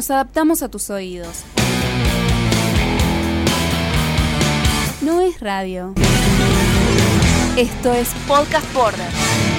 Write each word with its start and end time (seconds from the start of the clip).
nos 0.00 0.10
adaptamos 0.10 0.62
a 0.62 0.70
tus 0.70 0.88
oídos. 0.88 1.44
No 5.02 5.20
es 5.20 5.38
radio. 5.40 5.92
Esto 7.58 7.92
es 7.92 8.08
Podcast 8.26 8.72
Border. 8.72 9.49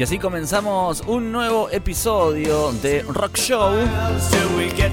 Y 0.00 0.02
así 0.02 0.18
comenzamos 0.18 1.02
un 1.06 1.30
nuevo 1.30 1.68
episodio 1.68 2.72
de 2.72 3.02
Rock 3.02 3.36
Show. 3.36 3.74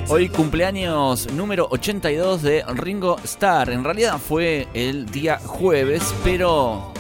Hoy 0.09 0.27
cumpleaños 0.27 1.31
número 1.31 1.65
82 1.71 2.41
de 2.41 2.65
Ringo 2.75 3.15
Starr. 3.23 3.69
En 3.69 3.85
realidad 3.85 4.17
fue 4.17 4.67
el 4.73 5.05
día 5.05 5.39
jueves, 5.39 6.13
pero 6.25 6.91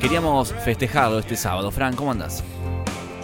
queríamos 0.00 0.54
festejarlo 0.64 1.18
este 1.18 1.36
sábado. 1.36 1.70
Fran, 1.70 1.94
¿cómo 1.94 2.10
andas? 2.12 2.42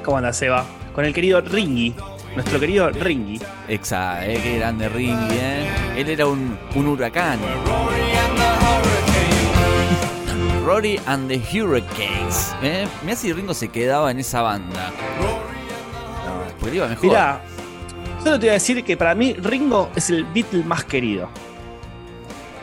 ¿Cómo 0.05 0.19
andas, 0.19 0.36
Seba? 0.36 0.66
Con 0.94 1.06
el 1.06 1.14
querido 1.14 1.41
Ringy. 1.41 1.94
Nuestro 2.34 2.60
querido 2.60 2.91
Ringy. 2.91 3.41
Exacto, 3.66 4.27
eh, 4.27 4.38
qué 4.42 4.58
grande 4.58 4.91
Ringy, 4.91 5.38
¿eh? 5.38 5.66
Él 5.97 6.10
era 6.10 6.27
un, 6.27 6.58
un 6.74 6.86
huracán. 6.86 7.38
Rory 10.66 10.98
and 11.06 11.29
the 11.29 11.38
Hurricanes. 11.38 12.52
¿eh? 12.61 12.89
Mira 13.05 13.14
si 13.14 13.33
Ringo 13.33 13.55
se 13.55 13.69
quedaba 13.69 14.11
en 14.11 14.19
esa 14.19 14.42
banda. 14.42 14.91
No, 16.61 16.75
iba 16.75 16.89
mejor. 16.89 17.17
Solo 18.19 18.41
te 18.41 18.47
voy 18.47 18.48
a 18.48 18.53
decir 18.55 18.83
que 18.83 18.97
para 18.97 19.14
mí 19.14 19.34
Ringo 19.34 19.91
es 19.94 20.11
el 20.11 20.25
Beatle 20.25 20.64
más 20.64 20.83
querido. 20.84 21.28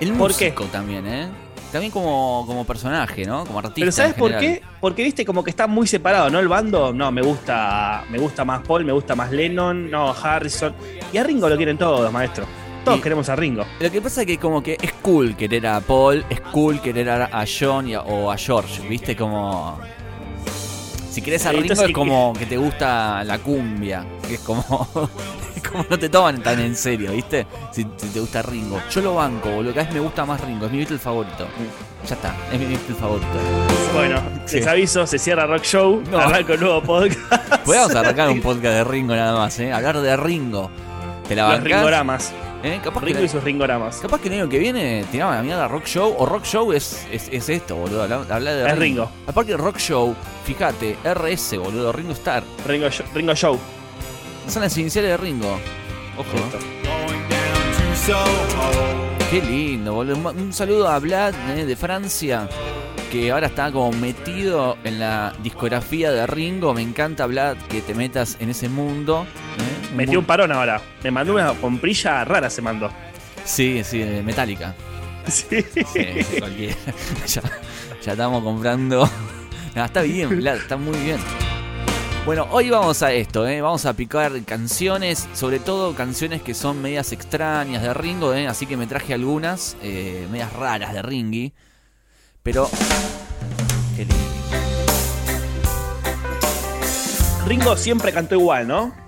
El 0.01 0.11
¿Por 0.11 0.35
qué? 0.35 0.47
músico 0.47 0.65
también, 0.65 1.07
¿eh? 1.07 1.29
También 1.71 1.93
como, 1.93 2.43
como 2.45 2.65
personaje, 2.65 3.23
¿no? 3.23 3.45
Como 3.45 3.59
artista. 3.59 3.79
Pero 3.79 3.91
¿sabes 3.93 4.15
por 4.15 4.37
qué? 4.37 4.61
Porque 4.81 5.01
viste 5.01 5.23
como 5.23 5.41
que 5.41 5.51
está 5.51 5.65
muy 5.67 5.87
separado, 5.87 6.29
¿no? 6.29 6.39
El 6.39 6.49
bando, 6.49 6.91
no, 6.91 7.09
me 7.09 7.21
gusta, 7.21 8.03
me 8.09 8.17
gusta 8.17 8.43
más 8.43 8.67
Paul, 8.67 8.83
me 8.83 8.91
gusta 8.91 9.15
más 9.15 9.31
Lennon, 9.31 9.89
no, 9.89 10.11
Harrison. 10.11 10.75
Y 11.13 11.17
a 11.17 11.23
Ringo 11.23 11.47
lo 11.47 11.55
quieren 11.55 11.77
todos, 11.77 12.11
maestro. 12.11 12.45
Todos 12.83 12.99
Y- 12.99 13.01
queremos 13.01 13.29
a 13.29 13.35
Ringo. 13.35 13.65
Lo 13.79 13.91
que 13.91 14.01
pasa 14.01 14.21
es 14.21 14.27
que 14.27 14.37
como 14.37 14.61
que 14.61 14.77
es 14.81 14.91
cool 15.01 15.35
querer 15.35 15.67
a 15.67 15.79
Paul, 15.79 16.25
es 16.29 16.41
cool 16.41 16.81
querer 16.81 17.09
a 17.09 17.45
John 17.47 17.93
a- 17.93 18.01
o 18.01 18.31
a 18.31 18.37
George, 18.37 18.87
¿viste? 18.87 19.15
Como... 19.15 19.79
Si 21.09 21.21
querés 21.21 21.45
a 21.45 21.51
Ringo 21.51 21.63
entonces, 21.63 21.87
es 21.89 21.93
como 21.93 22.33
que 22.37 22.45
te 22.47 22.57
gusta 22.57 23.23
la 23.23 23.37
cumbia, 23.39 24.03
que 24.27 24.35
es 24.35 24.39
como... 24.41 24.63
como 25.71 25.85
no 25.89 25.97
te 25.97 26.09
toman 26.09 26.41
tan 26.43 26.59
en 26.59 26.75
serio, 26.75 27.11
¿viste? 27.13 27.45
Si, 27.71 27.85
si 27.97 28.07
te 28.09 28.19
gusta 28.19 28.41
Ringo. 28.41 28.81
Yo 28.91 29.01
lo 29.01 29.15
banco, 29.15 29.49
boludo, 29.49 29.73
cada 29.73 29.85
vez 29.85 29.93
me 29.93 29.99
gusta 30.01 30.25
más 30.25 30.41
Ringo, 30.41 30.65
es 30.65 30.71
mi 30.71 30.79
Beatle 30.79 30.97
favorito. 30.99 31.47
Ya 32.09 32.15
está, 32.15 32.35
es 32.51 32.59
mi 32.59 32.65
Beatle 32.65 32.95
favorito. 32.95 33.27
Bueno, 33.93 34.21
Sí. 34.45 34.57
les 34.57 34.67
aviso, 34.67 35.05
se 35.07 35.17
cierra 35.19 35.45
Rock 35.45 35.63
Show, 35.63 36.01
No. 36.11 36.17
arranca 36.17 36.53
un 36.53 36.59
nuevo 36.59 36.81
podcast. 36.81 37.19
Podemos 37.63 37.95
arrancar 37.95 38.29
un 38.29 38.41
podcast 38.41 38.73
de 38.75 38.83
Ringo 38.83 39.15
nada 39.15 39.37
más, 39.37 39.57
¿eh? 39.59 39.71
Hablar 39.71 40.01
de 40.01 40.17
Ringo. 40.17 40.69
¿Te 41.27 41.35
la 41.35 41.43
Los 41.43 41.51
bancás? 41.59 41.63
ringoramas. 41.77 42.33
¿Eh? 42.63 42.79
Capaz 42.81 43.01
que 43.01 43.07
Ringo 43.07 43.23
y 43.23 43.27
sus 43.27 43.43
ringoramas. 43.43 43.97
Capaz 43.97 44.21
que 44.21 44.29
el 44.29 44.35
año 44.35 44.49
que 44.49 44.57
viene 44.57 45.03
tiramos 45.11 45.35
la 45.35 45.43
mierda 45.43 45.67
Rock 45.67 45.85
Show 45.85 46.15
o 46.17 46.25
Rock 46.25 46.45
Show 46.45 46.71
es, 46.71 47.05
es, 47.11 47.27
es 47.31 47.49
esto, 47.49 47.75
boludo. 47.75 48.03
Hablar 48.03 48.43
de 48.55 48.67
Es 48.69 48.77
Ringo. 48.77 49.09
Aparte 49.27 49.57
Rock 49.57 49.77
Show, 49.79 50.15
fíjate, 50.45 50.95
RS, 51.03 51.57
boludo, 51.57 51.91
Ringo 51.91 52.13
Star. 52.13 52.41
Ringo, 52.65 52.87
Show- 52.89 53.05
Ringo 53.13 53.35
Show. 53.35 53.59
Son 54.47 54.61
las 54.61 54.77
iniciales 54.77 55.11
de 55.11 55.17
Ringo. 55.17 55.59
Ojo. 56.17 56.37
Listo. 57.91 58.17
Qué 59.29 59.41
lindo, 59.41 59.93
boludo. 59.93 60.15
Un, 60.15 60.25
un 60.43 60.53
saludo 60.53 60.87
a 60.87 60.99
Vlad 60.99 61.33
eh, 61.57 61.65
de 61.65 61.75
Francia, 61.75 62.47
que 63.11 63.31
ahora 63.31 63.47
está 63.47 63.71
como 63.71 63.91
metido 63.91 64.77
en 64.85 64.99
la 64.99 65.33
discografía 65.43 66.11
de 66.11 66.25
Ringo. 66.27 66.73
Me 66.73 66.81
encanta, 66.81 67.25
Vlad, 67.25 67.57
que 67.69 67.81
te 67.81 67.93
metas 67.93 68.37
en 68.39 68.49
ese 68.51 68.69
mundo. 68.69 69.25
Eh. 69.93 69.97
Metió 69.97 70.19
un 70.19 70.25
parón 70.25 70.51
ahora. 70.51 70.81
Me 71.03 71.11
mandó 71.11 71.33
una 71.33 71.53
pomprilla 71.53 72.25
rara, 72.25 72.49
se 72.49 72.61
mandó. 72.61 72.89
Sí, 73.45 73.81
sí, 73.83 73.99
de 73.99 74.21
Metallica. 74.23 74.75
Sí. 75.25 75.63
Sí, 75.73 75.85
sí, 75.93 76.37
cualquiera. 76.37 76.75
ya, 77.27 77.41
ya 78.03 78.11
estamos 78.11 78.43
comprando. 78.43 79.09
No, 79.73 79.85
está 79.85 80.01
bien, 80.01 80.37
Vlad, 80.37 80.57
está 80.57 80.75
muy 80.75 80.97
bien. 80.97 81.17
Bueno, 82.25 82.47
hoy 82.51 82.69
vamos 82.69 83.03
a 83.03 83.11
esto, 83.11 83.47
¿eh? 83.47 83.61
vamos 83.61 83.85
a 83.85 83.93
picar 83.93 84.31
canciones, 84.43 85.27
sobre 85.33 85.59
todo 85.59 85.93
canciones 85.93 86.41
que 86.41 86.53
son 86.53 86.81
medias 86.81 87.11
extrañas 87.11 87.81
de 87.81 87.93
Ringo, 87.93 88.33
¿eh? 88.33 88.47
así 88.47 88.65
que 88.65 88.77
me 88.77 88.87
traje 88.87 89.13
algunas, 89.13 89.75
eh, 89.81 90.25
medias 90.31 90.53
raras 90.53 90.93
de 90.93 91.01
Ringy, 91.01 91.53
pero... 92.41 92.69
Qué 93.97 94.05
lindo. 94.05 94.23
Ringo 97.45 97.75
siempre 97.75 98.13
cantó 98.13 98.35
igual, 98.35 98.69
¿no? 98.69 99.02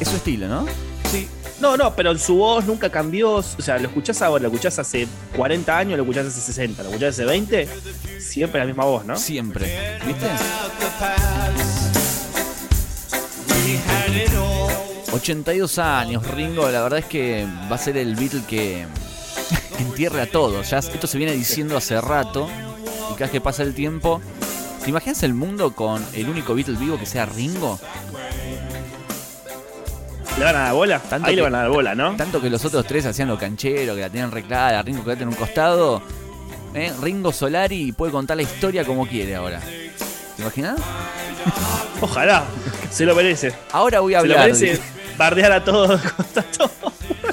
Es 0.00 0.08
su 0.08 0.16
estilo, 0.16 0.48
¿no? 0.48 0.66
Sí. 1.10 1.28
No, 1.60 1.76
no, 1.76 1.94
pero 1.94 2.16
su 2.18 2.36
voz 2.36 2.66
nunca 2.66 2.90
cambió. 2.90 3.34
O 3.36 3.42
sea, 3.42 3.78
lo 3.78 3.88
escuchás 3.88 4.20
ahora, 4.22 4.42
lo 4.42 4.48
escuchás 4.48 4.78
hace 4.78 5.08
40 5.36 5.78
años, 5.78 5.96
lo 5.96 6.02
escuchás 6.02 6.26
hace 6.26 6.40
60, 6.40 6.82
lo 6.82 6.88
escuchás 6.90 7.14
hace 7.14 7.24
20. 7.24 7.68
Siempre 8.20 8.60
la 8.60 8.66
misma 8.66 8.84
voz, 8.84 9.04
¿no? 9.06 9.16
Siempre, 9.16 9.98
¿viste? 10.04 10.26
82 15.12 15.78
años, 15.78 16.26
Ringo, 16.30 16.70
la 16.70 16.82
verdad 16.82 16.98
es 16.98 17.06
que 17.06 17.46
va 17.70 17.76
a 17.76 17.78
ser 17.78 17.96
el 17.96 18.16
Beatle 18.16 18.42
que, 18.46 18.86
que 19.76 19.82
entierre 19.82 20.20
a 20.20 20.30
todos. 20.30 20.68
Ya 20.68 20.78
esto 20.78 21.06
se 21.06 21.16
viene 21.16 21.32
diciendo 21.32 21.74
hace 21.76 21.98
rato 22.02 22.48
y 23.10 23.14
cada 23.14 23.24
vez 23.24 23.30
que 23.30 23.40
pasa 23.40 23.62
el 23.62 23.74
tiempo. 23.74 24.20
¿Te 24.84 24.90
imaginas 24.90 25.22
el 25.22 25.32
mundo 25.34 25.74
con 25.74 26.04
el 26.12 26.28
único 26.28 26.54
Beatle 26.54 26.76
vivo 26.76 26.98
que 26.98 27.06
sea 27.06 27.24
Ringo? 27.24 27.80
¿Le 30.38 30.44
van 30.44 30.56
a 30.56 30.58
dar 30.64 30.74
bola? 30.74 30.98
Tanto 31.00 31.26
Ahí 31.26 31.32
que- 31.32 31.36
le 31.36 31.42
van 31.42 31.54
a 31.54 31.58
dar 31.62 31.70
bola, 31.70 31.94
¿no? 31.94 32.14
Tanto 32.16 32.40
que 32.40 32.50
los 32.50 32.64
otros 32.64 32.86
tres 32.86 33.06
hacían 33.06 33.28
lo 33.28 33.38
canchero, 33.38 33.94
que 33.94 34.02
la 34.02 34.10
tenían 34.10 34.30
reclara, 34.30 34.82
Ringo 34.82 35.02
quedate 35.04 35.22
en 35.22 35.28
un 35.30 35.34
costado. 35.34 36.02
¿eh? 36.74 36.92
Ringo 37.00 37.32
Solari 37.32 37.92
puede 37.92 38.12
contar 38.12 38.36
la 38.36 38.42
historia 38.42 38.84
como 38.84 39.06
quiere 39.06 39.34
ahora. 39.34 39.60
¿Te 39.60 40.42
imaginas? 40.42 40.78
Ojalá. 42.02 42.44
Se 42.90 43.06
lo 43.06 43.14
merece. 43.14 43.54
Ahora 43.72 44.00
voy 44.00 44.14
a 44.14 44.20
Se 44.20 44.26
lo 44.26 44.34
hablar. 44.34 44.48
merece 44.52 44.80
bardear 45.16 45.52
a 45.52 45.64
todos, 45.64 46.00
contra. 46.16 46.44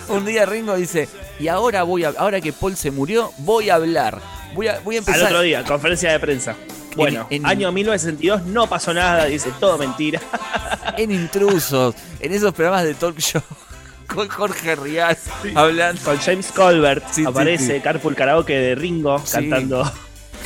Un 0.07 0.25
día 0.25 0.45
Ringo 0.45 0.75
dice, 0.75 1.09
y 1.39 1.49
ahora 1.49 1.83
voy 1.83 2.05
a, 2.05 2.13
ahora 2.17 2.39
que 2.39 2.53
Paul 2.53 2.77
se 2.77 2.91
murió, 2.91 3.31
voy 3.39 3.69
a 3.69 3.75
hablar. 3.75 4.19
Voy 4.53 4.67
a, 4.67 4.79
voy 4.79 4.95
a 4.95 4.99
Al 4.99 5.05
empezar. 5.07 5.23
otro 5.25 5.41
día, 5.41 5.63
conferencia 5.63 6.11
de 6.11 6.19
prensa. 6.19 6.55
Bueno, 6.95 7.27
en- 7.29 7.45
año 7.45 7.71
1962, 7.71 8.45
no 8.47 8.67
pasó 8.67 8.93
nada, 8.93 9.25
dice 9.25 9.51
todo 9.59 9.77
mentira. 9.77 10.19
en 10.97 11.11
intrusos, 11.11 11.95
en 12.19 12.33
esos 12.33 12.53
programas 12.53 12.83
de 12.85 12.93
talk 12.93 13.17
show 13.19 13.41
con 14.07 14.27
Jorge 14.29 14.75
Rial 14.75 15.17
hablando. 15.55 16.01
Con 16.03 16.17
James 16.17 16.47
Colbert 16.53 17.03
Sí, 17.11 17.21
sí, 17.21 17.25
aparece 17.27 17.75
sí. 17.77 17.81
Carpool 17.81 18.15
Karaoke 18.15 18.53
de 18.53 18.75
Ringo 18.75 19.19
Sí. 19.25 19.31
cantando. 19.33 19.91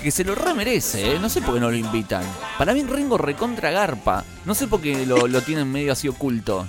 Que 0.02 0.12
se 0.12 0.24
lo 0.24 0.35
remerece, 0.35 1.16
¿eh? 1.16 1.19
no 1.19 1.28
sé 1.28 1.41
por 1.41 1.56
qué 1.56 1.59
no 1.59 1.69
lo 1.72 1.75
invitan. 1.75 2.24
Para 2.58 2.74
mí 2.74 2.84
Ringo 2.84 3.18
recontra 3.18 3.72
garpa. 3.72 4.24
No 4.46 4.53
sé 4.53 4.68
por 4.68 4.79
qué 4.79 5.06
lo, 5.08 5.28
lo 5.28 5.41
tienen 5.41 5.72
medio 5.72 5.91
así 5.91 6.08
oculto. 6.08 6.68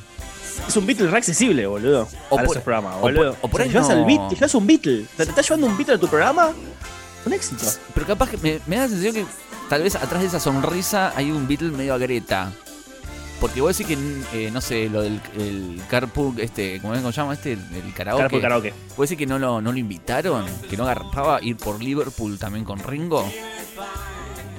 Es 0.66 0.74
un 0.76 0.86
Beatle 0.86 1.08
re 1.08 1.18
accesible, 1.18 1.66
boludo. 1.66 2.08
O 2.30 2.36
para 2.36 2.46
por- 2.46 2.56
esos 2.56 2.64
programas, 2.64 2.96
o 2.96 3.00
por- 3.02 3.12
boludo. 3.14 3.36
o 3.42 3.48
por 3.48 3.60
O 3.60 3.64
sea, 3.64 3.64
ahí 3.66 3.70
llevas 3.72 3.88
no. 3.88 3.94
al 3.94 4.04
Beat- 4.06 4.30
llevas 4.34 4.54
un 4.54 4.66
Beatle. 4.66 5.06
¿Te, 5.16 5.24
te 5.24 5.30
estás 5.30 5.46
llevando 5.46 5.66
un 5.66 5.76
Beatle 5.76 5.94
a 5.94 5.98
tu 5.98 6.08
programa? 6.08 6.50
Un 7.26 7.32
éxito. 7.34 7.64
Pero 7.94 8.06
capaz 8.06 8.30
que 8.30 8.38
me, 8.38 8.60
me 8.66 8.76
da 8.76 8.82
la 8.84 8.88
sensación 8.88 9.14
que 9.14 9.26
tal 9.68 9.82
vez 9.82 9.94
atrás 9.96 10.20
de 10.20 10.28
esa 10.28 10.40
sonrisa 10.40 11.12
hay 11.14 11.30
un 11.30 11.46
Beatle 11.46 11.70
medio 11.70 11.94
a 11.94 11.98
Greta. 11.98 12.52
Porque 13.40 13.60
vos 13.60 13.76
decís 13.76 13.96
que, 13.96 14.46
eh, 14.46 14.50
no 14.50 14.60
sé, 14.60 14.88
lo 14.88 15.02
del 15.02 15.20
el 15.36 15.80
carpool, 15.88 16.40
este, 16.40 16.80
¿cómo 16.80 16.94
es 16.94 17.00
que 17.00 17.06
se 17.06 17.12
llama 17.12 17.34
este? 17.34 17.52
El, 17.52 17.94
karaoke. 17.94 18.22
Carpool 18.22 18.40
Karaoke. 18.40 18.74
¿Vos 18.96 19.08
decís 19.08 19.18
que 19.18 19.26
no 19.26 19.38
lo, 19.38 19.60
no 19.60 19.70
lo 19.70 19.78
invitaron? 19.78 20.44
¿Que 20.68 20.76
no 20.76 20.82
agarraba 20.82 21.40
ir 21.40 21.56
por 21.56 21.80
Liverpool 21.80 22.36
también 22.36 22.64
con 22.64 22.80
Ringo? 22.80 23.30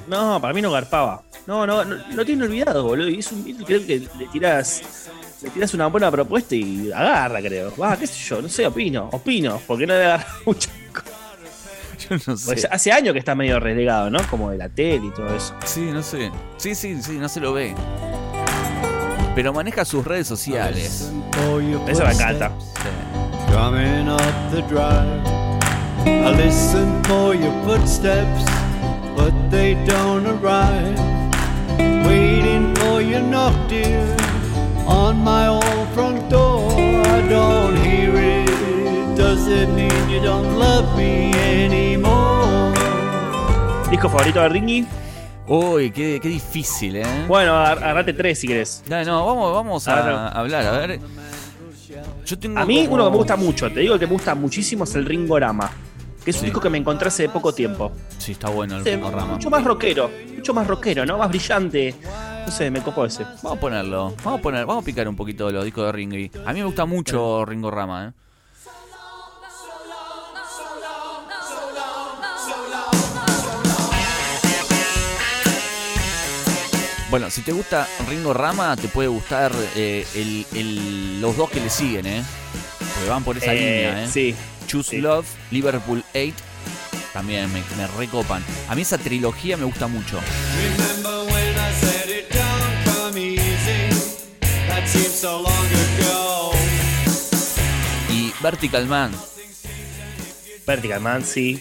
No, 0.08 0.40
para 0.40 0.54
mí 0.54 0.62
no 0.62 0.72
garpaba. 0.72 1.24
No, 1.46 1.68
no, 1.68 1.84
no, 1.84 1.98
lo 2.14 2.26
tiene 2.26 2.46
olvidado, 2.46 2.84
boludo. 2.84 3.10
Y 3.10 3.20
es 3.20 3.32
un 3.34 3.44
Beatle, 3.44 3.66
creo 3.66 3.86
que 3.86 4.08
le 4.18 4.28
tiras. 4.28 4.82
Le 5.42 5.50
tiras 5.50 5.74
una 5.74 5.88
buena 5.88 6.10
propuesta 6.10 6.56
y 6.56 6.90
agarra, 6.92 7.42
creo. 7.42 7.74
Va, 7.76 7.98
qué 7.98 8.08
sé 8.08 8.18
yo, 8.30 8.42
no 8.42 8.48
sé, 8.48 8.66
opino, 8.66 9.10
opino, 9.12 9.62
porque 9.68 9.86
no 9.88 9.94
debe 9.94 10.06
agarrar 10.06 10.28
mucho. 10.46 10.70
Yo 12.10 12.18
no 12.28 12.38
sé. 12.38 12.46
Porque 12.46 12.68
hace 12.70 12.92
años 12.92 13.14
que 13.14 13.20
está 13.20 13.36
medio 13.36 13.60
relegado, 13.60 14.10
¿no? 14.10 14.20
Como 14.30 14.52
de 14.52 14.58
la 14.58 14.70
tele 14.70 15.08
y 15.08 15.12
todo 15.12 15.36
eso. 15.36 15.56
Sí, 15.66 15.90
no 15.92 16.02
sé. 16.02 16.32
Sí, 16.58 16.76
sí, 16.76 17.02
sí, 17.02 17.18
no 17.18 17.28
se 17.30 17.40
lo 17.40 17.54
ve. 17.54 17.76
Pero 19.36 19.54
maneja 19.54 19.86
sus 19.86 20.06
redes 20.06 20.28
sociales. 20.28 21.12
Eso 21.88 22.06
me 22.06 22.12
encanta. 22.12 22.52
Sí. 22.60 23.54
Coming 23.54 24.08
up 24.08 24.22
the 24.52 24.62
drive, 24.64 25.24
I 26.06 26.32
listen 26.36 27.02
for 27.04 27.36
your 27.36 27.54
footsteps. 27.66 28.46
but 29.20 29.34
they 29.52 29.74
don't 29.86 30.26
arrive. 30.26 30.98
Waiting 32.08 32.74
for 32.76 33.02
your 33.02 33.22
knock, 33.22 33.56
dear, 33.68 34.16
on 34.88 35.18
my 35.32 35.48
old 35.48 35.88
front 35.94 36.30
door. 36.30 36.59
Does 39.30 39.48
it 39.48 39.70
mean 39.70 40.10
you 40.10 40.20
don't 40.24 40.58
love 40.58 40.98
me 40.98 41.32
anymore? 41.64 42.74
¿Disco 43.92 44.10
favorito 44.10 44.42
de 44.42 44.50
Ringy? 44.50 44.88
Uy, 45.46 45.92
qué, 45.92 46.20
qué 46.20 46.30
difícil, 46.30 46.96
¿eh? 46.96 47.06
Bueno, 47.28 47.54
agar- 47.54 47.78
agarrate 47.78 48.14
tres 48.14 48.40
si 48.40 48.48
querés. 48.48 48.84
No, 48.90 49.04
no, 49.06 49.26
vamos, 49.28 49.54
vamos 49.54 49.88
a, 49.88 50.30
hablar, 50.30 50.66
a 50.66 50.72
ver. 50.80 51.00
Yo 52.26 52.40
tengo 52.40 52.60
A 52.60 52.66
mí 52.66 52.86
como- 52.86 52.96
uno 52.96 53.06
que 53.06 53.12
me 53.12 53.18
gusta 53.18 53.36
mucho, 53.36 53.72
te 53.72 53.82
digo 53.82 54.00
que 54.00 54.08
me 54.08 54.14
gusta 54.14 54.34
muchísimo 54.34 54.86
es 54.86 54.96
el 54.96 55.06
Ringorama. 55.06 55.70
Que 56.26 56.32
es 56.32 56.36
un 56.38 56.40
Sí. 56.40 56.46
disco 56.48 56.60
que 56.60 56.72
me 56.72 56.80
encontré 56.80 57.10
hace 57.10 57.30
poco 57.30 57.54
tiempo. 57.54 57.92
Sí, 58.18 58.32
está 58.32 58.50
bueno 58.50 58.78
el 58.78 58.84
Sí, 58.84 58.90
Ringo 58.90 59.12
Rama. 59.12 59.34
mucho 59.34 59.52
más 59.52 59.64
rockero, 59.64 60.10
mucho 60.38 60.56
más 60.56 60.66
rockero, 60.66 61.06
¿no? 61.06 61.20
Más 61.20 61.30
brillante. 61.30 61.94
No 62.48 62.52
sé, 62.52 62.72
me 62.72 62.82
copó 62.82 63.06
ese. 63.06 63.24
Vamos 63.44 63.58
a 63.58 63.60
ponerlo, 63.60 64.16
vamos 64.24 64.40
a 64.40 64.42
poner, 64.42 64.66
vamos 64.66 64.82
a 64.82 64.86
picar 64.86 65.08
un 65.08 65.16
poquito 65.16 65.52
los 65.52 65.64
discos 65.64 65.86
de 65.86 65.92
Ringy. 65.92 66.32
A 66.48 66.52
mí 66.52 66.62
me 66.62 66.66
gusta 66.66 66.86
mucho 66.86 67.46
Ringo 67.46 67.70
Rama, 67.70 68.08
¿eh? 68.08 68.12
Bueno, 77.10 77.30
si 77.32 77.42
te 77.42 77.52
gusta 77.52 77.88
Ringo 78.08 78.34
Rama, 78.34 78.76
te 78.78 78.88
puede 78.88 79.08
gustar 79.08 79.52
eh, 79.76 80.06
el- 80.14 80.46
el- 80.54 81.22
los 81.22 81.36
dos 81.36 81.50
que 81.50 81.60
le 81.60 81.70
siguen, 81.70 82.06
¿eh? 82.06 82.24
Porque 82.94 83.10
van 83.10 83.24
por 83.24 83.38
esa 83.38 83.54
Eh, 83.54 83.58
línea, 83.58 84.04
¿eh? 84.04 84.10
Sí. 84.12 84.36
Choose 84.68 84.92
sí. 84.92 84.98
Love, 84.98 85.26
Liverpool 85.50 86.04
8, 86.14 86.34
también 87.12 87.52
me, 87.52 87.64
me 87.78 87.88
recopan. 87.98 88.44
A 88.68 88.76
mí 88.76 88.84
esa 88.84 89.00
trilogía 89.00 89.58
me 89.58 89.66
gusta 89.66 89.88
mucho. 89.88 90.20
Remember 90.78 91.34
when 91.34 91.56
I 91.56 91.74
said 91.82 92.10
it 92.10 92.30
don't 92.32 92.96
come 92.96 93.20
easy? 93.20 93.90
That 94.68 94.86
seems 94.88 95.16
so 95.20 95.42
long 95.42 95.66
ago. 95.66 96.52
Y 98.12 98.32
Vertical 98.40 98.86
Man, 98.86 99.12
Vertical 100.68 101.00
Man, 101.02 101.26
sí. 101.26 101.60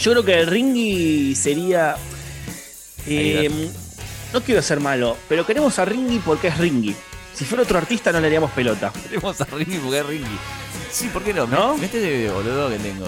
Yo 0.00 0.10
creo 0.12 0.24
que 0.24 0.44
Ringy 0.44 1.36
sería. 1.36 1.94
eh, 3.06 3.48
no 4.32 4.40
quiero 4.42 4.62
ser 4.62 4.80
malo, 4.80 5.16
pero 5.28 5.44
queremos 5.46 5.78
a 5.78 5.84
Ringy 5.84 6.18
porque 6.20 6.48
es 6.48 6.58
Ringy. 6.58 6.94
Si 7.34 7.44
fuera 7.44 7.62
otro 7.62 7.78
artista 7.78 8.10
no 8.12 8.20
le 8.20 8.26
haríamos 8.26 8.50
pelota. 8.50 8.90
Tenemos 9.08 9.40
a 9.40 9.44
Ringy 9.44 9.78
porque 9.78 9.98
es 10.00 10.06
Ringy. 10.06 10.38
Sí, 10.90 11.08
¿por 11.08 11.22
qué 11.22 11.32
no? 11.34 11.46
¿No? 11.46 11.74
Este 11.82 12.28
boludo 12.30 12.68
que 12.70 12.78
tengo. 12.78 13.06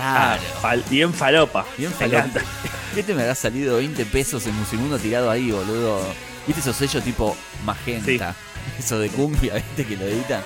Ah, 0.00 0.36
Raro. 0.36 0.42
fal- 0.60 0.88
bien 0.90 1.12
falopa. 1.14 1.64
Bien 1.76 1.92
falopa. 1.92 2.40
Este 2.96 3.14
me 3.14 3.22
habrá 3.22 3.34
salido 3.36 3.76
20 3.76 4.06
pesos 4.06 4.44
en 4.46 4.54
Musimundo 4.56 4.98
tirado 4.98 5.30
ahí, 5.30 5.52
boludo. 5.52 6.00
¿Viste 6.46 6.62
esos 6.62 6.74
sellos 6.74 7.04
tipo 7.04 7.36
magenta? 7.64 8.34
Eso 8.78 8.98
de 8.98 9.08
cumbia, 9.10 9.54
¿viste? 9.54 9.84
Que 9.86 9.96
lo 9.96 10.04
editan. 10.04 10.42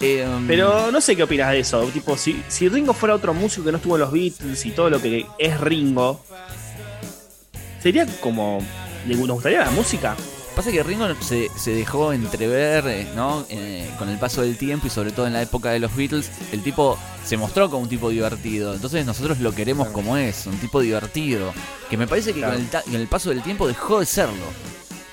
Em, 0.00 0.46
Pero 0.46 0.92
no 0.92 1.00
sé 1.00 1.16
qué 1.16 1.24
opinas 1.24 1.50
de 1.50 1.60
eso. 1.60 1.82
Tipo, 1.86 2.16
si, 2.16 2.42
si 2.48 2.68
Ringo 2.68 2.92
fuera 2.94 3.14
otro 3.14 3.34
músico 3.34 3.64
que 3.64 3.72
no 3.72 3.78
estuvo 3.78 3.96
en 3.96 4.00
los 4.02 4.12
Beatles 4.12 4.64
y 4.66 4.70
todo 4.70 4.88
lo 4.90 5.00
que 5.02 5.26
es 5.38 5.60
Ringo, 5.60 6.24
sería 7.82 8.06
como. 8.20 8.60
¿le- 9.06 9.16
¿Nos 9.16 9.28
gustaría 9.30 9.64
la 9.64 9.70
música? 9.70 10.16
Pasa 10.56 10.72
que 10.72 10.82
Ringo 10.82 11.06
se, 11.20 11.48
se 11.56 11.70
dejó 11.70 12.12
entrever, 12.12 12.84
eh, 12.88 13.06
¿no? 13.14 13.46
Eh, 13.48 13.88
con 13.96 14.08
el 14.08 14.18
paso 14.18 14.42
del 14.42 14.56
tiempo 14.58 14.88
y 14.88 14.90
sobre 14.90 15.12
todo 15.12 15.28
en 15.28 15.32
la 15.34 15.42
época 15.42 15.70
de 15.70 15.78
los 15.78 15.94
Beatles, 15.94 16.30
el 16.50 16.62
tipo 16.64 16.98
se 17.24 17.36
mostró 17.36 17.70
como 17.70 17.84
un 17.84 17.88
tipo 17.88 18.10
divertido. 18.10 18.74
Entonces 18.74 19.06
nosotros 19.06 19.38
lo 19.38 19.52
queremos 19.54 19.88
como 19.88 20.16
es, 20.16 20.46
un 20.46 20.56
tipo 20.58 20.80
divertido. 20.80 21.52
Que 21.88 21.96
me 21.96 22.08
parece 22.08 22.32
que 22.32 22.40
Claro. 22.40 22.54
con, 22.54 22.62
el 22.62 22.68
ta- 22.70 22.82
con 22.82 22.96
el 22.96 23.06
paso 23.06 23.30
del 23.30 23.42
tiempo 23.42 23.68
dejó 23.68 24.00
de 24.00 24.06
serlo. 24.06 24.34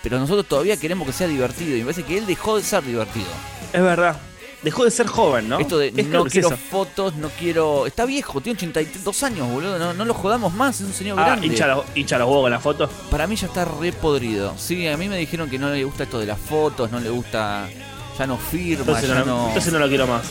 Pero 0.02 0.18
nosotros 0.18 0.48
todavía 0.48 0.78
queremos 0.78 1.06
que 1.06 1.14
sea 1.14 1.28
divertido 1.28 1.76
y 1.76 1.80
me 1.80 1.86
parece 1.86 2.04
que 2.04 2.18
él 2.18 2.26
dejó 2.26 2.58
de 2.58 2.64
ser 2.64 2.84
divertido. 2.84 3.28
Es 3.72 3.82
verdad. 3.84 4.18
Dejó 4.66 4.84
de 4.84 4.90
ser 4.90 5.06
joven, 5.06 5.48
¿no? 5.48 5.60
Esto 5.60 5.78
de 5.78 5.94
Es 5.96 6.08
no 6.08 6.26
es 6.26 6.34
quiero 6.34 6.50
fotos, 6.58 7.14
no 7.18 7.30
quiero... 7.30 7.86
Está 7.86 8.04
viejo, 8.06 8.42
tiene 8.42 8.58
82 8.58 9.22
años, 9.22 9.48
boludo. 9.48 9.78
No, 9.78 9.94
no 9.94 10.06
lo 10.06 10.14
jodamos 10.16 10.56
más, 10.56 10.82
es 10.82 10.88
un 10.88 10.94
señor 10.94 11.20
Ah, 11.20 11.26
grande. 11.28 11.46
hincha 11.46 11.68
los, 11.68 11.86
hincha 11.94 12.18
los 12.18 12.28
huevos 12.28 12.46
con 12.46 12.52
la 12.52 12.60
foto. 12.60 12.90
Para 13.12 13.28
mí 13.28 13.36
ya 13.36 13.46
está 13.46 13.64
re 13.64 13.94
podrido. 13.94 14.56
Sí, 14.58 14.88
a 14.88 14.98
mí 14.98 15.08
me 15.08 15.18
dijeron 15.18 15.52
que 15.52 15.60
no 15.60 15.70
le 15.70 15.84
gusta 15.84 16.06
esto 16.06 16.20
de 16.20 16.26
las 16.26 16.40
fotos, 16.40 16.90
no 16.92 17.00
le 17.00 17.12
gusta. 17.12 17.70
Ya 18.18 18.26
no 18.26 18.38
firma, 18.38 18.80
Entonces 18.86 19.08
ya 19.08 19.20
no, 19.20 19.26
no. 19.26 19.48
entonces 19.50 19.72
no 19.72 19.78
lo 19.78 19.88
quiero 19.88 20.08
más. 20.08 20.24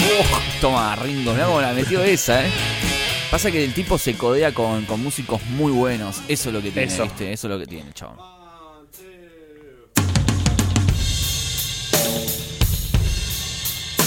Me 0.00 0.60
toma, 0.60 0.94
Ringo, 0.96 1.32
mirá 1.32 1.46
cómo 1.46 1.60
la 1.60 1.72
metió 1.72 2.02
esa, 2.02 2.44
eh. 2.46 2.50
Pasa 3.30 3.48
que 3.52 3.64
el 3.64 3.72
tipo 3.72 3.96
se 3.96 4.14
codea 4.14 4.52
con, 4.52 4.84
con 4.86 5.00
músicos 5.00 5.40
muy 5.50 5.70
buenos. 5.70 6.20
Eso 6.26 6.48
es 6.48 6.54
lo 6.54 6.60
que 6.60 6.72
tiene, 6.72 6.92
Eso. 6.92 7.04
¿viste? 7.04 7.32
Eso 7.32 7.46
es 7.46 7.50
lo 7.52 7.60
que 7.60 7.66
tiene, 7.66 7.92
chabón. 7.92 8.18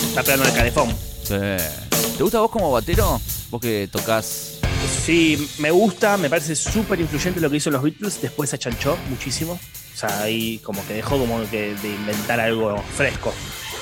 Está 0.10 0.24
pegando 0.24 0.46
el 0.46 0.54
calefón. 0.54 0.90
Sí. 1.24 1.36
¿Te 2.18 2.22
gusta 2.22 2.42
vos 2.42 2.52
como 2.52 2.70
batero? 2.72 3.20
Vos 3.50 3.62
que 3.62 3.88
tocas. 3.90 4.60
Sí, 5.06 5.50
me 5.60 5.72
gusta, 5.72 6.18
me 6.18 6.30
parece 6.30 6.54
súper 6.56 7.00
influyente 7.00 7.40
lo 7.40 7.50
que 7.50 7.58
hizo 7.58 7.72
los 7.72 7.82
Beatles. 7.82 8.22
Después 8.22 8.50
se 8.50 8.58
achanchó 8.58 8.98
muchísimo. 9.10 9.54
O 9.54 9.98
sea, 9.98 10.22
ahí 10.22 10.60
como 10.60 10.86
que 10.86 10.96
dejó 10.96 11.18
como 11.18 11.40
que 11.50 11.76
de 11.76 11.94
inventar 11.96 12.42
algo 12.42 12.78
fresco. 12.96 13.34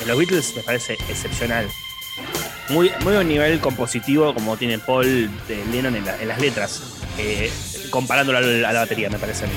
En 0.01 0.07
los 0.07 0.17
Beatles 0.19 0.53
me 0.55 0.61
parece 0.61 0.93
excepcional. 1.09 1.67
Muy, 2.69 2.91
muy 3.01 3.15
a 3.15 3.23
nivel 3.23 3.59
compositivo 3.59 4.33
como 4.33 4.55
tiene 4.57 4.79
Paul 4.79 5.29
de 5.47 5.65
Lennon 5.71 5.95
en, 5.95 6.05
la- 6.05 6.21
en 6.21 6.27
las 6.27 6.39
letras. 6.39 6.81
eh, 7.17 7.51
comparándolo 7.89 8.37
a 8.37 8.41
la, 8.41 8.69
a 8.69 8.73
la 8.73 8.79
batería, 8.81 9.09
me 9.09 9.19
parece 9.19 9.43
a 9.43 9.47
mí. 9.47 9.53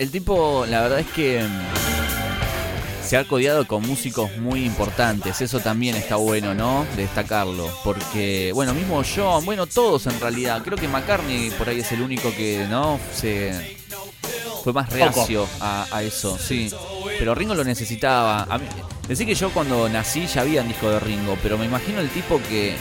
El 0.00 0.10
tipo, 0.10 0.64
la 0.66 0.80
verdad 0.80 1.00
es 1.00 1.08
que 1.08 1.42
mm, 1.42 3.06
se 3.06 3.18
ha 3.18 3.28
codeado 3.28 3.66
con 3.66 3.86
músicos 3.86 4.34
muy 4.38 4.64
importantes. 4.64 5.42
Eso 5.42 5.60
también 5.60 5.94
está 5.94 6.16
bueno, 6.16 6.54
¿no? 6.54 6.86
De 6.96 7.02
destacarlo. 7.02 7.70
Porque, 7.84 8.50
bueno, 8.54 8.72
mismo 8.72 9.02
John, 9.04 9.44
bueno, 9.44 9.66
todos 9.66 10.06
en 10.06 10.18
realidad. 10.18 10.62
Creo 10.64 10.78
que 10.78 10.88
McCartney 10.88 11.50
por 11.50 11.68
ahí 11.68 11.80
es 11.80 11.92
el 11.92 12.00
único 12.00 12.34
que, 12.34 12.66
¿no? 12.70 12.98
Se 13.14 13.76
fue 14.64 14.72
más 14.72 14.88
reacio 14.88 15.46
a, 15.60 15.86
a 15.92 16.02
eso, 16.02 16.38
sí. 16.38 16.70
Pero 17.18 17.34
Ringo 17.34 17.54
lo 17.54 17.62
necesitaba. 17.62 18.44
A 18.44 18.56
mí, 18.56 18.64
decir 19.06 19.26
que 19.26 19.34
yo 19.34 19.50
cuando 19.50 19.86
nací 19.90 20.26
ya 20.26 20.40
había 20.40 20.62
un 20.62 20.68
disco 20.68 20.88
de 20.88 20.98
Ringo, 20.98 21.36
pero 21.42 21.58
me 21.58 21.66
imagino 21.66 22.00
el 22.00 22.08
tipo 22.08 22.40
que, 22.48 22.74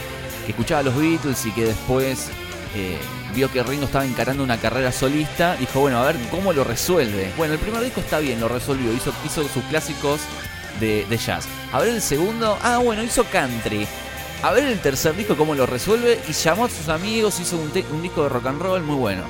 que 0.45 0.51
escuchaba 0.53 0.83
los 0.83 0.95
Beatles 0.95 1.45
y 1.45 1.51
que 1.51 1.65
después 1.65 2.29
eh, 2.75 2.97
vio 3.33 3.51
que 3.51 3.63
Ringo 3.63 3.85
estaba 3.85 4.05
encarando 4.05 4.43
una 4.43 4.57
carrera 4.57 4.91
solista, 4.91 5.55
dijo, 5.55 5.79
bueno, 5.79 5.99
a 5.99 6.05
ver 6.05 6.17
cómo 6.29 6.53
lo 6.53 6.63
resuelve. 6.63 7.31
Bueno, 7.37 7.53
el 7.53 7.59
primer 7.59 7.81
disco 7.81 7.99
está 7.99 8.19
bien, 8.19 8.39
lo 8.39 8.47
resolvió, 8.47 8.93
hizo, 8.93 9.13
hizo 9.25 9.47
sus 9.47 9.63
clásicos 9.65 10.21
de, 10.79 11.05
de 11.09 11.17
jazz. 11.17 11.47
A 11.71 11.79
ver 11.79 11.89
el 11.89 12.01
segundo, 12.01 12.57
ah, 12.61 12.77
bueno, 12.77 13.03
hizo 13.03 13.23
country. 13.25 13.87
A 14.41 14.51
ver 14.51 14.65
el 14.65 14.79
tercer 14.79 15.15
disco 15.15 15.35
cómo 15.35 15.53
lo 15.53 15.65
resuelve 15.65 16.19
y 16.27 16.31
llamó 16.31 16.65
a 16.65 16.69
sus 16.69 16.87
amigos, 16.89 17.39
hizo 17.39 17.57
un, 17.57 18.01
disco 18.01 18.23
de 18.23 18.29
rock 18.29 18.45
and 18.45 18.61
roll 18.61 18.83
muy 18.83 18.95
bueno. 18.95 19.23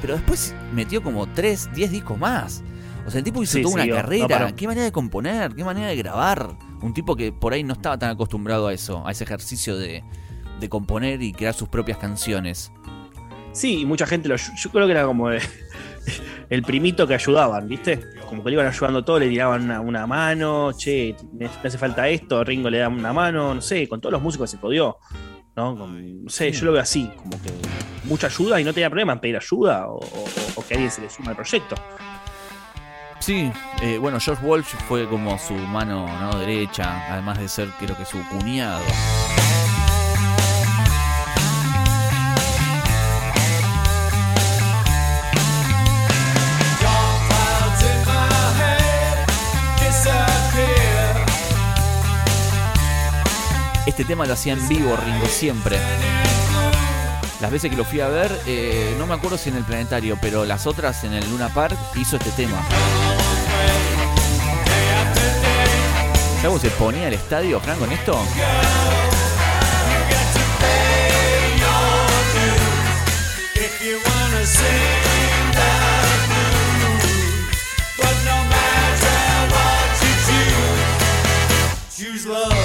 Pero 0.00 0.14
después 0.14 0.54
metió 0.72 1.02
como 1.02 1.26
3, 1.26 1.70
10 1.74 1.90
discos 1.90 2.18
más. 2.18 2.62
O 3.06 3.10
sea, 3.10 3.18
el 3.18 3.24
tipo 3.24 3.42
hizo 3.42 3.54
Sí, 3.54 3.62
toda 3.62 3.74
una 3.74 3.86
no 3.86 3.94
carrera. 3.96 4.52
qué 4.54 4.66
manera 4.66 4.84
de 4.84 4.92
componer, 4.92 5.54
qué 5.54 5.64
manera 5.64 5.88
de 5.88 5.96
grabar. 5.96 6.56
Un 6.82 6.94
tipo 6.94 7.16
que 7.16 7.32
por 7.32 7.52
ahí 7.52 7.64
no 7.64 7.72
estaba 7.72 7.98
tan 7.98 8.10
acostumbrado 8.10 8.68
a 8.68 8.72
eso, 8.72 9.06
a 9.06 9.10
ese 9.10 9.24
ejercicio 9.24 9.76
de, 9.76 10.04
de 10.62 10.70
componer 10.70 11.20
y 11.20 11.32
crear 11.34 11.52
sus 11.52 11.68
propias 11.68 11.98
canciones. 11.98 12.72
Sí, 13.52 13.80
y 13.80 13.84
mucha 13.84 14.06
gente 14.06 14.28
lo. 14.30 14.36
Yo 14.36 14.70
creo 14.70 14.86
que 14.86 14.92
era 14.92 15.04
como 15.04 15.28
el, 15.30 15.42
el 16.48 16.62
primito 16.62 17.06
que 17.06 17.14
ayudaban, 17.14 17.68
¿viste? 17.68 18.00
Como 18.26 18.42
que 18.42 18.48
le 18.48 18.54
iban 18.54 18.66
ayudando 18.66 19.04
todo, 19.04 19.18
le 19.18 19.28
tiraban 19.28 19.64
una, 19.64 19.80
una 19.82 20.06
mano, 20.06 20.72
che, 20.72 21.14
me, 21.34 21.46
me 21.48 21.68
hace 21.68 21.76
falta 21.76 22.08
esto, 22.08 22.42
Ringo 22.42 22.70
le 22.70 22.78
da 22.78 22.88
una 22.88 23.12
mano, 23.12 23.54
no 23.54 23.60
sé, 23.60 23.86
con 23.88 24.00
todos 24.00 24.12
los 24.14 24.22
músicos 24.22 24.50
se 24.50 24.58
codió. 24.58 24.96
¿no? 25.54 25.76
Con- 25.76 26.24
no 26.24 26.30
sé, 26.30 26.50
yo 26.50 26.64
lo 26.64 26.72
veo 26.72 26.80
así, 26.80 27.10
como 27.14 27.32
que 27.42 27.50
mucha 28.04 28.28
ayuda 28.28 28.58
y 28.58 28.64
no 28.64 28.72
tenía 28.72 28.88
problema 28.88 29.12
en 29.12 29.20
pedir 29.20 29.36
ayuda 29.36 29.86
o, 29.86 29.96
o- 29.98 30.24
o 30.54 30.66
que 30.66 30.72
alguien 30.72 30.90
se 30.90 31.02
le 31.02 31.10
suma 31.10 31.30
al 31.32 31.36
proyecto. 31.36 31.74
Sí, 33.18 33.52
eh, 33.82 33.98
bueno, 33.98 34.18
George 34.18 34.44
Walsh 34.44 34.74
fue 34.88 35.06
como 35.06 35.38
su 35.38 35.52
mano 35.54 36.06
¿no? 36.20 36.38
derecha, 36.38 37.12
además 37.12 37.38
de 37.38 37.48
ser 37.48 37.68
creo 37.78 37.96
que 37.98 38.06
su 38.06 38.18
cuñado. 38.30 38.82
Este 53.92 54.06
tema 54.06 54.24
lo 54.24 54.32
hacía 54.32 54.54
en 54.54 54.68
vivo 54.68 54.96
Ringo 54.96 55.26
siempre. 55.26 55.76
Las 57.42 57.50
veces 57.50 57.70
que 57.70 57.76
lo 57.76 57.84
fui 57.84 58.00
a 58.00 58.08
ver, 58.08 58.32
eh, 58.46 58.96
no 58.98 59.06
me 59.06 59.12
acuerdo 59.12 59.36
si 59.36 59.50
en 59.50 59.56
el 59.56 59.64
planetario, 59.64 60.16
pero 60.18 60.46
las 60.46 60.66
otras 60.66 61.04
en 61.04 61.12
el 61.12 61.28
Luna 61.28 61.50
Park 61.50 61.76
hizo 61.96 62.16
este 62.16 62.30
tema. 62.30 62.56
¿Sabes 66.36 66.46
cómo 66.46 66.58
se 66.58 66.70
ponía 66.70 67.08
el 67.08 67.12
estadio, 67.12 67.60
Frank, 67.60 67.80
con 67.80 67.92
esto? 67.92 68.18
If 82.14 82.61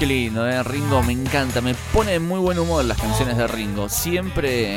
Qué 0.00 0.06
lindo, 0.06 0.48
¿eh? 0.48 0.62
Ringo 0.62 1.02
me 1.02 1.12
encanta, 1.12 1.60
me 1.60 1.74
pone 1.92 2.12
de 2.12 2.20
muy 2.20 2.40
buen 2.40 2.58
humor 2.58 2.82
las 2.86 2.96
canciones 2.96 3.36
de 3.36 3.46
Ringo. 3.46 3.90
Siempre 3.90 4.76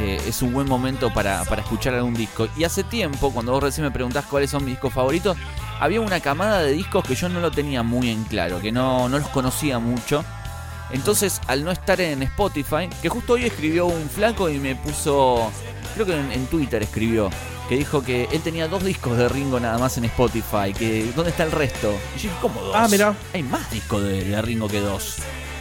eh, 0.00 0.20
es 0.26 0.42
un 0.42 0.52
buen 0.52 0.68
momento 0.68 1.14
para, 1.14 1.44
para 1.44 1.62
escuchar 1.62 1.94
algún 1.94 2.14
disco. 2.14 2.48
Y 2.56 2.64
hace 2.64 2.82
tiempo, 2.82 3.30
cuando 3.32 3.52
vos 3.52 3.62
recién 3.62 3.84
me 3.84 3.92
preguntás 3.92 4.24
cuáles 4.24 4.50
son 4.50 4.64
mis 4.64 4.74
discos 4.74 4.92
favoritos, 4.92 5.36
había 5.78 6.00
una 6.00 6.18
camada 6.18 6.60
de 6.60 6.72
discos 6.72 7.04
que 7.06 7.14
yo 7.14 7.28
no 7.28 7.38
lo 7.38 7.52
tenía 7.52 7.84
muy 7.84 8.10
en 8.10 8.24
claro, 8.24 8.60
que 8.60 8.72
no, 8.72 9.08
no 9.08 9.20
los 9.20 9.28
conocía 9.28 9.78
mucho. 9.78 10.24
Entonces, 10.90 11.40
al 11.46 11.62
no 11.62 11.70
estar 11.70 12.00
en 12.00 12.24
Spotify, 12.24 12.88
que 13.00 13.08
justo 13.08 13.34
hoy 13.34 13.44
escribió 13.44 13.86
un 13.86 14.10
flaco 14.10 14.50
y 14.50 14.58
me 14.58 14.74
puso, 14.74 15.52
creo 15.94 16.04
que 16.04 16.18
en, 16.18 16.32
en 16.32 16.46
Twitter 16.48 16.82
escribió, 16.82 17.30
que 17.68 17.76
dijo 17.76 18.02
que 18.04 18.28
él 18.32 18.40
tenía 18.42 18.68
dos 18.68 18.84
discos 18.84 19.16
de 19.16 19.28
Ringo 19.28 19.58
nada 19.58 19.78
más 19.78 19.96
en 19.98 20.04
Spotify, 20.04 20.72
que 20.76 21.10
¿dónde 21.16 21.30
está 21.30 21.44
el 21.44 21.52
resto? 21.52 21.92
Y 22.14 22.18
yo 22.18 22.22
dije, 22.28 22.34
¿cómo 22.40 22.60
dos? 22.60 22.74
Ah, 22.76 22.86
mirá. 22.90 23.14
Hay 23.32 23.42
más 23.42 23.70
discos 23.70 24.02
de, 24.02 24.24
de 24.24 24.42
Ringo 24.42 24.68
que 24.68 24.80
dos. 24.80 25.16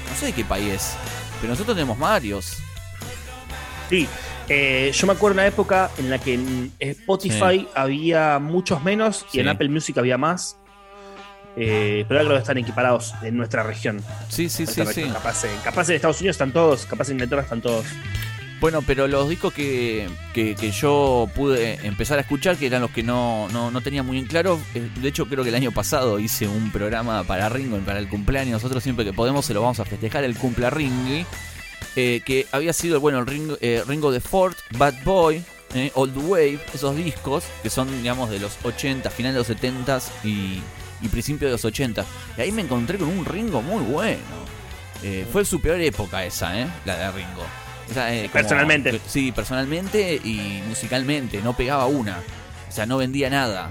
No 0.10 0.16
sé 0.18 0.28
de 0.28 0.34
qué 0.34 0.44
país 0.46 0.74
es, 0.74 0.94
pero 1.40 1.52
nosotros 1.54 1.76
tenemos 1.76 1.98
varios. 1.98 2.58
Sí, 3.90 4.08
eh, 4.50 4.92
yo 4.94 5.08
me 5.08 5.14
acuerdo 5.14 5.36
una 5.36 5.48
época 5.48 5.90
en 5.98 6.10
la 6.10 6.20
que 6.20 6.34
en 6.34 6.72
Spotify 6.80 7.68
había 7.76 8.40
muchos 8.40 8.84
menos 8.84 9.26
y 9.32 9.40
en 9.40 9.46
Sí. 9.46 9.50
Apple 9.52 9.70
Music 9.70 9.98
había 9.98 10.18
más. 10.18 10.58
Eh, 11.56 12.04
pero 12.08 12.20
ahora 12.20 12.28
creo 12.30 12.38
que 12.38 12.42
están 12.42 12.58
equiparados 12.58 13.14
en 13.22 13.38
nuestra 13.38 13.62
región. 13.62 14.02
Sí, 14.28 14.50
sí, 14.50 14.66
sí, 14.66 14.82
Nuestra 14.82 14.86
sí. 14.88 15.02
región. 15.02 15.14
Capaz, 15.14 15.44
en, 15.44 15.58
capaz 15.64 15.90
en 15.90 15.96
Estados 15.96 16.20
Unidos 16.20 16.34
están 16.34 16.52
todos, 16.52 16.86
capaz 16.88 17.10
en 17.10 17.14
Inglaterra 17.14 17.44
están 17.44 17.62
todos. 17.62 17.86
Bueno, 18.64 18.82
pero 18.82 19.10
los 19.10 19.28
discos 19.28 19.54
que, 19.54 20.08
que, 20.34 20.72
yo 20.72 21.30
pude 21.36 21.86
empezar 21.86 22.18
a 22.18 22.22
escuchar, 22.22 22.56
que 22.56 22.68
eran 22.68 22.82
los 22.82 22.92
que 22.92 23.04
no, 23.04 23.50
no, 23.50 23.72
no 23.72 23.82
tenía 23.82 24.04
muy 24.04 24.18
en 24.18 24.26
claro, 24.26 24.58
eh, 24.74 24.90
de 25.02 25.10
hecho 25.10 25.26
creo 25.26 25.44
que 25.44 25.50
el 25.50 25.56
año 25.56 25.74
pasado 25.74 26.18
hice 26.18 26.48
un 26.48 26.72
programa 26.72 27.26
para 27.26 27.50
Ringo, 27.50 27.78
para 27.80 28.00
el 28.00 28.08
cumpleaños, 28.08 28.54
nosotros 28.54 28.82
siempre 28.82 29.04
que 29.04 29.12
podemos 29.12 29.46
se 29.46 29.54
lo 29.54 29.60
vamos 29.60 29.82
a 29.82 29.84
festejar, 29.84 30.24
el 30.24 30.38
cumple 30.38 30.70
Ringo, 30.70 31.28
eh, 31.98 32.22
que 32.26 32.48
había 32.54 32.72
sido, 32.72 33.02
bueno, 33.02 33.20
el 33.20 33.28
Ringo, 33.28 33.58
eh, 33.60 33.84
Ringo 33.86 34.14
de 34.14 34.22
Ford, 34.22 34.56
Bad 34.78 35.04
Boy, 35.04 35.44
eh, 35.76 35.92
Old 35.96 36.16
Wave, 36.16 36.62
esos 36.74 36.96
discos 36.96 37.44
que 37.64 37.70
son, 37.70 37.92
digamos, 37.92 38.30
de 38.30 38.40
los 38.40 38.58
80, 38.64 39.10
final 39.10 39.34
de 39.34 39.40
los 39.40 39.48
70 39.48 40.00
y, 40.24 40.62
y 41.02 41.10
principio 41.10 41.50
de 41.50 41.52
los 41.52 41.66
80. 41.66 42.06
Y 42.38 42.42
ahí 42.42 42.54
me 42.54 42.62
encontré 42.62 42.98
con 42.98 43.10
un 43.10 43.26
Ringo 43.26 43.62
muy 43.62 43.84
bueno. 43.84 44.22
Eh, 45.04 45.28
fue 45.34 45.44
su 45.44 45.60
peor 45.60 45.82
época 45.82 46.24
esa, 46.24 46.58
¿eh? 46.58 46.66
La 46.86 46.96
de 46.96 47.12
Ringo. 47.12 47.44
O 47.94 47.96
sea, 47.96 48.14
eh, 48.14 48.22
como- 48.24 48.34
Personalmente. 48.34 49.00
Sí, 49.08 49.32
personalmente 49.32 50.16
y 50.24 50.62
musicalmente. 50.68 51.42
No 51.42 51.56
pegaba 51.56 51.86
una. 51.86 52.18
O 52.68 52.72
sea, 52.72 52.86
no 52.88 52.98
vendía 52.98 53.30
nada. 53.30 53.70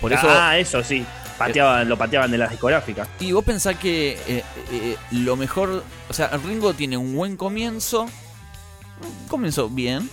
Por 0.00 0.12
eso. 0.12 0.26
ah, 0.30 0.58
eso 0.58 0.84
sí. 0.84 1.04
Pateaban, 1.38 1.88
lo 1.88 1.96
pateaban 1.96 2.30
de 2.30 2.36
las 2.38 2.50
discográficas. 2.50 3.08
Y 3.20 3.32
vos 3.32 3.44
pensás 3.44 3.76
que 3.76 4.18
eh, 4.26 4.44
eh, 4.72 4.96
lo 5.12 5.36
mejor. 5.36 5.82
O 6.08 6.12
sea, 6.12 6.28
Ringo 6.44 6.74
tiene 6.74 6.96
un 6.96 7.14
buen 7.14 7.36
comienzo. 7.36 8.02
Un 8.02 9.28
comienzo 9.28 9.68
bien. 9.68 10.10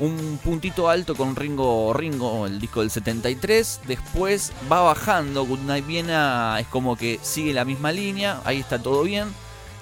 Un 0.00 0.38
puntito 0.44 0.88
alto 0.88 1.16
con 1.16 1.34
Ringo 1.34 1.92
Ringo, 1.94 2.46
el 2.46 2.60
disco 2.60 2.80
del 2.80 2.90
73. 2.90 3.80
Después 3.86 4.52
va 4.70 4.82
bajando. 4.82 5.44
Goodnight 5.46 5.86
Viena 5.86 6.56
es 6.60 6.66
como 6.66 6.96
que 6.96 7.18
sigue 7.22 7.52
la 7.52 7.64
misma 7.64 7.90
línea. 7.92 8.40
Ahí 8.44 8.60
está 8.60 8.78
todo 8.78 9.02
bien. 9.04 9.28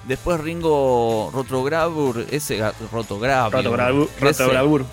Después 0.07 0.39
Ringo 0.39 1.29
Rotogravur, 1.33 2.25
ese 2.31 2.59
Rotogravur, 2.91 3.51
Roto 3.51 4.47
Bravur. 4.49 4.85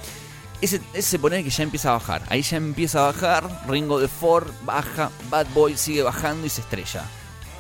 ese- 0.61 0.77
ese, 0.77 0.81
ese 0.95 1.03
se 1.11 1.19
pone 1.19 1.45
que 1.45 1.51
ya 1.51 1.63
empieza 1.63 1.91
a 1.91 1.93
bajar. 1.93 2.23
Ahí 2.29 2.43
ya 2.43 2.57
empieza 2.57 3.01
a 3.01 3.13
bajar. 3.13 3.63
Ringo 3.69 4.01
de 4.01 4.09
Ford 4.09 4.51
baja. 4.65 5.11
Bad 5.31 5.47
Boy 5.55 5.77
sigue 5.77 6.03
bajando 6.03 6.47
y 6.47 6.51
se 6.51 6.63
estrella. 6.63 7.05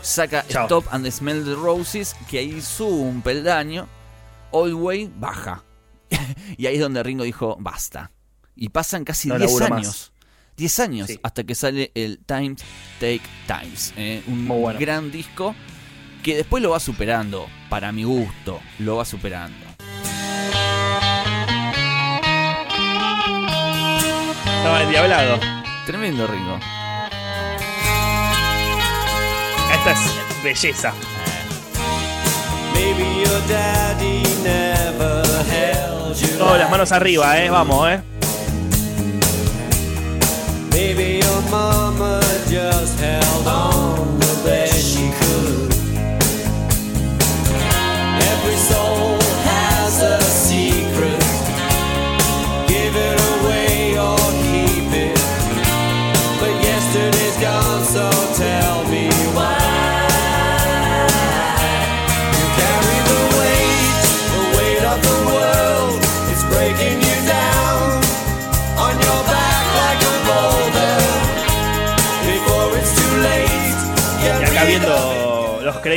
Saca 0.02 0.44
Chao. 0.48 0.64
Stop 0.64 0.86
and 0.90 1.04
the 1.04 1.10
Smell 1.10 1.44
the 1.44 1.54
Roses, 1.54 2.14
que 2.28 2.38
ahí 2.38 2.60
sube 2.60 2.90
un 3.02 3.22
peldaño. 3.22 3.86
Old 4.50 4.74
Way 4.74 5.12
baja. 5.16 5.62
y 6.56 6.66
ahí 6.66 6.74
es 6.76 6.80
donde 6.80 7.02
Ringo 7.02 7.24
dijo 7.24 7.56
basta. 7.60 8.10
Y 8.56 8.68
pasan 8.70 9.04
casi 9.04 9.28
No 9.28 9.38
10 9.38 9.50
laburo 9.50 9.68
más. 9.68 9.78
años. 9.78 10.12
10 10.56 10.78
años 10.80 11.06
Sí. 11.08 11.18
hasta 11.22 11.42
que 11.44 11.54
sale 11.54 11.90
el 11.94 12.20
Times 12.24 12.62
Take 13.00 13.22
Times. 13.46 13.92
eh, 13.96 14.22
un 14.28 14.44
Muy 14.44 14.60
bueno. 14.60 14.78
gran 14.80 15.10
disco 15.10 15.54
que 16.24 16.36
después 16.36 16.62
lo 16.62 16.70
va 16.70 16.80
superando. 16.80 17.46
Para 17.68 17.92
mi 17.92 18.02
gusto, 18.02 18.60
lo 18.78 18.96
va 18.96 19.04
superando. 19.04 19.64
Estaba 24.56 24.82
endiablado. 24.82 25.38
Tremendo 25.86 26.26
Ringo. 26.26 26.58
Esta 29.74 29.92
es 29.92 30.42
belleza. 30.42 30.94
Maybe 32.72 33.22
your 33.22 33.40
daddy 33.46 34.22
never 34.42 35.22
held 35.50 36.16
you. 36.16 36.38
Todas 36.38 36.58
las 36.58 36.70
manos 36.70 36.90
arriba, 36.90 37.38
eh. 37.38 37.50
Vamos, 37.50 37.90
eh. 37.90 38.00
Maybe 40.70 41.20
your 41.20 41.42
mama 41.50 42.20
just 42.48 42.98
held 42.98 43.46
on 43.46 44.13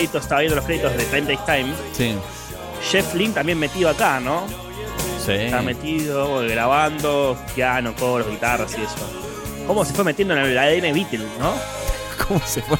créditos, 0.07 0.23
estaba 0.23 0.41
viendo 0.41 0.55
los 0.55 0.65
créditos 0.65 0.95
de 0.95 1.03
Time 1.05 1.35
Takes 1.35 1.45
Time. 1.45 1.73
Sí. 1.93 2.15
Jeff 2.89 3.13
Lynne 3.13 3.33
también 3.33 3.59
metido 3.59 3.89
acá, 3.89 4.19
¿no? 4.19 4.45
Sí. 5.23 5.33
Está 5.33 5.61
metido 5.61 6.39
grabando 6.39 7.37
piano, 7.53 7.93
coros, 7.95 8.29
guitarras 8.29 8.77
y 8.77 8.81
eso. 8.81 8.95
¿Cómo 9.65 9.83
se 9.83 9.93
fue 9.93 10.05
metiendo 10.05 10.35
en 10.35 10.45
el 10.45 10.57
ADN 10.57 10.93
Beatle, 10.93 11.25
no? 11.39 11.53
¿Cómo 12.27 12.39
se 12.45 12.61
fue? 12.61 12.77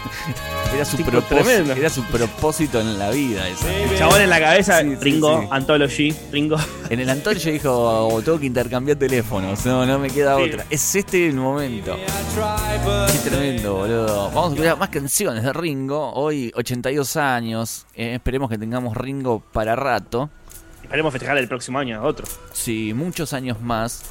Era 0.75 0.83
su, 0.85 0.97
Tipo 0.97 1.11
propósito, 1.11 1.43
tremendo. 1.43 1.73
era 1.73 1.89
su 1.89 2.03
propósito 2.05 2.79
en 2.81 2.97
la 2.99 3.09
vida 3.11 3.47
esa. 3.47 3.73
El 3.73 3.97
chabón 3.97 4.21
en 4.21 4.29
la 4.29 4.39
cabeza, 4.39 4.81
Sí, 4.81 4.95
Ringo, 4.95 5.41
sí. 5.41 5.47
Anthology, 5.51 6.15
Ringo. 6.31 6.57
En 6.89 6.99
el 6.99 7.09
Antonio 7.09 7.51
dijo, 7.51 7.71
"Oh, 8.07 8.21
tengo 8.21 8.39
que 8.39 8.45
intercambiar 8.47 8.97
teléfonos, 8.97 9.65
no, 9.65 9.85
no 9.85 9.99
me 9.99 10.09
queda 10.09 10.35
Sí. 10.37 10.43
otra. 10.43 10.65
Es 10.69 10.95
este 10.95 11.27
el 11.27 11.35
momento. 11.35 11.95
Qué 11.95 13.29
tremendo, 13.29 13.75
boludo. 13.75 14.25
Vamos 14.31 14.51
a 14.51 14.53
escuchar 14.55 14.77
más 14.77 14.89
canciones 14.89 15.43
de 15.43 15.53
Ringo. 15.53 16.13
Hoy 16.13 16.51
82 16.55 17.15
años. 17.17 17.85
Eh, 17.95 18.13
esperemos 18.15 18.49
que 18.49 18.57
tengamos 18.57 18.95
Ringo 18.97 19.39
para 19.39 19.75
rato. 19.75 20.29
Esperemos 20.83 21.11
festejar 21.11 21.37
el 21.37 21.47
próximo 21.47 21.79
año 21.79 22.01
otro. 22.03 22.25
Sí, 22.53 22.93
muchos 22.93 23.33
años 23.33 23.59
más. 23.61 24.03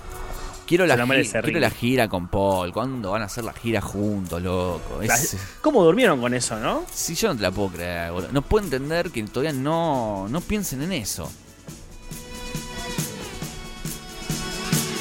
Quiero 0.66 0.84
la, 0.86 0.94
Se 0.94 0.98
lo 0.98 1.04
gi- 1.04 1.08
merece, 1.08 1.40
quiero 1.42 1.60
la 1.60 1.70
gira 1.70 2.08
con 2.08 2.26
Paul. 2.28 2.72
¿Cuándo 2.72 3.12
van 3.12 3.22
a 3.22 3.26
hacer 3.26 3.44
la 3.44 3.52
gira 3.52 3.80
juntos, 3.80 4.42
loco? 4.42 5.00
Es- 5.00 5.36
¿Cómo 5.62 5.84
durmieron 5.84 6.20
con 6.20 6.34
eso, 6.34 6.58
no? 6.58 6.84
Si 6.92 7.14
yo 7.14 7.28
no 7.28 7.36
te 7.36 7.42
la 7.42 7.50
puedo 7.52 7.68
creer, 7.70 8.10
boludo. 8.12 8.30
No 8.32 8.42
puedo 8.42 8.64
entender 8.64 9.10
que 9.10 9.22
todavía 9.24 9.52
no, 9.52 10.26
no 10.28 10.40
piensen 10.40 10.82
en 10.82 10.92
eso. 10.92 11.30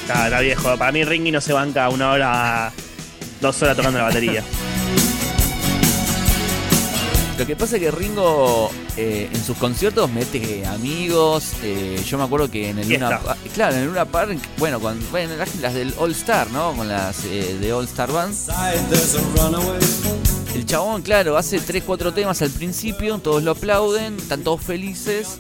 Está, 0.01 0.25
está 0.25 0.39
viejo. 0.39 0.77
Para 0.77 0.91
mí 0.91 1.03
Ringy 1.03 1.31
no 1.31 1.41
se 1.41 1.51
banca 1.51 1.89
una 1.89 2.11
hora, 2.11 2.71
dos 3.41 3.59
horas 3.63 3.75
tocando 3.75 3.97
la 3.97 4.05
batería. 4.05 4.43
Lo 7.37 7.45
que 7.45 7.55
pasa 7.57 7.75
es 7.75 7.81
que 7.81 7.91
Ringo 7.91 8.69
eh, 8.95 9.29
en 9.31 9.43
sus 9.43 9.57
conciertos 9.57 10.09
mete 10.09 10.65
amigos. 10.65 11.51
eh, 11.63 12.01
yo 12.07 12.17
me 12.17 12.23
acuerdo 12.23 12.49
que 12.49 12.69
en 12.69 12.79
el. 12.79 12.89
Luna 12.89 13.19
Park, 13.19 13.39
claro, 13.53 13.75
en 13.75 13.81
el 13.81 13.87
Luna 13.87 14.05
Park, 14.05 14.37
bueno, 14.57 14.79
con 14.79 14.97
bueno, 15.11 15.35
las, 15.35 15.53
las 15.57 15.73
del 15.73 15.93
All 15.97 16.11
Star, 16.11 16.49
¿no? 16.51 16.73
Con 16.73 16.87
las 16.87 17.25
eh, 17.25 17.57
de 17.59 17.73
All 17.73 17.85
Star 17.85 18.11
Band. 18.11 18.33
El 20.53 20.65
chabón, 20.65 21.01
claro, 21.01 21.35
hace 21.37 21.59
3, 21.59 21.83
4 21.85 22.13
temas 22.13 22.41
al 22.41 22.49
principio, 22.51 23.17
todos 23.19 23.43
lo 23.43 23.51
aplauden, 23.51 24.15
están 24.17 24.41
todos 24.41 24.61
felices 24.61 25.39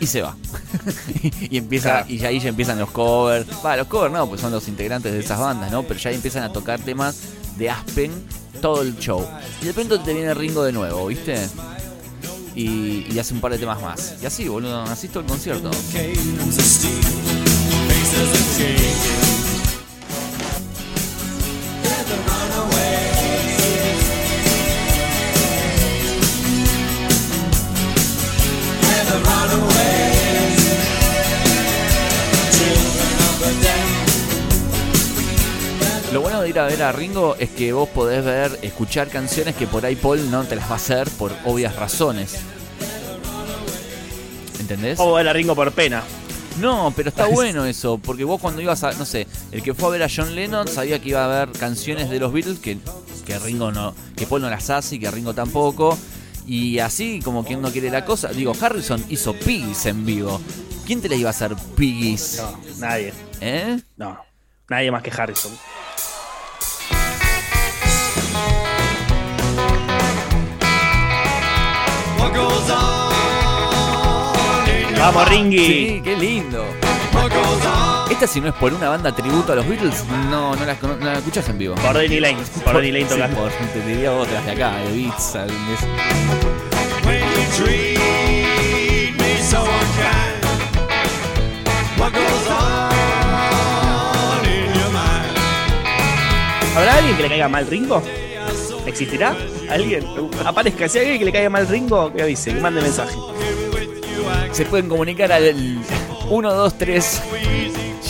y 0.00 0.06
se 0.06 0.22
va. 0.22 0.36
y 1.50 1.58
empieza 1.58 1.90
Claro. 1.90 2.06
y 2.08 2.24
ahí 2.24 2.40
ya 2.40 2.48
empiezan 2.48 2.78
los 2.78 2.90
covers. 2.90 3.46
Va, 3.64 3.76
los 3.76 3.86
covers 3.88 4.12
no, 4.14 4.26
pues 4.26 4.40
son 4.40 4.52
los 4.52 4.66
integrantes 4.68 5.12
de 5.12 5.20
esas 5.20 5.38
bandas, 5.38 5.70
¿no? 5.70 5.82
Pero 5.82 6.00
ya 6.00 6.08
ahí 6.10 6.16
empiezan 6.16 6.44
a 6.44 6.52
tocar 6.52 6.80
temas 6.80 7.16
de 7.58 7.68
Aspen 7.68 8.12
todo 8.56 8.82
el 8.82 8.96
show. 8.98 9.26
Y 9.62 9.66
de 9.66 9.74
pronto 9.74 10.00
te 10.00 10.12
viene 10.12 10.34
Ringo 10.34 10.64
de 10.64 10.72
nuevo, 10.72 11.06
¿viste? 11.06 11.36
Y, 12.54 13.18
hace 13.18 13.34
un 13.34 13.40
par 13.40 13.52
de 13.52 13.58
temas 13.58 13.80
más. 13.80 14.14
Y 14.22 14.26
así, 14.26 14.48
boludo, 14.48 14.82
así 14.82 15.08
todo 15.08 15.20
el 15.20 15.26
concierto. 15.26 15.70
Ir 36.56 36.60
a 36.60 36.66
ver 36.66 36.82
a 36.84 36.92
Ringo 36.92 37.36
es 37.38 37.50
que 37.50 37.74
vos 37.74 37.86
podés 37.86 38.24
ver, 38.24 38.58
escuchar 38.62 39.08
canciones 39.08 39.54
que 39.56 39.66
por 39.66 39.84
ahí 39.84 39.94
Paul 39.94 40.30
no 40.30 40.42
te 40.44 40.56
las 40.56 40.70
va 40.70 40.72
a 40.72 40.76
hacer 40.76 41.06
por 41.10 41.30
obvias 41.44 41.76
razones. 41.76 42.38
¿Entendés? 44.58 44.98
O 44.98 45.18
era 45.18 45.34
Ringo 45.34 45.54
por 45.54 45.70
pena. 45.72 46.02
No, 46.58 46.94
pero 46.96 47.10
está 47.10 47.26
bueno 47.30 47.66
eso, 47.66 47.98
porque 47.98 48.24
vos 48.24 48.40
cuando 48.40 48.62
ibas 48.62 48.82
a, 48.84 48.92
no 48.92 49.04
sé, 49.04 49.26
el 49.52 49.62
que 49.62 49.74
fue 49.74 49.88
a 49.88 49.92
ver 49.92 50.02
a 50.04 50.08
John 50.08 50.34
Lennon 50.34 50.66
sabía 50.66 50.98
que 50.98 51.10
iba 51.10 51.22
a 51.22 51.42
haber 51.42 51.58
canciones 51.58 52.08
de 52.08 52.20
los 52.20 52.32
Beatles 52.32 52.58
que, 52.58 52.78
que 53.26 53.38
Ringo 53.38 53.70
no, 53.70 53.94
que 54.16 54.26
Paul 54.26 54.40
no 54.40 54.48
las 54.48 54.70
hace 54.70 54.94
y 54.94 54.98
que 54.98 55.10
Ringo 55.10 55.34
tampoco. 55.34 55.98
Y 56.46 56.78
así 56.78 57.20
como 57.22 57.44
quien 57.44 57.60
no 57.60 57.70
quiere 57.70 57.90
la 57.90 58.06
cosa, 58.06 58.28
digo, 58.28 58.54
Harrison 58.58 59.04
hizo 59.10 59.34
Piggies 59.34 59.84
en 59.84 60.06
vivo. 60.06 60.40
¿Quién 60.86 61.02
te 61.02 61.10
la 61.10 61.16
iba 61.16 61.28
a 61.28 61.32
hacer 61.32 61.54
Piggies? 61.76 62.38
No, 62.40 62.58
nadie. 62.78 63.12
¿Eh? 63.42 63.78
No. 63.98 64.18
Nadie 64.70 64.90
más 64.90 65.02
que 65.02 65.10
Harrison. 65.10 65.52
Vamos, 74.98 75.28
Ringy. 75.28 75.58
Sí, 75.66 76.00
qué 76.02 76.16
lindo. 76.16 76.64
What 77.12 77.30
goes 77.30 77.66
on? 77.66 78.10
Esta 78.10 78.26
si 78.26 78.40
no 78.40 78.48
es 78.48 78.54
por 78.54 78.72
una 78.72 78.88
banda 78.88 79.14
tributo 79.14 79.52
a 79.52 79.56
los 79.56 79.68
Beatles, 79.68 80.04
no, 80.30 80.54
no 80.56 80.64
la, 80.64 80.74
no 80.80 80.96
la 81.04 81.14
escuchas 81.18 81.48
en 81.48 81.58
vivo. 81.58 81.74
Por 81.76 81.94
Danny 81.94 82.18
Lane. 82.20 82.38
Por 82.64 82.74
Danny 82.74 82.92
Lane 82.92 83.04
Sí, 83.08 83.14
tocando. 83.14 83.36
por- 83.40 83.50
te 83.52 83.80
diría 83.86 84.12
otras 84.12 84.44
de 84.44 84.52
acá, 84.52 84.76
de 84.78 84.92
Beats. 84.96 85.36
al-? 85.36 85.50
¿Habrá 96.76 96.96
alguien 96.96 97.16
que 97.16 97.22
le 97.22 97.28
caiga 97.28 97.48
mal 97.48 97.66
Ringo? 97.66 98.02
¿Existirá? 98.96 99.36
¿Alguien? 99.70 100.06
Aparezca. 100.46 100.88
Si 100.88 100.96
hay 100.98 101.04
alguien 101.04 101.18
que 101.18 101.24
le 101.26 101.32
caiga 101.32 101.50
mal 101.50 101.68
Ringo, 101.68 102.10
que 102.14 102.22
avise, 102.22 102.54
que 102.54 102.60
mande 102.60 102.80
mensaje. 102.80 103.14
Se 104.52 104.64
pueden 104.64 104.88
comunicar 104.88 105.30
al 105.32 105.54
123 106.28 107.22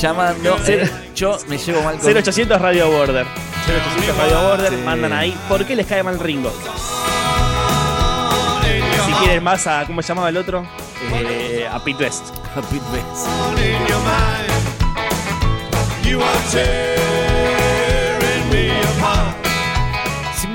llamando. 0.00 0.56
Eh, 0.68 0.88
yo 1.16 1.38
me 1.48 1.58
llevo 1.58 1.82
mal 1.82 1.98
con 1.98 2.06
0800 2.16 2.60
Radio 2.60 2.88
Border. 2.88 3.26
0800 3.66 4.16
Radio 4.16 4.42
Border, 4.48 4.70
Sí. 4.70 4.76
mandan 4.84 5.12
ahí. 5.12 5.36
¿Por 5.48 5.64
qué 5.64 5.74
les 5.74 5.86
cae 5.88 6.04
mal 6.04 6.20
Ringo? 6.20 6.52
Si 9.06 9.12
quieren 9.14 9.42
más 9.42 9.66
a. 9.66 9.84
¿Cómo 9.86 10.02
se 10.02 10.08
llamaba 10.08 10.28
el 10.28 10.36
otro? 10.36 10.64
Eh, 11.12 11.66
a 11.68 11.82
Pete 11.82 12.04
West. 12.04 12.26
a 12.54 12.60
Pete 12.62 12.84
Best. 12.92 13.26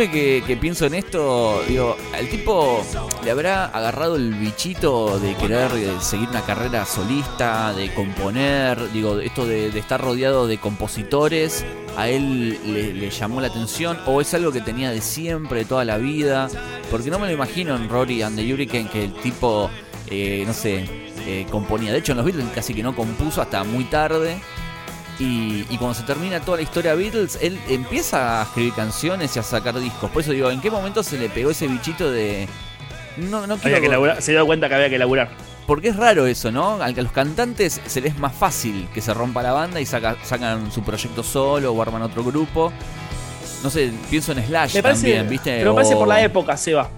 Siempre 0.02 0.20
que, 0.20 0.44
que 0.48 0.58
pienso 0.58 0.88
en 0.88 0.96
esto, 0.96 1.62
digo, 1.68 1.96
al 2.16 2.28
tipo 2.28 2.84
le 3.24 3.30
habrá 3.30 3.66
agarrado 3.66 4.16
el 4.16 4.34
bichito 4.34 5.20
de 5.20 5.36
querer 5.36 5.72
eh, 5.76 5.92
seguir 6.00 6.28
una 6.30 6.42
carrera 6.42 6.88
solista, 6.88 7.72
de 7.74 7.94
componer, 7.94 8.92
digo, 8.94 9.20
esto 9.20 9.46
de, 9.46 9.68
estar 9.68 10.02
rodeado 10.02 10.48
de 10.48 10.58
compositores, 10.58 11.64
a 11.98 12.10
él 12.10 12.58
le, 12.66 13.12
llamó 13.12 13.42
la 13.42 13.50
atención, 13.50 14.00
o 14.08 14.22
es 14.22 14.34
algo 14.34 14.52
que 14.52 14.62
tenía 14.62 14.90
de 14.90 15.02
siempre, 15.02 15.66
toda 15.66 15.86
la 15.86 16.00
vida, 16.00 16.50
porque 16.90 17.12
no 17.12 17.20
me 17.20 17.28
lo 17.28 17.34
imagino 17.34 17.76
en 17.76 17.88
Rory 17.88 18.24
and 18.24 18.36
the 18.36 18.52
Hurricane 18.52 18.90
que 18.90 19.04
el 19.04 19.14
tipo, 19.14 19.70
eh, 20.08 20.44
no 20.48 20.54
sé, 20.56 20.84
eh, 21.28 21.46
componía. 21.52 21.92
De 21.92 22.00
hecho, 22.00 22.14
en 22.14 22.18
los 22.18 22.26
Beatles 22.26 22.48
casi 22.56 22.74
que 22.74 22.82
no 22.82 22.96
compuso 22.96 23.40
hasta 23.40 23.64
muy 23.64 23.84
tarde. 23.84 24.42
Y, 25.20 25.66
y 25.70 25.78
cuando 25.78 25.94
se 25.94 26.04
termina 26.04 26.40
toda 26.40 26.58
la 26.58 26.64
historia 26.64 26.96
Beatles, 26.96 27.38
él 27.42 27.60
empieza 27.68 28.40
a 28.42 28.44
escribir 28.44 28.74
canciones 28.74 29.36
y 29.36 29.40
a 29.40 29.44
sacar 29.44 29.80
discos. 29.80 30.10
Por 30.10 30.22
eso 30.24 30.32
digo, 30.32 30.50
¿en 30.50 30.62
qué 30.62 30.72
momento 30.72 31.04
se 31.04 31.18
le 31.18 31.30
pegó 31.30 31.52
ese 31.52 31.68
bichito 31.68 32.10
de... 32.10 32.48
No, 33.18 33.46
no 33.46 33.58
quiero... 33.58 33.78
Había 33.78 33.90
que 33.90 33.96
laburar- 33.96 34.22
se 34.22 34.32
dio 34.32 34.46
cuenta 34.46 34.68
que 34.68 34.76
había 34.76 34.90
que 34.90 34.98
laburar. 34.98 35.30
Porque 35.68 35.90
es 35.90 35.96
raro 35.96 36.26
eso, 36.26 36.52
¿no? 36.52 36.82
Al 36.82 36.94
que 36.96 37.02
a 37.02 37.04
los 37.04 37.12
cantantes 37.12 37.80
se 37.86 38.02
les 38.02 38.14
es 38.14 38.20
más 38.20 38.34
fácil 38.34 38.88
que 38.94 39.02
se 39.02 39.14
rompa 39.14 39.44
la 39.44 39.52
banda 39.52 39.80
y 39.80 39.86
saca- 39.86 40.18
sacan 40.24 40.72
su 40.72 40.82
proyecto 40.82 41.22
solo 41.22 41.72
o 41.72 41.82
arman 41.82 42.02
otro 42.02 42.24
grupo. 42.24 42.74
No 43.64 43.70
sé, 43.70 43.92
pienso 44.10 44.32
en 44.32 44.44
Slash 44.46 44.74
Me 44.76 44.82
parece, 44.82 45.02
también, 45.02 45.30
¿viste? 45.30 45.58
pero 45.60 45.72
me 45.72 45.76
parece 45.76 45.94
O- 45.96 46.00
por 46.00 46.08
la 46.08 46.22
época, 46.22 46.58
Seba. 46.58 46.90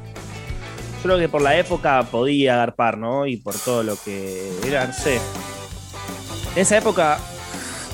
Yo 0.98 1.04
creo 1.04 1.18
que 1.18 1.28
por 1.28 1.42
la 1.42 1.58
época 1.58 2.02
podía 2.10 2.54
agarpar, 2.54 2.98
¿no? 2.98 3.28
Y 3.28 3.36
por 3.36 3.56
todo 3.56 3.84
lo 3.84 3.98
que 4.02 4.50
era, 4.66 4.88
no 4.88 4.94
sé. 4.94 5.16
En 6.56 6.62
esa 6.62 6.78
época, 6.78 7.20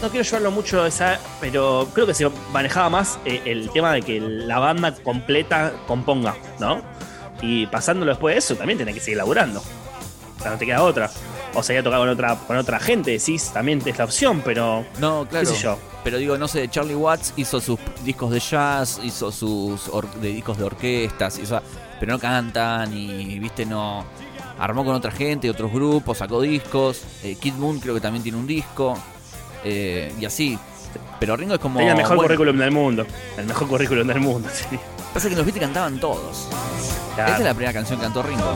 no 0.01 0.09
quiero 0.09 0.23
llevarlo 0.23 0.51
mucho, 0.51 0.85
esa, 0.85 1.19
pero 1.41 1.87
creo 1.93 2.05
que 2.07 2.13
se 2.13 2.29
manejaba 2.51 2.89
más 2.89 3.19
eh, 3.25 3.41
el 3.45 3.69
tema 3.71 3.93
de 3.93 4.01
que 4.01 4.19
la 4.19 4.59
banda 4.59 4.93
completa 4.95 5.73
componga, 5.87 6.35
¿no? 6.59 6.81
Y 7.41 7.65
pasándolo 7.67 8.11
después 8.11 8.35
de 8.35 8.39
eso, 8.39 8.55
también 8.55 8.77
tenés 8.77 8.95
que 8.95 9.01
seguir 9.01 9.17
laburando. 9.17 9.59
O 9.59 10.41
sea, 10.41 10.51
no 10.51 10.57
te 10.57 10.65
queda 10.65 10.83
otra. 10.83 11.09
O 11.55 11.63
sea, 11.63 11.75
ya 11.75 11.83
tocar 11.83 11.99
con 11.99 12.09
otra, 12.09 12.35
con 12.47 12.57
otra 12.57 12.79
gente, 12.79 13.11
decís, 13.11 13.49
también 13.51 13.81
es 13.85 13.97
la 13.97 14.05
opción, 14.05 14.41
pero 14.45 14.85
No, 14.99 15.25
claro. 15.27 15.47
qué 15.49 15.55
sé 15.55 15.61
yo. 15.63 15.77
Pero 16.03 16.17
digo, 16.17 16.37
no 16.37 16.47
sé, 16.47 16.67
Charlie 16.69 16.95
Watts 16.95 17.33
hizo 17.37 17.59
sus 17.59 17.79
discos 18.05 18.31
de 18.31 18.39
jazz, 18.39 18.99
hizo 19.03 19.31
sus 19.31 19.89
de 20.21 20.29
discos 20.29 20.57
de 20.57 20.63
orquestas, 20.65 21.39
hizo- 21.39 21.61
pero 21.99 22.13
no 22.13 22.19
cantan 22.19 22.93
y, 22.95 23.37
viste, 23.39 23.65
no. 23.65 24.05
Armó 24.59 24.83
con 24.85 24.93
otra 24.95 25.11
gente, 25.11 25.49
otros 25.49 25.71
grupos, 25.71 26.17
sacó 26.17 26.41
discos. 26.41 27.01
Eh, 27.23 27.35
Kid 27.39 27.53
Moon 27.55 27.79
creo 27.79 27.95
que 27.95 28.01
también 28.01 28.23
tiene 28.23 28.37
un 28.37 28.47
disco. 28.47 28.97
Eh, 29.63 30.13
y 30.19 30.25
así. 30.25 30.57
Pero 31.19 31.35
Ringo 31.35 31.55
es 31.55 31.59
como. 31.59 31.77
tenía 31.77 31.91
el 31.91 31.97
mejor 31.97 32.15
bueno, 32.15 32.27
currículum 32.27 32.57
del 32.57 32.71
mundo. 32.71 33.05
El 33.37 33.45
mejor 33.45 33.67
currículum 33.67 34.07
del 34.07 34.19
mundo, 34.19 34.49
sí. 34.51 34.79
Pasa 35.13 35.29
que 35.29 35.35
los 35.35 35.45
Beatles 35.45 35.65
cantaban 35.65 35.99
todos. 35.99 36.47
Claro. 37.15 37.31
Esta 37.31 37.41
es 37.41 37.45
la 37.45 37.53
primera 37.53 37.73
canción 37.73 37.99
que 37.99 38.05
cantó 38.05 38.23
Ringo. 38.23 38.55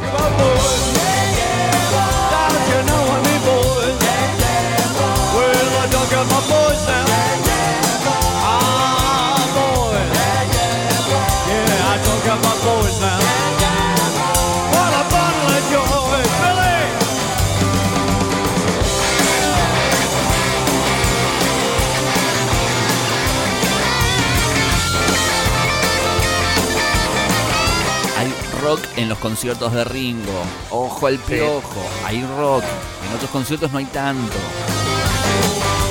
Rock 28.74 28.88
en 28.98 29.08
los 29.10 29.20
conciertos 29.20 29.72
de 29.72 29.84
Ringo. 29.84 30.32
Ojo 30.72 31.06
al 31.08 31.20
piojo. 31.20 31.86
Hay 32.06 32.26
rock. 32.38 32.64
En 33.08 33.16
otros 33.16 33.30
conciertos 33.30 33.72
no 33.72 33.78
hay 33.78 33.86
tanto. 33.86 34.36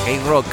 Hay 0.04 0.18
rock. 0.28 0.46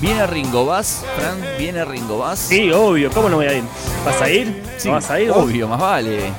Viene 0.00 0.26
Ringo, 0.26 0.66
¿vas? 0.66 1.04
Fran, 1.16 1.40
viene 1.58 1.84
Ringo, 1.84 2.18
¿vas? 2.18 2.38
Sí, 2.38 2.70
obvio, 2.70 3.10
¿cómo 3.10 3.28
no 3.28 3.36
voy 3.36 3.46
a 3.46 3.54
ir? 3.54 3.64
¿Vas 4.04 4.20
a 4.20 4.30
ir? 4.30 4.62
Sí, 4.76 4.88
¿No 4.88 4.94
vas 4.94 5.10
a 5.10 5.20
ir? 5.20 5.30
Obvio, 5.30 5.66
más 5.66 5.80
vale. 5.80 6.32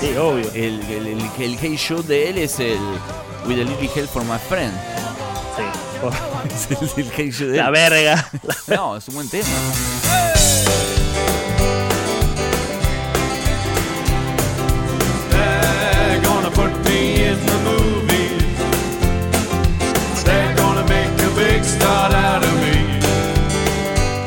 Sí, 0.00 0.14
obvio. 0.16 0.50
El, 0.54 0.82
el, 0.90 1.06
el, 1.06 1.30
el 1.38 1.58
Hey 1.58 1.76
Shoot 1.76 2.06
de 2.06 2.30
él 2.30 2.38
es 2.38 2.58
el 2.60 2.78
With 3.46 3.60
a 3.60 3.64
Little 3.64 3.90
Help 3.94 4.10
for 4.10 4.24
My 4.24 4.38
Friend. 4.48 4.72
Sí. 5.56 5.62
El, 6.70 7.04
el 7.04 7.10
Hey 7.16 7.30
Shoot 7.30 7.50
de 7.50 7.56
La 7.56 7.66
él. 7.66 7.72
verga. 7.72 8.30
No, 8.68 8.96
es 8.96 9.08
un 9.08 9.14
buen 9.14 9.28
tema. 9.28 9.46
They're 15.30 16.20
gonna 16.22 16.50
put 16.50 16.72
me 16.84 17.28
in 17.30 17.38
the 17.46 17.58
movies. 17.68 18.58
They're 20.24 20.54
gonna 20.56 20.84
make 20.84 21.12
a 21.22 21.30
big 21.36 21.62
star 21.64 22.12
out 22.14 22.42
of 22.44 22.52
me. 22.62 22.72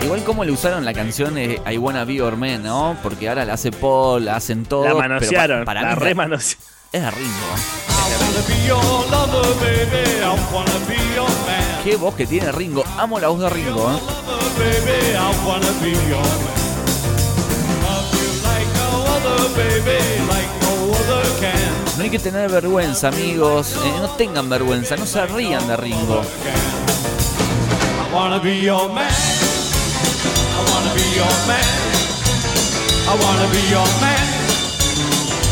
Igual 0.06 0.24
como 0.24 0.44
le 0.44 0.52
usaron 0.52 0.86
la 0.86 0.94
canción 0.94 1.38
eh, 1.38 1.60
I 1.66 1.78
Wanna 1.78 2.06
Be 2.06 2.16
Your 2.16 2.36
Man, 2.38 2.64
¿no? 2.64 2.98
Porque 3.04 3.30
ahora 3.30 3.46
la 3.46 3.54
hace 3.54 3.72
Paul, 3.72 4.26
la 4.26 4.36
hacen 4.38 4.66
todos. 4.66 4.86
La 4.86 4.94
pero 4.96 5.00
manosearon. 5.10 5.60
pa- 5.62 5.66
para 5.66 5.82
la 5.82 5.88
mí 5.88 5.94
es 5.94 6.00
re 6.00 6.08
de- 6.10 6.16
manosearon. 6.16 6.66
es 6.92 7.02
de 7.02 7.12
Ringo. 7.12 7.52
I 7.88 7.92
wanna 8.22 8.42
be 8.48 8.68
your 8.68 8.84
lover, 9.12 9.48
baby. 9.60 10.04
I 10.22 10.54
wanna 10.54 10.80
be 10.88 10.96
your 11.16 11.30
man. 11.46 11.64
Qué 11.86 11.95
voz 11.98 12.15
que 12.15 12.26
tiene 12.26 12.52
Ringo. 12.52 12.84
Amo 12.98 13.19
la 13.19 13.28
voz 13.28 13.41
de 13.41 13.48
Ringo, 13.48 13.91
¿eh? 13.91 14.00
No 21.95 22.04
hay 22.04 22.10
que 22.10 22.17
tener 22.17 22.50
vergüenza, 22.50 23.10
amigos. 23.10 23.76
Eh, 23.86 23.93
no 24.02 24.10
tengan 24.15 24.50
vergüenza, 24.50 24.95
no 24.98 25.06
se 25.06 25.28
rían 25.28 25.67
de 25.67 25.78
Ringo. 25.78 26.24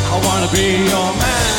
I 0.09 0.19
wanna 0.19 0.47
be 0.51 0.87
your 0.89 1.13
man. 1.15 1.52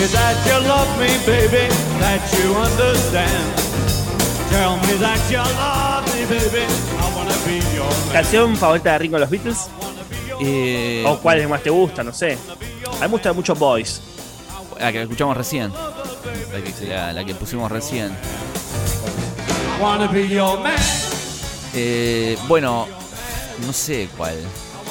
Me 0.00 0.06
that 0.06 0.36
you 0.46 0.68
love 0.68 0.88
me, 0.98 1.08
baby, 1.26 1.68
that 2.00 2.20
you 2.32 2.54
understand. 2.54 3.54
Tell 4.50 4.76
me 4.78 4.94
that 4.98 5.20
you 5.30 5.38
love 5.38 6.04
me, 6.14 6.24
baby. 6.26 6.64
I 6.64 7.14
wanna 7.16 7.34
be 7.46 7.58
your 7.74 7.84
man. 7.88 8.12
¿Canción 8.12 8.56
favorita 8.56 8.92
de 8.92 8.98
Ringo 8.98 9.18
los 9.18 9.30
Beatles? 9.30 9.68
Eh, 10.40 11.04
¿O 11.06 11.18
cuál 11.18 11.40
es 11.40 11.48
más 11.48 11.62
te 11.62 11.70
gusta? 11.70 12.02
No 12.02 12.12
sé. 12.12 12.38
A 12.86 12.94
mí 12.94 13.00
me 13.02 13.06
gusta 13.08 13.32
mucho 13.32 13.54
Boys. 13.54 14.00
la 14.78 14.90
que 14.92 15.02
escuchamos 15.02 15.36
recién. 15.36 15.70
La 15.72 16.60
que, 16.64 16.86
la- 16.86 17.12
la 17.12 17.24
que 17.24 17.34
pusimos 17.34 17.70
recién. 17.70 18.08
I 19.78 19.82
wanna 19.82 20.06
be 20.08 20.26
your 20.28 20.58
man. 20.60 20.72
Eh, 21.74 22.36
bueno, 22.48 22.86
no 23.66 23.72
sé 23.72 24.08
cuál. 24.16 24.34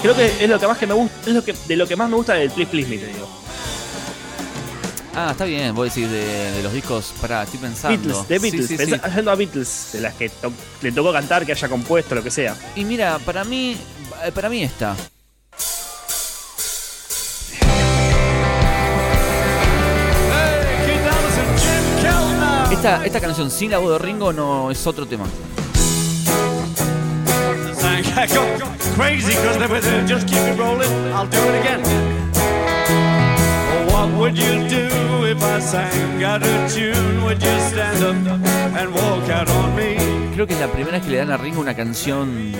Creo 0.01 0.15
que 0.15 0.27
es 0.43 0.49
lo 0.49 0.59
que 0.59 0.67
más 0.67 0.77
que 0.77 0.87
me 0.87 0.93
gusta, 0.93 1.15
es 1.25 1.33
lo 1.35 1.43
que 1.43 1.53
de 1.67 1.75
lo 1.75 1.85
que 1.87 1.95
más 1.95 2.09
me 2.09 2.15
gusta 2.15 2.33
del 2.35 2.49
Please 2.51 2.69
Please 2.71 2.87
Me, 2.89 2.97
te 2.97 3.07
digo. 3.07 3.27
Ah, 5.21 5.31
está 5.31 5.43
bien, 5.43 5.75
vos 5.75 5.85
decís 5.93 6.09
de, 6.09 6.51
de 6.53 6.63
los 6.63 6.71
discos. 6.71 7.13
Pará, 7.19 7.43
estoy 7.43 7.59
pensando. 7.59 7.97
Beatles, 7.97 8.27
de 8.29 8.39
Beatles, 8.39 8.67
sí, 8.67 8.77
Pensá- 8.77 9.01
sí. 9.09 9.15
yendo 9.15 9.31
a 9.31 9.35
Beatles, 9.35 9.89
de 9.93 10.01
las 10.01 10.13
que 10.13 10.29
to- 10.29 10.51
le 10.81 10.91
tocó 10.93 11.11
cantar, 11.11 11.45
que 11.45 11.51
haya 11.51 11.67
compuesto, 11.67 12.15
lo 12.15 12.23
que 12.23 12.31
sea. 12.31 12.55
Y 12.75 12.85
mira, 12.85 13.19
para 13.19 13.43
mí, 13.43 13.75
eh, 14.25 14.31
para 14.31 14.47
mí 14.49 14.63
está. 14.63 14.95
Esta, 22.71 23.05
esta 23.05 23.19
canción 23.19 23.49
sin 23.51 23.71
la 23.71 23.77
voz 23.79 23.91
de 23.93 23.99
Ringo 23.99 24.31
no 24.31 24.71
es 24.71 24.85
otro 24.87 25.05
tema. 25.05 25.25
Crazy 28.95 29.27
because 29.33 29.57
they 29.57 29.67
were 29.67 29.79
there. 29.81 30.05
Just 30.07 30.27
keep 30.27 30.37
it 30.39 30.57
rolling. 30.57 30.89
I'll 31.13 31.27
do 31.27 31.37
it 31.37 31.61
again. 31.61 32.08
What 34.17 34.33
would 34.33 34.37
you 34.37 34.67
do 34.67 35.25
if 35.25 35.41
I 35.43 35.59
sang 35.61 36.23
out 36.23 36.43
of 36.43 36.73
tune? 36.73 37.23
Would 37.23 37.41
you 37.41 37.59
stand 37.69 38.03
up 38.03 38.41
and 38.77 38.93
walk 38.93 39.29
out 39.29 39.49
on 39.49 39.75
me? 39.75 39.95
Creo 40.35 40.45
que 40.47 40.53
es 40.55 40.59
la 40.59 40.67
primera 40.67 40.97
vez 40.97 41.03
que 41.05 41.11
le 41.11 41.17
dan 41.17 41.31
a 41.31 41.37
Ringo 41.37 41.61
una 41.61 41.73
canción. 41.75 42.51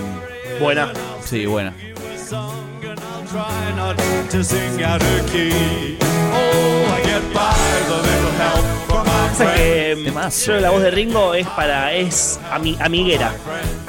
Buena. 0.59 0.91
Sí, 1.23 1.45
buena. 1.45 1.73
Song 2.17 2.53
and 2.83 2.99
I'll 2.99 3.25
try 3.27 3.75
not 3.75 3.97
to 4.31 4.43
sing 4.43 4.83
out 4.83 5.01
of 5.01 5.31
key. 5.31 5.97
Oh, 6.31 6.95
I 6.95 7.01
get 7.03 7.21
by 7.33 7.53
with 7.75 7.91
a 7.91 8.01
little 8.01 8.31
help 8.37 8.65
from 8.87 9.05
my 9.05 9.29
Pasa 9.29 9.53
que 9.55 10.53
yo 10.53 10.59
la 10.59 10.69
voz 10.69 10.81
de 10.81 10.91
Ringo 10.91 11.33
es 11.33 11.47
para. 11.47 11.93
es 11.93 12.39
ami- 12.51 12.77
amiguera. 12.79 13.31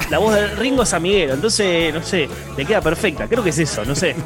La 0.09 0.17
voz 0.19 0.33
de 0.35 0.47
Ringo 0.55 0.83
es 0.83 0.93
amiguero, 0.93 1.33
entonces, 1.35 1.93
no 1.93 2.01
sé, 2.03 2.27
le 2.57 2.65
queda 2.65 2.81
perfecta. 2.81 3.27
Creo 3.27 3.43
que 3.43 3.49
es 3.51 3.59
eso, 3.59 3.85
no 3.85 3.95
sé. 3.95 4.15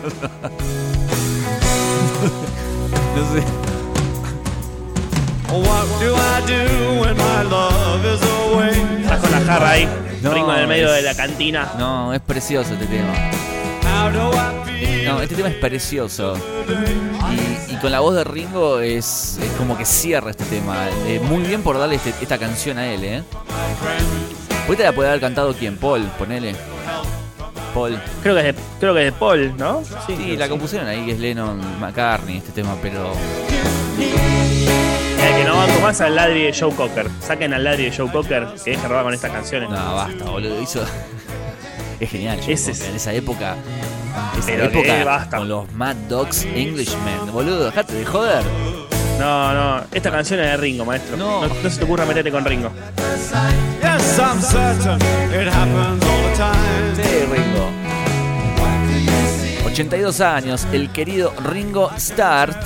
Oh, 5.51 5.60
what 5.60 5.86
do 6.01 6.13
I 6.15 6.41
do 6.45 7.01
when 7.01 7.15
my 7.15 7.43
love 7.49 8.04
is 8.06 8.21
away? 8.21 9.01
Estás 9.01 9.19
con 9.21 9.32
la 9.32 9.39
jarra 9.41 9.69
ahí, 9.71 9.88
No, 10.21 10.34
Ringo 10.34 10.51
en 10.54 10.60
el 10.60 10.67
medio 10.67 10.88
es- 10.89 10.95
de 10.95 11.01
la 11.04 11.15
cantina. 11.15 11.71
No, 11.78 12.13
es 12.13 12.19
precioso 12.19 12.73
este 12.73 12.88
tema. 12.88 13.13
No, 15.06 15.21
este 15.21 15.36
tema 15.36 15.49
es 15.49 15.56
precioso. 15.56 16.34
Y, 17.69 17.73
y 17.73 17.78
con 17.78 17.91
la 17.91 17.99
voz 18.01 18.15
de 18.15 18.23
Ringo 18.25 18.80
es, 18.80 19.39
es 19.41 19.51
como 19.58 19.78
que 19.78 19.86
cierra 19.86 20.32
este 20.32 20.43
tema. 20.45 20.88
Eh, 21.08 21.21
muy 21.23 21.43
bien 21.43 21.62
por 21.62 21.78
darle 21.78 21.95
este- 21.95 22.13
esta 22.21 22.38
canción 22.38 22.78
a 22.78 22.88
él, 22.88 23.04
¿eh? 23.06 23.23
Ahorita 24.65 24.84
la 24.84 24.91
puede 24.93 25.10
haber 25.10 25.21
cantado 25.21 25.54
quién, 25.54 25.78
Paul, 25.78 26.01
ponele. 26.17 26.56
Paul. 27.75 27.99
Creo 28.23 28.33
que 28.35 28.49
es 28.49 28.55
de, 28.55 28.61
creo 28.79 28.93
que 28.93 29.07
es 29.07 29.13
de 29.13 29.19
Paul, 29.19 29.53
¿no? 29.57 29.83
Sí, 30.07 30.38
la 30.38 30.45
que 30.45 30.49
compusieron 30.51 30.88
ahí, 30.88 31.05
que 31.05 31.11
es 31.11 31.19
Lennon 31.19 31.59
McCartney, 31.79 32.38
este 32.38 32.51
tema, 32.53 32.75
pero. 32.81 33.11
El 33.97 35.35
que 35.35 35.43
no 35.43 35.57
banco 35.57 35.81
más 35.81 35.99
al 36.01 36.15
ladri 36.15 36.43
de 36.43 36.53
Joe 36.57 36.73
Cocker. 36.73 37.07
Saquen 37.19 37.53
al 37.53 37.63
ladri 37.63 37.89
de 37.89 37.95
Joe 37.95 38.09
Cocker 38.09 38.47
que 38.63 38.71
deje 38.71 38.88
robar 38.88 39.03
con 39.03 39.13
estas 39.13 39.31
canciones. 39.31 39.69
No, 39.69 39.95
basta, 39.95 40.23
boludo. 40.25 40.61
Hizo. 40.61 40.83
es 41.99 42.09
genial, 42.09 42.39
Joe 42.43 42.53
Ese 42.53 42.71
Cocker, 42.71 42.89
en 42.89 42.95
esa 42.95 43.13
época. 43.13 43.55
Esa 44.38 44.45
Pero 44.45 44.71
que 44.71 44.79
época 44.79 45.03
basta. 45.03 45.38
con 45.38 45.49
los 45.49 45.71
Mad 45.73 45.95
Dogs 46.07 46.45
Englishmen, 46.45 47.31
boludo, 47.33 47.65
dejate 47.65 47.93
de 47.93 48.05
joder. 48.05 48.43
No, 49.19 49.53
no, 49.53 49.83
esta 49.91 50.11
canción 50.11 50.39
es 50.39 50.51
de 50.51 50.57
Ringo, 50.57 50.85
maestro. 50.85 51.17
No. 51.17 51.47
No, 51.47 51.53
no 51.53 51.69
se 51.69 51.77
te 51.77 51.83
ocurra 51.85 52.05
meterte 52.05 52.31
con 52.31 52.45
Ringo. 52.45 52.71
Yes, 53.81 54.19
I'm 54.19 54.41
certain 54.41 54.99
it 55.33 55.47
happens 55.47 56.03
all 56.03 56.17
the 56.17 56.21
time. 56.21 56.24
Sí, 56.35 56.41
Ringo. 57.31 57.71
82 59.67 60.19
años, 60.19 60.67
el 60.73 60.91
querido 60.91 61.33
Ringo 61.45 61.89
Start. 61.97 62.57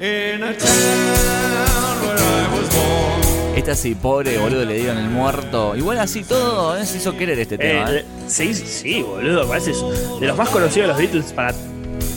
In 0.00 0.42
a 0.42 0.52
town 0.56 2.00
where 2.02 2.18
I 2.18 2.48
was 2.52 2.74
born. 2.74 3.56
Este 3.56 3.70
así, 3.70 3.94
pobre 3.94 4.38
boludo, 4.38 4.64
le 4.64 4.74
dieron 4.74 4.98
el 4.98 5.08
muerto. 5.08 5.76
Igual 5.76 6.00
así 6.00 6.24
todo, 6.24 6.76
¿eh? 6.76 6.84
se 6.84 6.96
hizo 6.96 7.16
querer 7.16 7.38
este 7.38 7.58
tema. 7.58 7.92
Eh, 7.92 7.98
¿eh? 8.00 8.04
sí, 8.26 8.52
sí, 8.52 9.02
boludo, 9.02 9.46
parece 9.46 9.70
de 9.70 10.26
los 10.26 10.36
más 10.36 10.48
conocidos 10.48 10.88
de 10.88 10.88
los 10.88 10.98
Beatles 10.98 11.32
para 11.32 11.54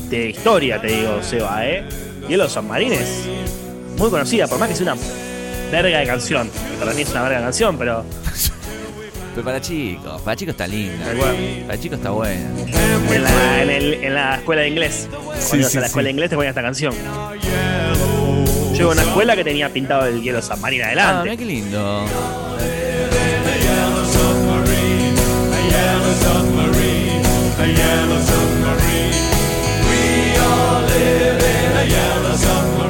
de 0.10 0.30
historia, 0.32 0.82
te 0.82 0.88
digo, 0.88 1.22
Seba, 1.22 1.68
¿eh? 1.68 1.84
Y 2.28 2.36
los 2.36 2.52
submarines, 2.52 3.26
muy 3.96 4.10
conocida, 4.10 4.48
por 4.48 4.58
más 4.58 4.70
que 4.70 4.76
sea 4.76 4.94
una 4.94 5.02
verga 5.72 6.00
de 6.00 6.08
canción. 6.08 6.50
que 6.50 6.78
Para 6.80 6.94
mí 6.94 7.04
es 7.04 7.12
una 7.12 7.22
verga 7.22 7.38
de 7.38 7.44
canción, 7.44 7.78
pero 7.78 8.04
Pero 9.38 9.46
para 9.46 9.62
chicos, 9.62 10.20
para 10.24 10.36
chicos 10.36 10.54
está 10.54 10.66
linda. 10.66 11.06
Para 11.68 11.80
chicos 11.80 12.00
está 12.00 12.10
buena. 12.10 12.50
en 13.14 13.24
la, 13.24 13.62
en 13.62 13.70
el- 13.70 13.94
en 13.94 14.14
la 14.16 14.36
escuela 14.38 14.64
de 14.64 14.70
inglés. 14.70 15.08
Cuando 15.12 15.58
ibas 15.58 15.72
sí, 15.72 15.78
a 15.78 15.82
la 15.82 15.86
escuela 15.88 16.08
de 16.08 16.12
inglés 16.14 16.30
te 16.32 16.36
ponían 16.36 16.50
esta 16.50 16.64
canción. 16.64 16.92
Yo 18.74 18.82
iba 18.82 18.90
a 18.90 18.94
una 18.94 19.04
escuela 19.04 19.36
que 19.36 19.44
tenía 19.44 19.70
pintado 19.72 20.08
el 20.08 20.24
hielo 20.24 20.42
submarino 20.42 20.86
Ah, 20.86 20.88
adelante. 20.88 21.24
mira 21.30 21.38
qué 21.38 21.46
lindo. 21.46 22.06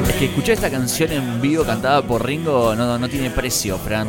Es 0.08 0.14
que 0.14 0.24
escuchar 0.26 0.50
esta 0.54 0.70
canción 0.70 1.12
en 1.12 1.40
vivo 1.40 1.64
cantada 1.64 2.02
por 2.02 2.24
Ringo 2.24 2.74
no, 2.74 2.98
no 2.98 3.08
tiene 3.08 3.30
precio, 3.30 3.78
Fran. 3.78 4.08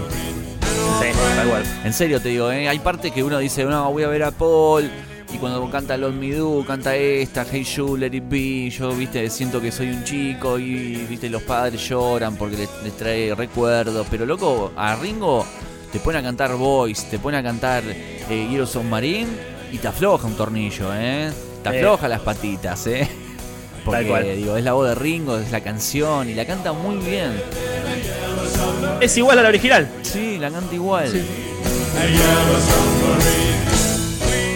Sí, 0.99 1.07
tal 1.35 1.47
cual. 1.49 1.63
En 1.83 1.93
serio 1.93 2.19
te 2.21 2.29
digo, 2.29 2.51
¿eh? 2.51 2.67
hay 2.67 2.79
partes 2.79 3.11
que 3.11 3.23
uno 3.23 3.37
dice, 3.39 3.63
no, 3.65 3.91
voy 3.91 4.03
a 4.03 4.07
ver 4.07 4.23
a 4.23 4.31
Paul. 4.31 4.89
Y 5.31 5.37
cuando 5.37 5.69
canta 5.69 5.95
Lord 5.95 6.13
Me 6.15 6.31
Do, 6.33 6.65
canta 6.65 6.95
esta, 6.95 7.45
Hey 7.49 7.63
You, 7.63 7.95
Let 7.97 8.15
It 8.15 8.23
Be, 8.27 8.69
yo, 8.71 8.91
viste, 8.93 9.29
siento 9.29 9.61
que 9.61 9.71
soy 9.71 9.89
un 9.89 10.03
chico 10.03 10.57
y, 10.57 10.95
viste, 11.07 11.29
los 11.29 11.43
padres 11.43 11.87
lloran 11.87 12.35
porque 12.35 12.57
les, 12.57 12.69
les 12.83 12.97
trae 12.97 13.35
recuerdos. 13.35 14.07
Pero, 14.09 14.25
loco, 14.25 14.71
a 14.75 14.95
Ringo 14.95 15.45
te 15.91 15.99
pone 15.99 16.17
a 16.17 16.23
cantar 16.23 16.55
Voice, 16.55 17.07
te 17.11 17.19
pone 17.19 17.37
a 17.37 17.43
cantar 17.43 17.83
eh, 17.85 18.49
Hero 18.51 18.65
Submarine 18.65 19.29
y 19.71 19.77
te 19.77 19.87
afloja 19.87 20.25
un 20.25 20.35
tornillo, 20.35 20.89
¿eh? 20.95 21.31
Te 21.63 21.69
Sí. 21.69 21.75
afloja 21.77 22.07
las 22.07 22.21
patitas, 22.21 22.87
¿eh? 22.87 23.07
Porque, 23.97 24.07
cual. 24.07 24.35
digo, 24.35 24.57
es 24.57 24.63
la 24.63 24.73
voz 24.73 24.89
de 24.89 24.95
Ringo, 24.95 25.37
es 25.37 25.51
la 25.51 25.61
canción 25.61 26.29
y 26.29 26.33
la 26.33 26.45
canta 26.45 26.71
muy 26.73 26.97
bien. 26.97 27.31
Es 29.01 29.15
igual 29.17 29.39
a 29.39 29.43
la 29.43 29.49
original. 29.49 29.87
Sí, 30.03 30.37
la 30.39 30.49
canta 30.51 30.73
igual. 30.75 31.07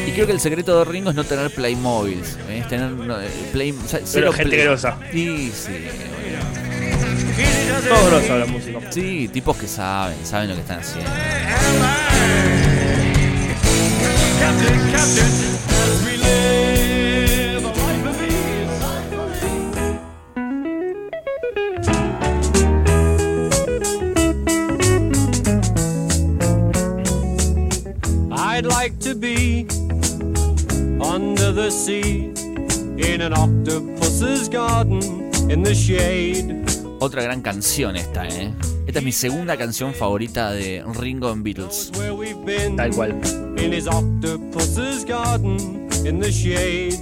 Y 0.08 0.12
creo 0.12 0.26
que 0.26 0.32
el 0.34 0.40
secreto 0.40 0.80
de 0.80 0.86
Ringo 0.86 1.10
es 1.10 1.16
no 1.16 1.24
tener 1.24 1.50
Playmobiles. 1.52 2.38
¿eh? 2.50 2.60
Es 2.60 2.68
tener 2.68 2.92
no, 2.92 3.20
eh, 3.22 3.28
play, 3.52 3.72
o 3.72 3.88
sea, 3.88 4.00
Pero 4.00 4.08
cero 4.12 4.34
gente 4.34 4.56
play- 4.56 4.66
grosa. 4.66 4.98
Sí, 5.12 5.52
sí. 5.56 5.72
Todos 7.90 8.06
grosos 8.12 8.40
los 8.40 8.50
músicos. 8.50 8.84
Sí, 8.92 9.28
tipos 9.34 9.58
que 9.58 9.68
saben, 9.68 10.16
saben 10.24 10.50
lo 10.50 10.56
que 10.56 10.62
están 10.62 10.80
haciendo. 10.80 11.10
Otra 37.04 37.22
gran 37.22 37.42
canción 37.42 37.98
esta, 37.98 38.26
¿eh? 38.26 38.54
Esta 38.88 39.00
es 39.00 39.04
mi 39.04 39.12
segunda 39.12 39.58
canción 39.58 39.94
favorita 39.94 40.54
de 40.54 40.82
Ringo 40.96 41.34
en 41.34 41.44
Beatles. 41.44 41.92
Where 41.98 42.14
we've 42.14 42.46
been 42.46 42.78
Tal 42.78 42.92
cual. 42.92 43.12
in 43.58 43.74
his 43.74 43.88
octopus's 43.90 45.04
garden 45.04 45.90
in 46.06 46.22
the 46.22 46.32
shade. 46.32 46.94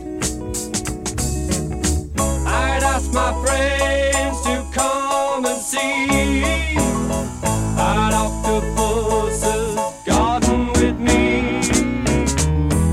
I'd 2.47 2.81
ask 2.81 3.13
my 3.13 3.31
friends 3.45 4.41
to 4.41 4.65
come 4.73 5.45
and 5.45 5.61
see 5.61 6.41
an 7.77 8.11
octopus's 8.11 9.75
garden 10.07 10.69
with 10.79 10.97
me. 10.97 11.59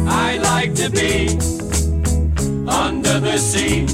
I'd 0.06 0.42
like 0.42 0.74
to 0.74 0.90
be 0.90 1.38
under 2.68 3.18
the 3.18 3.38
sea 3.38 3.86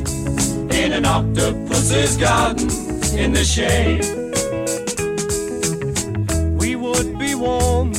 in 0.77 0.92
an 0.92 1.05
octopus's 1.07 2.16
garden 2.16 2.84
in 3.16 3.33
the 3.33 3.44
shade. 3.44 4.03
We 6.59 6.77
would 6.77 7.16
be 7.18 7.35
warm. 7.35 7.92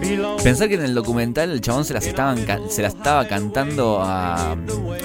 below 0.00 0.36
Pensar 0.42 0.68
que 0.68 0.74
en 0.74 0.82
el 0.82 0.94
documental 0.94 1.50
el 1.50 1.60
chabón 1.60 1.84
se 1.84 1.94
las 1.94 2.06
estaban 2.06 2.38
se 2.70 2.82
la 2.82 2.88
estaba 2.88 3.26
cantando 3.28 4.00
a, 4.02 4.52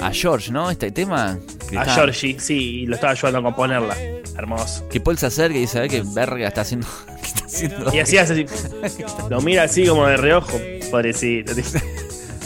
a 0.01 0.11
George, 0.11 0.51
¿no? 0.51 0.69
Este 0.71 0.91
tema. 0.91 1.31
A 1.31 1.37
está- 1.81 1.95
Georgie, 1.95 2.39
sí, 2.39 2.81
y 2.81 2.85
lo 2.85 2.95
estaba 2.95 3.11
ayudando 3.13 3.39
a 3.39 3.43
componerla. 3.43 3.95
Hermoso. 4.37 4.87
Que 4.89 4.99
Paul 5.01 5.17
se 5.17 5.25
acerca 5.25 5.57
y 5.57 5.61
dice, 5.61 5.79
"Ve 5.79 5.89
qué 5.89 6.03
verga 6.05 6.47
está 6.47 6.61
haciendo? 6.61 6.87
¿Qué 7.21 7.27
está 7.27 7.45
haciendo? 7.45 7.93
Y 7.93 7.99
así 7.99 8.17
hace 8.17 8.33
así. 8.33 9.03
Lo 9.29 9.41
mira 9.41 9.63
así 9.63 9.85
como 9.87 10.05
de 10.05 10.17
reojo. 10.17 10.57
Pobrecito. 10.91 11.53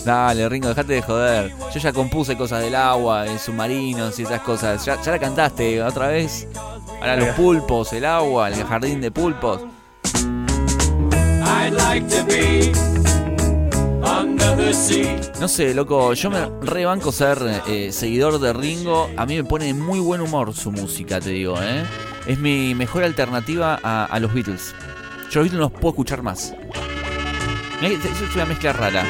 Dale, 0.05 0.49
Ringo, 0.49 0.69
dejate 0.69 0.93
de 0.93 1.01
joder. 1.01 1.53
Yo 1.73 1.79
ya 1.79 1.93
compuse 1.93 2.35
cosas 2.35 2.61
del 2.61 2.75
agua, 2.75 3.27
en 3.27 3.37
submarinos 3.37 4.17
y 4.19 4.23
esas 4.23 4.41
cosas. 4.41 4.83
Ya, 4.83 4.99
ya 5.01 5.11
la 5.11 5.19
cantaste 5.19 5.81
otra 5.83 6.07
vez. 6.07 6.47
Ahora 6.99 7.15
los 7.15 7.25
Mira. 7.25 7.35
pulpos, 7.35 7.93
el 7.93 8.05
agua, 8.05 8.49
el 8.49 8.63
jardín 8.63 9.01
de 9.01 9.11
pulpos. 9.11 9.61
I'd 11.43 11.73
like 11.73 12.07
to 12.07 12.25
be 12.25 12.71
under 14.03 14.55
the 14.55 14.73
sea. 14.73 15.19
No 15.39 15.47
sé, 15.47 15.73
loco, 15.73 16.13
yo 16.13 16.29
me 16.31 16.47
rebanco 16.61 17.11
ser 17.11 17.61
eh, 17.67 17.91
seguidor 17.91 18.39
de 18.39 18.53
Ringo. 18.53 19.09
A 19.17 19.25
mí 19.25 19.35
me 19.35 19.43
pone 19.43 19.65
de 19.65 19.73
muy 19.73 19.99
buen 19.99 20.21
humor 20.21 20.53
su 20.55 20.71
música, 20.71 21.19
te 21.19 21.29
digo, 21.29 21.55
¿eh? 21.61 21.83
Es 22.25 22.39
mi 22.39 22.73
mejor 22.75 23.03
alternativa 23.03 23.79
a, 23.83 24.05
a 24.05 24.19
los 24.19 24.33
Beatles. 24.33 24.73
Yo 25.29 25.41
los 25.41 25.43
Beatles 25.45 25.53
no 25.53 25.59
los 25.59 25.71
puedo 25.71 25.89
escuchar 25.89 26.23
más. 26.23 26.53
Es 27.81 28.35
una 28.35 28.45
mezcla 28.45 28.73
rara. 28.73 29.03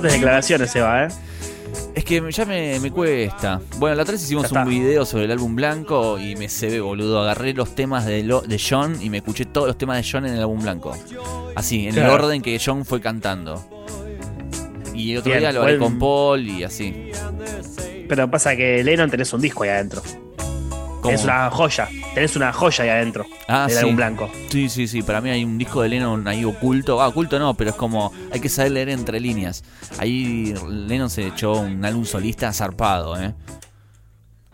Fuertes 0.00 0.12
declaraciones, 0.12 0.74
Eva, 0.76 1.04
¿eh? 1.04 1.08
Es 1.94 2.04
que 2.04 2.22
ya 2.30 2.44
me, 2.46 2.80
me 2.80 2.90
cuesta. 2.90 3.60
Bueno, 3.78 3.96
la 3.96 4.02
otra 4.02 4.12
vez 4.12 4.22
hicimos 4.22 4.50
un 4.50 4.64
video 4.66 5.04
sobre 5.04 5.24
el 5.26 5.30
álbum 5.32 5.54
blanco 5.54 6.18
y 6.18 6.34
me 6.36 6.48
se 6.48 6.68
ve, 6.68 6.80
boludo. 6.80 7.20
Agarré 7.20 7.52
los 7.52 7.74
temas 7.74 8.06
de, 8.06 8.22
lo- 8.22 8.40
de 8.40 8.58
John 8.58 8.96
y 9.02 9.10
me 9.10 9.18
escuché 9.18 9.44
todos 9.44 9.66
los 9.66 9.76
temas 9.78 9.98
de 10.02 10.10
John 10.10 10.26
en 10.26 10.34
el 10.34 10.40
álbum 10.40 10.60
blanco. 10.62 10.96
Así, 11.54 11.86
en 11.86 11.94
Claro. 11.94 12.14
el 12.14 12.20
orden 12.24 12.42
que 12.42 12.58
John 12.64 12.84
fue 12.86 13.00
cantando. 13.02 13.62
Y 14.94 15.12
el 15.12 15.18
otro 15.18 15.30
Bien, 15.30 15.40
día 15.40 15.52
lo 15.52 15.62
buen- 15.62 15.78
con 15.78 15.98
Paul 15.98 16.48
y 16.48 16.64
así. 16.64 17.10
Pero 18.08 18.30
pasa 18.30 18.56
que 18.56 18.82
Lennon 18.84 19.10
tenés 19.10 19.32
un 19.32 19.40
disco 19.42 19.62
ahí 19.64 19.70
adentro. 19.70 20.02
¿Cómo? 21.02 21.14
Es 21.14 21.24
una 21.24 21.50
joya. 21.50 21.88
Tenés 22.14 22.36
una 22.36 22.52
joya 22.52 22.84
ahí 22.84 22.90
adentro. 22.90 23.26
Ah, 23.48 23.66
del 23.66 23.76
sí. 23.76 23.78
álbum 23.80 23.96
blanco. 23.96 24.30
Sí, 24.50 24.68
sí, 24.68 24.86
sí. 24.86 25.02
Para 25.02 25.20
mí 25.20 25.30
hay 25.30 25.44
un 25.44 25.58
disco 25.58 25.82
de 25.82 25.88
Lennon 25.88 26.26
ahí 26.28 26.44
oculto. 26.44 27.02
Ah, 27.02 27.08
oculto 27.08 27.38
no, 27.38 27.54
pero 27.54 27.70
es 27.70 27.76
como. 27.76 28.12
Hay 28.32 28.40
que 28.40 28.48
saber 28.48 28.72
leer 28.72 28.88
entre 28.90 29.18
líneas. 29.18 29.64
Ahí 29.98 30.54
Lennon 30.68 31.10
se 31.10 31.26
echó 31.26 31.54
un 31.54 31.84
álbum 31.84 32.04
solista 32.04 32.52
zarpado, 32.52 33.20
¿eh? 33.20 33.34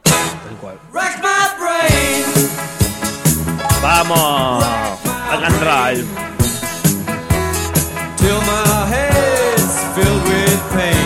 Tal 0.02 0.56
cual. 0.60 0.78
Rack 0.92 1.22
my 1.22 1.48
brain. 1.60 2.48
Vamos. 3.82 4.64
Rock 5.30 5.44
and 5.44 5.62
roll. 5.62 6.28
till 8.18 8.40
my 8.40 8.86
head's 8.86 9.76
filled 9.94 10.22
with 10.24 10.72
pain. 10.72 10.97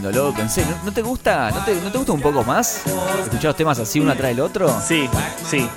Lindo, 0.00 0.10
loco. 0.12 0.40
En 0.40 0.48
serio, 0.50 0.74
¿no 0.84 0.92
te 0.92 1.02
gusta? 1.02 1.50
¿No 1.50 1.64
te, 1.64 1.74
no 1.76 1.90
te 1.92 1.98
gusta 1.98 2.12
un 2.12 2.20
poco 2.20 2.42
más? 2.44 2.82
¿Escuchar 3.22 3.44
los 3.44 3.56
temas 3.56 3.78
así 3.78 4.00
uno 4.00 4.12
atrás 4.12 4.30
del 4.30 4.40
otro? 4.40 4.74
Sí, 4.86 5.08
sí. 5.48 5.68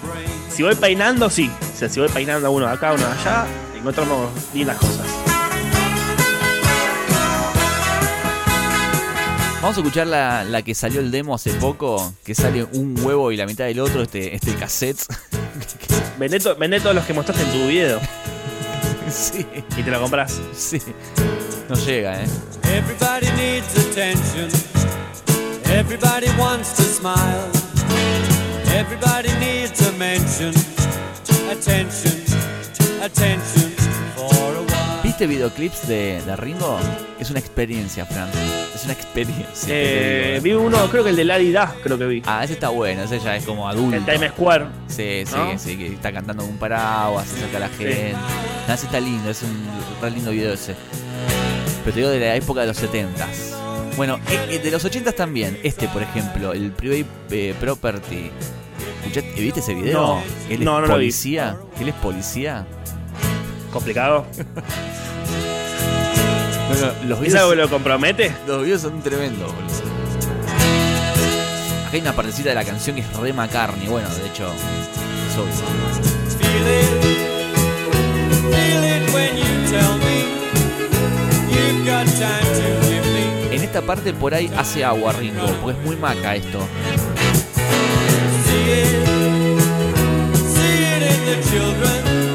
Si 0.49 0.63
voy 0.63 0.75
peinando, 0.75 1.29
sí. 1.29 1.51
O 1.73 1.77
sea, 1.77 1.89
si 1.89 1.99
voy 1.99 2.09
peinando 2.09 2.49
uno 2.51 2.67
de 2.67 2.73
acá, 2.73 2.93
uno 2.93 3.05
de 3.05 3.11
allá, 3.11 3.45
encontramos 3.75 4.29
lindas 4.53 4.77
cosas. 4.77 5.05
Vamos 9.61 9.77
a 9.77 9.79
escuchar 9.79 10.07
la, 10.07 10.43
la 10.43 10.61
que 10.61 10.75
salió 10.75 10.99
el 10.99 11.09
demo 11.09 11.35
hace 11.35 11.51
poco, 11.53 12.13
que 12.25 12.35
sale 12.35 12.65
un 12.73 12.99
huevo 13.01 13.31
y 13.31 13.37
la 13.37 13.45
mitad 13.45 13.63
del 13.65 13.79
otro, 13.79 14.01
este, 14.03 14.35
este 14.35 14.53
cassette. 14.55 14.99
Vendé, 16.19 16.39
to- 16.39 16.55
vendé 16.57 16.79
todos 16.79 16.93
los 16.95 17.05
que 17.05 17.13
mostraste 17.13 17.43
en 17.43 17.51
tu 17.51 17.67
video 17.67 17.99
sí, 19.13 19.45
y 19.77 19.83
te 19.83 19.91
lo 19.91 20.01
compras. 20.01 20.41
sí. 20.55 20.81
No 21.69 21.75
llega, 21.75 22.21
¿eh? 22.21 22.27
Everybody 22.63 23.27
needs 23.37 23.77
attention. 23.77 24.49
Everybody 25.65 26.27
wants 26.37 26.73
to 26.73 26.83
smile. 26.83 27.49
Everybody 28.75 29.29
needs 29.39 29.79
a 29.87 29.91
mention. 29.93 30.53
Attention, 31.49 32.23
attention 33.01 33.71
for 34.15 34.55
a 34.55 34.61
while. 34.61 35.01
¿Viste 35.03 35.27
videoclips 35.27 35.87
de, 35.87 36.21
de 36.25 36.35
Ringo? 36.35 36.79
Es 37.19 37.29
una 37.29 37.39
experiencia, 37.39 38.05
Fran. 38.05 38.29
Es 38.83 38.85
una 38.85 38.93
experiencia. 38.93 39.69
Eh, 39.69 40.41
digo, 40.43 40.59
vi 40.59 40.65
uno, 40.65 40.89
creo 40.89 41.05
que 41.05 41.11
el 41.11 41.15
de 41.15 41.23
Lady 41.23 41.53
Da, 41.53 41.73
creo 41.81 41.97
que 41.97 42.05
vi. 42.05 42.21
Ah, 42.25 42.43
ese 42.43 42.53
está 42.53 42.67
bueno, 42.67 43.03
ese 43.03 43.17
ya 43.19 43.37
es 43.37 43.45
como 43.45 43.67
adulto. 43.69 43.95
El 43.95 44.03
Times 44.03 44.31
Square. 44.31 44.65
Sí, 44.87 45.23
sí, 45.25 45.35
¿No? 45.35 45.57
sí, 45.57 45.77
que 45.77 45.87
está 45.93 46.11
cantando 46.11 46.43
un 46.43 46.57
paraguas, 46.57 47.25
se 47.27 47.39
saca 47.39 47.57
a 47.57 47.59
la 47.61 47.69
gente. 47.69 48.13
No, 48.67 48.73
ese 48.73 48.85
está 48.87 48.99
lindo, 48.99 49.29
es 49.29 49.41
un 49.43 49.65
re 50.01 50.11
lindo 50.11 50.31
video 50.31 50.51
ese. 50.53 50.75
Pero 51.85 51.93
te 51.93 51.99
digo 52.01 52.09
de 52.09 52.19
la 52.19 52.35
época 52.35 52.61
de 52.61 52.67
los 52.67 52.81
70s. 52.81 53.95
Bueno, 53.95 54.19
eh, 54.29 54.47
eh, 54.49 54.59
de 54.59 54.71
los 54.71 54.83
80s 54.83 55.15
también. 55.15 55.57
Este, 55.63 55.87
por 55.87 56.01
ejemplo, 56.03 56.51
el 56.51 56.71
Private 56.71 57.05
eh, 57.31 57.55
Property. 57.57 58.31
¿Escuchaste- 59.05 59.35
¿Viste 59.35 59.59
ese 59.61 59.75
video? 59.75 60.01
No, 60.01 60.21
¿Él 60.49 60.53
es 60.55 60.59
no, 60.59 60.73
no 60.73 60.81
lo 60.81 60.87
vi. 60.87 60.91
policía? 60.93 61.55
¿Él 61.79 61.87
es 61.87 61.95
policía? 61.95 62.65
Complicado. 63.71 64.25
Bueno, 66.73 66.91
los 67.05 67.21
¿Es 67.21 67.35
algo 67.35 67.51
que 67.51 67.55
lo 67.57 67.69
compromete? 67.69 68.35
Los 68.47 68.63
videos 68.63 68.81
son 68.81 68.99
tremendos, 69.03 69.53
boludo. 69.53 69.67
Acá 71.85 71.91
hay 71.91 72.01
una 72.01 72.13
partecita 72.13 72.49
de 72.49 72.55
la 72.55 72.65
canción 72.65 72.95
que 72.95 73.03
es 73.03 73.13
re 73.13 73.31
McCartney. 73.31 73.87
Bueno, 73.87 74.09
de 74.09 74.25
hecho, 74.25 74.51
es 74.51 75.37
obvio. 75.37 75.53
Feel 76.39 76.67
it, 76.67 76.89
feel 78.49 78.83
it 78.83 79.13
when 79.13 79.37
you 79.37 79.43
tell 79.69 79.97
me 79.99 80.25
you've 81.51 81.85
got 81.85 82.07
time 82.17 82.49
to 82.55 82.87
give 82.87 83.05
me. 83.05 83.55
En 83.55 83.61
esta 83.61 83.83
parte 83.83 84.11
por 84.11 84.33
ahí 84.33 84.51
hace 84.57 84.83
agua 84.83 85.13
Ringo, 85.13 85.45
porque 85.61 85.79
es 85.79 85.85
muy 85.85 85.95
maca 85.95 86.35
esto. 86.35 86.67
See 88.45 88.71
it, 88.71 88.87
see 90.49 90.81
it 90.81 91.03
in 91.03 91.25
the 91.25 91.37
children. 91.51 92.32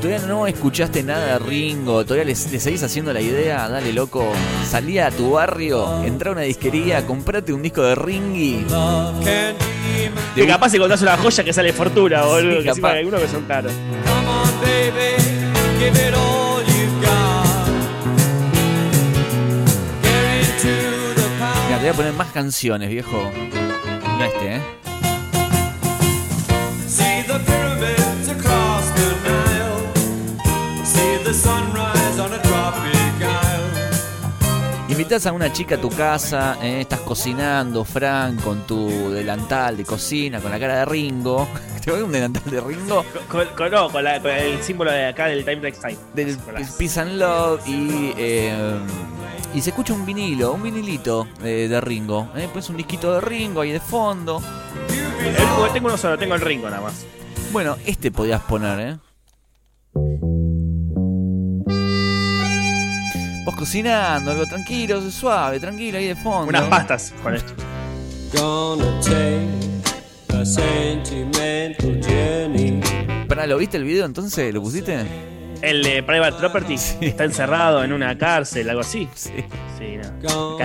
Si 0.00 0.06
todavía 0.06 0.26
no 0.28 0.46
escuchaste 0.46 1.02
nada 1.02 1.34
de 1.34 1.38
Ringo, 1.40 2.06
todavía 2.06 2.24
le, 2.24 2.34
seguís 2.34 2.82
haciendo 2.82 3.12
la 3.12 3.20
idea, 3.20 3.68
dale 3.68 3.92
loco, 3.92 4.32
salí 4.66 4.98
a 4.98 5.10
tu 5.10 5.32
barrio, 5.32 6.02
entra 6.02 6.30
a 6.30 6.32
una 6.32 6.40
disquería, 6.40 7.06
comprate 7.06 7.52
un 7.52 7.60
disco 7.60 7.82
de 7.82 7.94
Ringy. 7.96 8.64
Que 10.34 10.46
capaz 10.46 10.72
encontrás 10.72 11.02
una 11.02 11.18
joya 11.18 11.44
que 11.44 11.52
sale 11.52 11.74
fortuna, 11.74 12.22
boludo. 12.22 12.62
Sí, 12.62 12.80
que 12.80 12.86
hay 12.86 12.98
algunos 13.00 13.20
que 13.20 13.28
son 13.28 13.44
caros. 13.44 13.74
Come 14.06 14.26
on, 14.26 14.60
baby, 14.62 15.22
give 15.78 16.08
it 16.08 16.14
all 16.14 16.62
you've 16.62 17.04
got. 17.04 17.66
Get 20.02 20.40
into 20.40 21.20
the 21.20 21.28
Mira, 21.66 21.76
te 21.76 21.82
voy 21.82 21.88
a 21.88 21.92
poner 21.92 22.12
más 22.14 22.28
canciones, 22.32 22.88
viejo. 22.88 23.30
Mira 24.14 24.28
este, 24.28 24.56
¿eh? 24.56 24.79
Invitas 34.88 35.24
a 35.26 35.32
una 35.32 35.52
chica 35.52 35.76
a 35.76 35.80
tu 35.80 35.88
casa, 35.88 36.58
¿eh? 36.62 36.80
estás 36.80 37.00
cocinando, 37.00 37.84
Frank, 37.84 38.42
con 38.42 38.66
tu 38.66 39.10
delantal 39.10 39.76
de 39.76 39.84
cocina, 39.84 40.40
con 40.40 40.50
la 40.50 40.58
cara 40.58 40.78
de 40.80 40.84
Ringo. 40.84 41.48
¿Te 41.84 41.90
voy 41.92 42.02
un 42.02 42.12
delantal 42.12 42.42
de 42.50 42.60
Ringo? 42.60 43.04
Con, 43.28 43.46
con- 43.56 43.70
no, 43.70 43.88
con, 43.88 44.04
la- 44.04 44.20
con 44.20 44.30
el 44.32 44.60
símbolo 44.62 44.90
de 44.90 45.06
acá 45.06 45.26
del 45.26 45.44
Time 45.44 45.56
Next 45.60 45.80
Time. 45.80 45.96
Del 46.14 46.36
Peace 46.78 47.00
and 47.00 47.12
Love 47.18 47.66
y. 47.66 48.12
eh, 48.16 48.78
y 49.54 49.60
se 49.60 49.70
escucha 49.70 49.92
un 49.94 50.04
vinilo, 50.06 50.52
un 50.52 50.62
vinilito 50.62 51.26
eh, 51.42 51.66
de 51.68 51.80
Ringo. 51.80 52.28
¿eh? 52.36 52.48
Pues 52.52 52.68
un 52.68 52.76
disquito 52.76 53.12
de 53.14 53.20
Ringo 53.20 53.62
ahí 53.62 53.70
de 53.72 53.80
fondo. 53.80 54.42
El 55.24 55.72
tengo 55.72 55.88
uno 55.88 55.96
solo, 55.96 56.18
tengo 56.18 56.34
el 56.34 56.40
Ringo 56.40 56.68
nada 56.68 56.82
más. 56.82 57.04
Bueno, 57.52 57.76
este 57.86 58.10
podías 58.10 58.42
poner, 58.42 58.98
¿eh? 59.94 60.29
Vos 63.44 63.56
cocinando, 63.56 64.32
algo 64.32 64.44
tranquilo, 64.46 65.00
suave, 65.10 65.58
tranquilo, 65.58 65.98
ahí 65.98 66.08
de 66.08 66.14
fondo. 66.14 66.48
Unas 66.48 66.64
pastas 66.64 67.14
con 67.22 67.34
esto. 67.34 67.54
Gonna 68.34 69.00
take 69.00 69.48
a 70.38 70.44
sentimental 70.44 72.00
journey. 72.02 72.80
Pará, 73.26 73.46
¿lo 73.46 73.56
viste 73.56 73.78
el 73.78 73.84
video 73.84 74.04
entonces? 74.04 74.52
¿Lo 74.52 74.60
pusiste? 74.60 75.06
El 75.62 75.82
de 75.82 76.02
Private 76.02 76.36
Property 76.38 76.74
está 77.00 77.24
encerrado 77.24 77.82
en 77.82 77.92
una 77.92 78.16
cárcel, 78.16 78.68
algo 78.68 78.82
así. 78.82 79.08
Sí. 79.14 79.30
Sí, 79.78 79.96
no. 80.22 80.58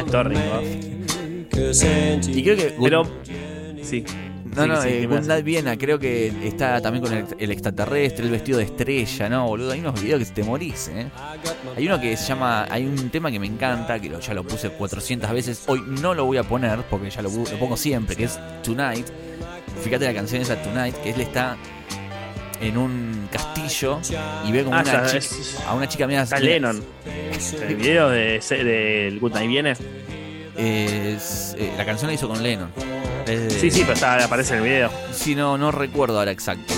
Sentimental 1.73 2.37
Y 2.37 2.43
creo 2.43 2.57
que. 2.57 2.75
Pero. 2.81 3.03
Sí. 3.83 4.03
No, 4.55 4.63
Sí, 4.63 4.69
no, 4.69 4.81
sí, 4.81 4.89
eh, 4.89 5.41
Viena 5.43 5.77
creo 5.77 5.99
que 5.99 6.27
está 6.47 6.79
también 6.81 7.03
con 7.03 7.13
el, 7.13 7.25
el 7.37 7.51
extraterrestre, 7.51 8.25
el 8.25 8.31
vestido 8.31 8.57
de 8.59 8.63
estrella, 8.65 9.27
¿no, 9.29 9.47
boludo? 9.47 9.71
Hay 9.71 9.79
unos 9.81 10.01
videos 10.01 10.19
que 10.23 10.33
te 10.33 10.43
morís, 10.43 10.87
¿eh? 10.89 11.07
Hay 11.75 11.85
uno 11.85 11.99
que 11.99 12.15
se 12.15 12.25
llama, 12.25 12.65
hay 12.69 12.85
un 12.85 13.09
tema 13.09 13.29
que 13.31 13.39
me 13.39 13.47
encanta, 13.47 13.99
que 13.99 14.09
ya 14.09 14.33
lo 14.33 14.43
puse 14.43 14.69
400 14.69 15.29
veces, 15.31 15.63
hoy 15.67 15.83
no 15.85 16.13
lo 16.13 16.25
voy 16.25 16.37
a 16.37 16.43
poner 16.43 16.79
porque 16.89 17.09
ya 17.09 17.21
lo, 17.21 17.29
pongo 17.59 17.75
siempre, 17.75 18.15
que 18.15 18.23
es 18.25 18.39
Tonight. 18.63 19.05
Fíjate 19.83 20.05
la 20.05 20.13
canción 20.13 20.41
esa 20.41 20.55
Tonight, 20.61 20.95
que 21.03 21.09
él 21.11 21.19
está 21.21 21.57
en 22.61 22.77
un 22.77 23.27
castillo 23.29 23.99
y 24.47 24.51
ve 24.53 24.63
como 24.63 24.77
Ah, 24.77 24.83
una 24.83 25.05
chica, 25.07 25.67
a 25.67 25.73
una 25.75 25.87
chica 25.89 26.07
mira, 26.07 26.21
Está 26.23 26.39
Lennon. 26.39 26.81
El 27.67 27.75
video 27.75 28.09
de, 28.09 28.39
del 28.49 29.19
Good 29.19 29.33
Night 29.33 29.49
viene. 29.49 29.71
es- 30.57 31.55
eh, 31.59 31.73
la 31.77 31.85
canción 31.85 32.07
la 32.09 32.13
hizo 32.13 32.27
con 32.29 32.41
Lennon. 32.41 32.71
Es 33.25 33.53
de- 33.53 33.59
Sí, 33.59 33.71
sí, 33.71 33.81
pero 33.81 33.93
está, 33.93 34.23
aparece 34.23 34.53
en 34.53 34.59
el 34.59 34.65
video. 34.65 34.91
Sí, 35.11 35.35
no, 35.35 35.57
no 35.57 35.71
recuerdo 35.71 36.19
ahora 36.19 36.31
exacto. 36.31 36.73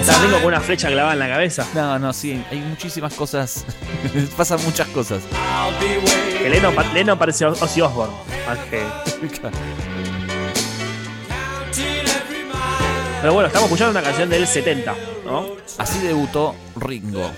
Está 0.00 0.12
Ringo 0.14 0.26
time. 0.28 0.38
con 0.38 0.44
una 0.46 0.60
flecha 0.60 0.88
clavada 0.88 1.12
en 1.14 1.18
la 1.18 1.28
cabeza. 1.28 1.66
No, 1.74 1.98
no, 1.98 2.12
sí, 2.12 2.42
hay 2.50 2.58
muchísimas 2.60 3.12
cosas. 3.14 3.64
Pasan 4.36 4.62
muchas 4.64 4.86
cosas. 4.88 5.22
Que 6.40 6.48
Lennon, 6.48 6.74
pa- 6.74 6.84
Lennon 6.92 7.18
parece 7.18 7.44
Ozzy 7.46 7.80
Osbourne. 7.80 8.14
Pero 13.20 13.32
bueno, 13.34 13.48
estamos 13.48 13.66
escuchando 13.66 13.90
una 13.98 14.02
canción 14.02 14.28
del 14.30 14.46
70, 14.46 14.94
¿no? 15.24 15.46
Así 15.78 15.98
debutó 15.98 16.54
Ringo. 16.76 17.30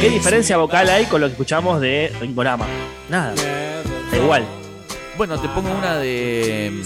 ¿Qué 0.00 0.08
diferencia 0.10 0.56
vocal 0.56 0.88
hay 0.90 1.04
con 1.06 1.20
lo 1.20 1.28
que 1.28 1.32
escuchamos 1.32 1.80
de 1.80 2.12
Ringorama? 2.20 2.66
Nada. 3.08 3.32
Da 4.10 4.16
igual. 4.16 4.44
Bueno, 5.16 5.38
te 5.40 5.48
pongo 5.48 5.70
una 5.70 5.96
de. 5.98 6.82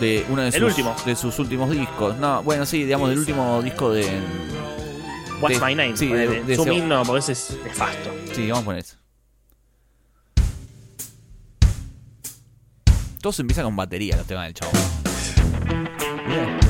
De 0.00 0.24
uno 0.30 0.40
de 0.42 0.48
El 0.48 0.54
sus, 0.54 0.62
último. 0.62 0.96
de 1.04 1.14
sus 1.16 1.38
últimos 1.38 1.70
discos. 1.70 2.16
No, 2.16 2.42
bueno, 2.42 2.64
sí, 2.66 2.84
digamos, 2.84 3.10
del 3.10 3.18
último 3.18 3.60
disco 3.62 3.92
de. 3.92 4.04
What's 5.42 5.60
De- 5.60 5.66
My 5.66 5.74
Name. 5.74 5.96
sí, 5.96 6.08
de- 6.08 6.42
de 6.42 6.56
Zoom 6.56 6.72
in 6.72 6.88
no, 6.88 7.02
porque 7.04 7.20
ese 7.20 7.32
es 7.32 7.56
nefasto. 7.64 8.10
Sí, 8.34 8.48
vamos 8.48 8.62
a 8.62 8.64
poner 8.64 8.80
eso. 8.80 8.96
Todos 13.20 13.38
empiezan 13.40 13.64
con 13.66 13.76
batería 13.76 14.16
los 14.16 14.26
temas 14.26 14.44
del 14.46 14.54
chavo. 14.54 14.72
Bien. 16.26 16.69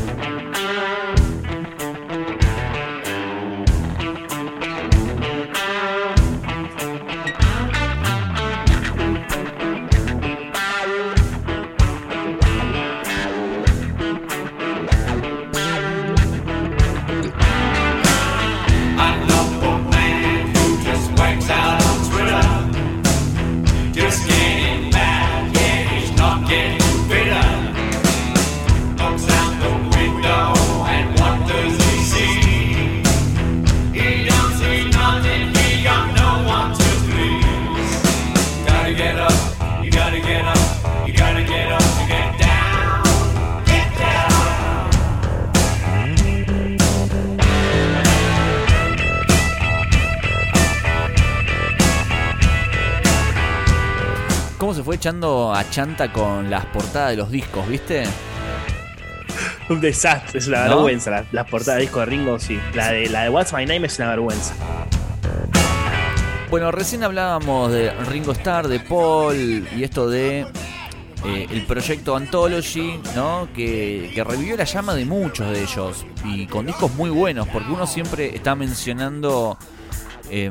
Fue 54.90 54.96
echando 54.96 55.54
a 55.54 55.70
chanta 55.70 56.12
con 56.12 56.50
las 56.50 56.66
portadas 56.66 57.10
de 57.10 57.16
los 57.18 57.30
discos, 57.30 57.68
viste? 57.68 58.02
Un 59.68 59.80
desastre, 59.80 60.40
es 60.40 60.48
una 60.48 60.64
¿No? 60.64 60.78
vergüenza. 60.78 61.12
La, 61.12 61.24
la 61.30 61.46
portada 61.46 61.76
de 61.76 61.82
disco 61.82 62.00
de 62.00 62.06
Ringo, 62.06 62.40
sí. 62.40 62.58
La 62.74 62.90
de, 62.90 63.08
la 63.08 63.22
de 63.22 63.28
What's 63.28 63.52
My 63.52 63.64
Name 63.64 63.86
es 63.86 63.96
una 64.00 64.08
vergüenza. 64.08 64.52
Bueno, 66.50 66.72
recién 66.72 67.04
hablábamos 67.04 67.70
de 67.70 67.92
Ringo 68.06 68.32
Starr, 68.32 68.66
de 68.66 68.80
Paul 68.80 69.68
y 69.76 69.84
esto 69.84 70.10
de 70.10 70.40
eh, 71.24 71.46
el 71.48 71.66
proyecto 71.66 72.16
Anthology, 72.16 73.00
¿no? 73.14 73.46
Que, 73.54 74.10
que 74.12 74.24
revivió 74.24 74.56
la 74.56 74.64
llama 74.64 74.96
de 74.96 75.04
muchos 75.04 75.52
de 75.52 75.62
ellos 75.62 76.04
y 76.24 76.48
con 76.48 76.66
discos 76.66 76.92
muy 76.96 77.10
buenos, 77.10 77.46
porque 77.46 77.70
uno 77.70 77.86
siempre 77.86 78.34
está 78.34 78.56
mencionando 78.56 79.56
eh, 80.30 80.50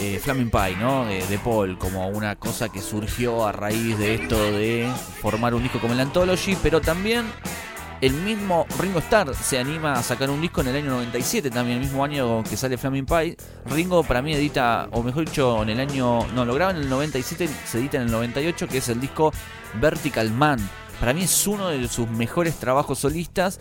eh, 0.00 0.20
Flaming 0.22 0.50
Pie, 0.50 0.76
¿no? 0.76 1.04
De, 1.04 1.38
Paul 1.42 1.78
como 1.78 2.08
una 2.08 2.36
cosa 2.36 2.68
que 2.68 2.80
surgió 2.80 3.46
a 3.46 3.52
raíz 3.52 3.98
de 3.98 4.14
esto 4.14 4.36
de 4.52 4.90
formar 5.20 5.54
un 5.54 5.62
disco 5.62 5.80
como 5.80 5.94
el 5.94 6.00
Anthology, 6.00 6.56
pero 6.62 6.80
también 6.80 7.26
el 8.00 8.12
mismo 8.12 8.66
Ringo 8.78 8.98
Starr 8.98 9.34
se 9.34 9.58
anima 9.58 9.94
a 9.94 10.02
sacar 10.02 10.28
un 10.28 10.40
disco 10.40 10.60
en 10.60 10.68
el 10.68 10.76
año 10.76 10.90
97, 10.90 11.50
también 11.50 11.78
el 11.78 11.84
mismo 11.84 12.04
año 12.04 12.42
que 12.44 12.56
sale 12.56 12.76
Flaming 12.76 13.06
Pie. 13.06 13.36
Ringo 13.66 14.02
para 14.02 14.20
mí 14.20 14.34
edita, 14.34 14.88
o 14.92 15.02
mejor 15.02 15.24
dicho, 15.24 15.62
en 15.62 15.70
el 15.70 15.80
año, 15.80 16.26
no, 16.34 16.44
lo 16.44 16.54
graba 16.54 16.72
en 16.72 16.78
el 16.78 16.88
97, 16.88 17.48
se 17.64 17.78
edita 17.78 17.96
en 17.96 18.04
el 18.04 18.10
98, 18.10 18.68
que 18.68 18.78
es 18.78 18.88
el 18.88 19.00
disco 19.00 19.32
Vertical 19.80 20.30
Man. 20.30 20.58
Para 21.00 21.12
mí 21.12 21.22
es 21.22 21.46
uno 21.46 21.68
de 21.68 21.88
sus 21.88 22.08
mejores 22.08 22.56
trabajos 22.56 22.98
solistas 22.98 23.60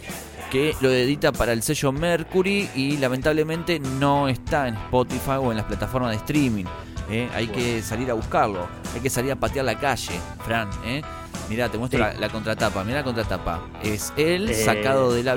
que 0.52 0.76
lo 0.82 0.90
edita 0.92 1.32
para 1.32 1.52
el 1.54 1.62
sello 1.64 1.92
Mercury 1.92 2.70
y 2.76 2.98
lamentablemente 2.98 3.80
no 3.80 4.28
está 4.28 4.68
en 4.68 4.76
Spotify 4.76 5.32
o 5.40 5.52
en 5.52 5.58
las 5.58 5.66
plataformas 5.66 6.12
de 6.12 6.18
streaming. 6.18 6.66
¿eh? 7.10 7.30
Hay 7.34 7.48
que 7.48 7.82
salir 7.82 8.10
a 8.12 8.14
buscarlo, 8.14 8.68
hay 8.94 9.02
que 9.02 9.10
salir 9.10 9.32
a 9.32 9.36
patear 9.36 9.66
la 9.66 9.78
calle, 9.78 10.14
Fran. 10.46 10.70
¿eh? 10.86 11.02
Mirá, 11.50 11.70
te 11.70 11.78
muestro 11.78 12.00
Sí. 12.00 12.14
la, 12.14 12.20
la 12.20 12.30
contratapa. 12.30 12.84
Mirá 12.84 13.00
la 13.00 13.04
contratapa. 13.04 13.62
Es 13.84 14.12
él 14.18 14.50
Eh, 14.50 14.54
sacado 14.66 15.14
de 15.14 15.24
la. 15.24 15.36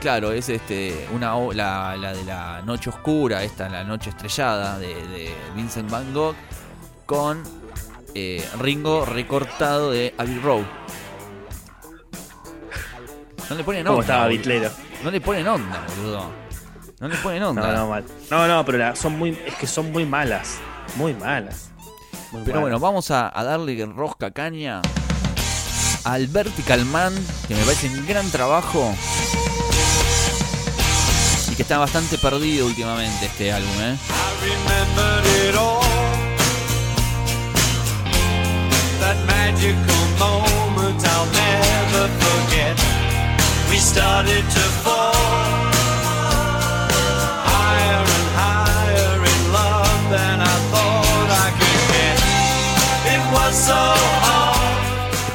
Claro, 0.00 0.32
es 0.32 0.48
este 0.50 1.06
una 1.14 1.34
la, 1.54 1.96
la 1.96 2.12
de 2.12 2.24
la 2.24 2.60
noche 2.62 2.90
oscura, 2.90 3.42
esta 3.42 3.68
la 3.70 3.84
noche 3.84 4.10
estrellada 4.10 4.78
de, 4.78 4.88
de 4.88 5.34
Vincent 5.56 5.90
Van 5.90 6.12
Gogh 6.12 6.34
con 7.06 7.42
eh, 8.14 8.46
Ringo 8.60 9.06
recortado 9.06 9.90
de 9.92 10.12
Abbey 10.18 10.38
Road. 10.40 10.64
No 13.50 13.56
le 13.56 13.64
ponen 13.64 13.84
¿Cómo 13.84 13.98
onda. 13.98 14.04
estaba 14.04 14.24
boludo. 14.24 14.38
Bitlero? 14.38 14.70
No 15.02 15.10
le 15.10 15.20
ponen 15.20 15.48
onda, 15.48 15.84
boludo. 15.96 16.30
No 17.00 17.08
le 17.08 17.16
ponen 17.16 17.42
onda. 17.42 17.62
No, 17.62 17.72
no, 17.72 17.88
mal. 17.88 18.04
No, 18.30 18.48
no, 18.48 18.64
pero 18.64 18.78
la- 18.78 18.96
son 18.96 19.18
muy, 19.18 19.38
es 19.46 19.54
que 19.56 19.66
son 19.66 19.92
muy 19.92 20.06
malas. 20.06 20.56
Muy 20.96 21.12
malas. 21.14 21.70
Muy 22.32 22.42
Pero 22.42 22.56
malas. 22.56 22.60
bueno, 22.62 22.78
vamos 22.80 23.10
a, 23.10 23.30
a 23.38 23.44
darle 23.44 23.84
rosca 23.86 24.30
caña 24.30 24.80
al 26.04 26.26
Vertical 26.28 26.84
Man, 26.86 27.14
que 27.48 27.54
me 27.54 27.62
parece 27.62 27.88
un 27.88 28.06
gran 28.06 28.28
trabajo. 28.30 28.94
Y 31.50 31.54
que 31.56 31.62
está 31.62 31.78
bastante 31.78 32.18
perdido 32.18 32.66
últimamente 32.66 33.26
este 33.26 33.52
álbum, 33.52 33.70
¿eh? 33.80 33.96
I 39.56 40.53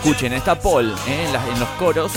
Escuchen, 0.10 0.34
está 0.34 0.55
Paul 0.60 0.91
¿eh? 1.07 1.28
en, 1.53 1.60
los 1.60 1.70
coros. 1.78 2.12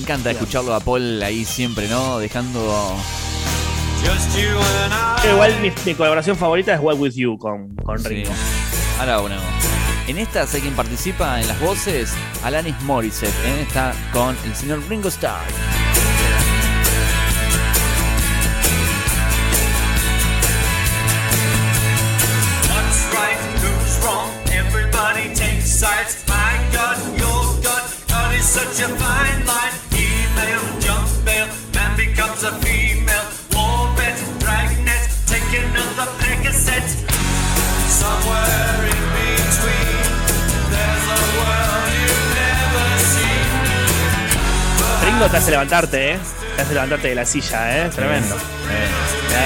Encanta 0.00 0.30
escucharlo 0.30 0.74
a 0.74 0.80
Paul 0.80 1.22
ahí 1.22 1.44
siempre, 1.44 1.88
¿no? 1.88 2.18
Dejando. 2.18 2.96
Igual 5.30 5.60
mi, 5.60 5.70
mi 5.84 5.94
colaboración 5.94 6.36
favorita 6.36 6.74
es 6.74 6.80
Walk 6.80 6.98
With 7.00 7.14
You 7.14 7.36
con, 7.38 7.74
con 7.76 7.98
Sí. 7.98 8.08
Ringo. 8.08 8.30
Ahora 8.98 9.18
bueno. 9.18 9.36
En 10.06 10.18
esta 10.18 10.46
sé 10.46 10.60
quien 10.60 10.74
participa 10.74 11.40
en 11.40 11.46
las 11.46 11.60
voces. 11.60 12.12
Alanis 12.42 12.80
Morissette. 12.82 13.34
¿eh? 13.44 13.62
Está 13.62 13.92
con 14.12 14.36
el 14.44 14.54
señor 14.56 14.82
Ringo 14.88 15.08
Starr. 15.08 15.44
What's 22.68 23.00
right, 23.14 23.38
who's 23.62 23.98
wrong? 24.04 24.30
Everybody 24.52 25.34
takes 25.34 25.70
sides. 25.70 26.24
My 26.28 26.52
God, 26.72 26.98
your 27.18 27.42
God, 27.62 27.84
God 28.08 28.34
is 28.34 28.46
such 28.46 28.80
a 28.84 28.88
fine 28.96 29.46
line. 29.46 29.79
Email, 32.42 32.48
jump 32.48 32.62
bail, 32.62 33.04
man 33.04 33.10
becomes 33.10 33.12
a 33.12 33.12
female. 33.12 33.26
War 33.52 33.94
bet, 33.96 34.16
dragnet, 34.38 35.08
take 35.26 35.60
another 35.60 36.08
Percocet. 36.18 36.86
Somewhere 37.88 38.84
in 38.86 39.04
between, 39.14 40.08
there's 40.70 41.06
a 41.06 41.20
world 41.36 41.88
you've 42.00 42.28
never 42.40 42.88
seen. 43.12 43.48
Ringo 45.04 45.26
te 45.28 45.36
hace 45.36 45.50
levantarte, 45.50 46.12
¿eh? 46.12 46.18
Te 46.56 46.62
hace 46.62 46.72
levantarte 46.74 47.08
de 47.08 47.14
la 47.14 47.24
silla, 47.24 47.76
¿eh? 47.76 47.90
Tremendo. 47.90 48.36
Te 48.36 49.40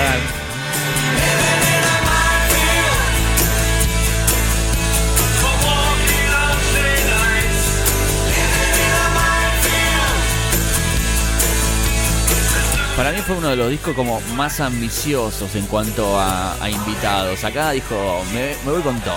Para 12.96 13.10
mí 13.10 13.18
fue 13.26 13.36
uno 13.36 13.48
de 13.48 13.56
los 13.56 13.70
discos 13.70 13.94
como 13.94 14.20
más 14.36 14.60
ambiciosos 14.60 15.54
en 15.56 15.66
cuanto 15.66 16.18
a, 16.18 16.54
a 16.62 16.70
invitados. 16.70 17.42
Acá 17.42 17.70
dijo, 17.72 18.22
me, 18.32 18.54
me 18.64 18.70
voy 18.72 18.82
con 18.82 19.00
todo. 19.00 19.14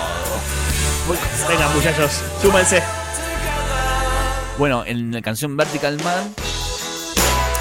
Voy 1.06 1.16
con- 1.16 1.48
Venga, 1.48 1.68
muchachos, 1.68 2.20
súmense. 2.42 2.82
Bueno, 4.58 4.82
en 4.84 5.12
la 5.12 5.22
canción 5.22 5.56
Vertical 5.56 5.96
Man 6.02 6.34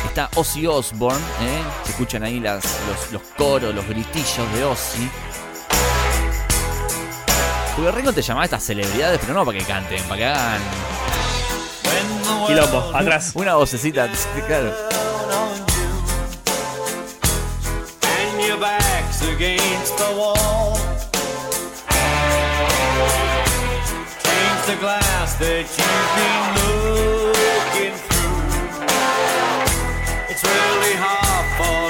está 0.08 0.30
Ozzy 0.34 0.66
Osbourne. 0.66 1.20
¿eh? 1.42 1.62
Se 1.84 1.92
escuchan 1.92 2.24
ahí 2.24 2.40
las, 2.40 2.64
los, 2.64 3.12
los 3.12 3.22
coros, 3.38 3.76
los 3.76 3.88
gritillos 3.88 4.54
de 4.56 4.64
Ozzy. 4.64 5.10
Ringo 7.96 8.12
te 8.12 8.24
llamaba 8.24 8.42
a 8.42 8.46
estas 8.46 8.64
celebridades, 8.64 9.20
pero 9.22 9.36
no 9.36 9.46
para 9.46 9.60
que 9.60 9.64
canten, 9.64 10.02
para 10.06 10.18
que 10.18 10.26
hagan 10.26 10.62
Quilombo, 12.48 12.92
atrás. 12.96 13.32
una 13.36 13.54
vocecita. 13.54 14.10
Claro. 14.48 14.74
Against 19.38 19.96
the 20.00 20.12
wall. 20.18 20.74
Change 24.26 24.62
the 24.66 24.78
glass 24.80 25.36
that 25.36 25.66
you've 25.78 26.12
been 26.18 26.46
looking 26.58 27.96
through. 28.08 28.42
It's 30.32 30.44
really 30.44 30.94
half 31.06 31.46
full 31.58 31.87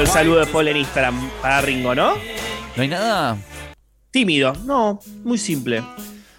Tímido 0.00 0.12
el 0.14 0.18
saludo 0.18 0.40
de 0.40 0.46
Paul 0.46 0.68
en 0.68 0.76
Instagram 0.78 1.30
para 1.42 1.60
Ringo, 1.60 1.94
¿no? 1.94 2.14
¿No 2.14 2.82
hay 2.82 2.88
nada? 2.88 3.36
Tímido, 4.10 4.54
no, 4.64 4.98
muy 5.24 5.36
simple. 5.36 5.82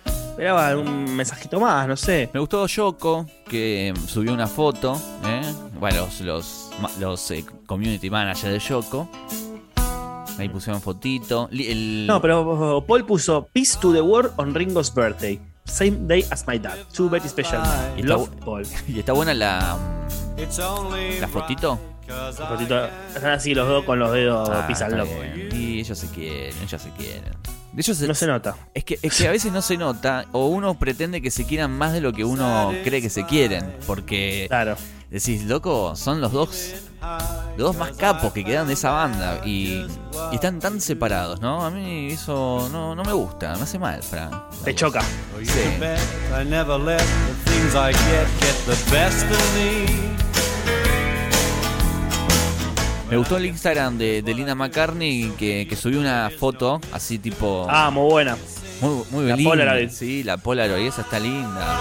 Esperaba 0.03 0.75
un 0.75 1.15
mensajito 1.15 1.59
más, 1.59 1.87
no 1.87 1.95
sé. 1.95 2.27
Me 2.33 2.39
gustó 2.39 2.65
Yoko, 2.65 3.27
que 3.47 3.93
subió 4.07 4.33
una 4.33 4.47
foto. 4.47 4.99
¿eh? 5.25 5.43
Bueno, 5.79 6.07
los, 6.23 6.71
los, 6.99 7.29
eh, 7.31 7.45
community 7.67 8.09
managers 8.09 8.51
de 8.51 8.57
Yoko. 8.57 9.07
Ahí 10.39 10.49
pusieron 10.49 10.81
fotito. 10.81 11.47
El- 11.51 12.07
No, 12.07 12.19
pero 12.19 12.83
Paul 12.87 13.05
puso 13.05 13.47
Peace 13.53 13.77
to 13.79 13.93
the 13.93 14.01
world 14.01 14.33
on 14.37 14.55
Ringo's 14.55 14.91
birthday. 14.91 15.39
Same 15.65 16.07
day 16.07 16.25
as 16.31 16.47
my 16.47 16.57
dad. 16.57 16.79
Two 16.91 17.09
very 17.09 17.29
special. 17.29 17.61
Y 17.95 18.01
Love 18.01 18.23
está 18.23 18.43
Paul. 18.43 18.63
Y 18.87 18.97
está 18.97 19.13
buena 19.13 19.35
la, 19.35 19.77
It's 20.35 20.57
only 20.57 21.19
la 21.19 21.27
fotito. 21.27 21.77
Están 23.15 23.31
así 23.31 23.53
los 23.53 23.67
dos 23.67 23.83
con 23.85 23.99
los 23.99 24.11
dedos 24.11 24.49
Ah, 24.51 24.65
pisan 24.67 24.97
loco. 24.97 25.11
Y 25.53 25.79
ellos 25.79 25.97
se 25.97 26.07
quieren, 26.07 26.55
ellos 26.63 26.81
se 26.81 26.89
quieren. 26.91 27.23
De 27.73 27.81
ellos 27.81 27.97
se- 27.97 28.07
No 28.07 28.13
se 28.13 28.27
nota. 28.27 28.55
es, 28.73 28.83
que, 28.83 28.99
es 29.01 29.17
que 29.17 29.27
a 29.27 29.31
veces 29.31 29.51
no 29.51 29.61
se 29.61 29.77
nota 29.77 30.25
o 30.33 30.47
uno 30.47 30.77
pretende 30.77 31.21
que 31.21 31.31
se 31.31 31.45
quieran 31.45 31.71
más 31.71 31.93
de 31.93 32.01
lo 32.01 32.11
que 32.13 32.23
uno 32.25 32.73
cree 32.83 33.01
que 33.01 33.09
se 33.09 33.25
quieren. 33.25 33.75
Porque 33.87 34.45
Claro. 34.49 34.75
decís, 35.09 35.43
loco, 35.45 35.95
son 35.95 36.19
los 36.21 36.31
dos 36.31 36.73
los 37.57 37.73
dos 37.73 37.77
más 37.77 37.91
capos 37.93 38.31
que 38.31 38.43
quedan 38.45 38.67
de 38.67 38.73
esa 38.73 38.91
banda 38.91 39.41
y, 39.43 39.87
y 40.31 40.35
están 40.35 40.59
tan 40.59 40.79
separados, 40.79 41.41
¿no? 41.41 41.65
A 41.65 41.71
mí 41.71 42.11
eso 42.11 42.69
no, 42.71 42.93
no 42.93 43.03
me 43.03 43.11
gusta, 43.13 43.55
me 43.55 43.63
hace 43.63 43.79
mal, 43.79 44.03
Fran. 44.03 44.29
Te 44.63 44.75
choca. 44.75 45.01
Sí. 45.43 45.59
Me. 53.11 53.17
Gustó 53.17 53.37
el 53.37 53.45
Instagram 53.45 53.97
de, 53.97 54.21
de 54.21 54.33
Linda 54.33 54.55
McCartney 54.55 55.31
que, 55.37 55.67
que 55.67 55.75
subió 55.75 55.99
una 55.99 56.29
foto 56.37 56.79
así 56.91 57.19
tipo 57.19 57.67
Ah, 57.69 57.89
muy 57.91 58.09
buena. 58.09 58.37
muy, 58.81 59.03
muy 59.11 59.25
la 59.27 59.35
linda. 59.35 59.49
Polaroid. 59.51 59.89
Sí, 59.91 60.23
la 60.23 60.37
Polaroid, 60.37 60.87
esa 60.87 61.01
está 61.01 61.19
linda. 61.19 61.77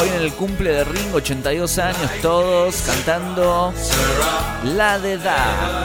Hoy 0.00 0.08
en 0.16 0.22
el 0.22 0.32
cumple 0.32 0.70
de 0.72 0.84
Ringo, 0.84 1.16
82 1.16 1.78
años, 1.78 2.10
todos 2.22 2.76
cantando 2.86 3.72
La 4.76 4.98
de 5.00 5.18
Da. 5.18 5.84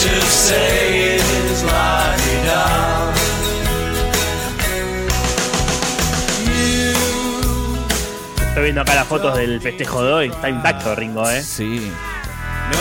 To 0.00 0.20
say 0.22 1.16
is 1.16 1.19
Estoy 8.60 8.72
viendo 8.74 8.82
acá 8.82 8.94
las 8.94 9.06
fotos 9.06 9.38
del 9.38 9.58
festejo 9.58 10.04
de 10.04 10.12
hoy. 10.12 10.26
Está 10.28 10.50
intacto 10.50 10.94
Ringo, 10.94 11.26
eh. 11.30 11.42
Sí. 11.42 11.90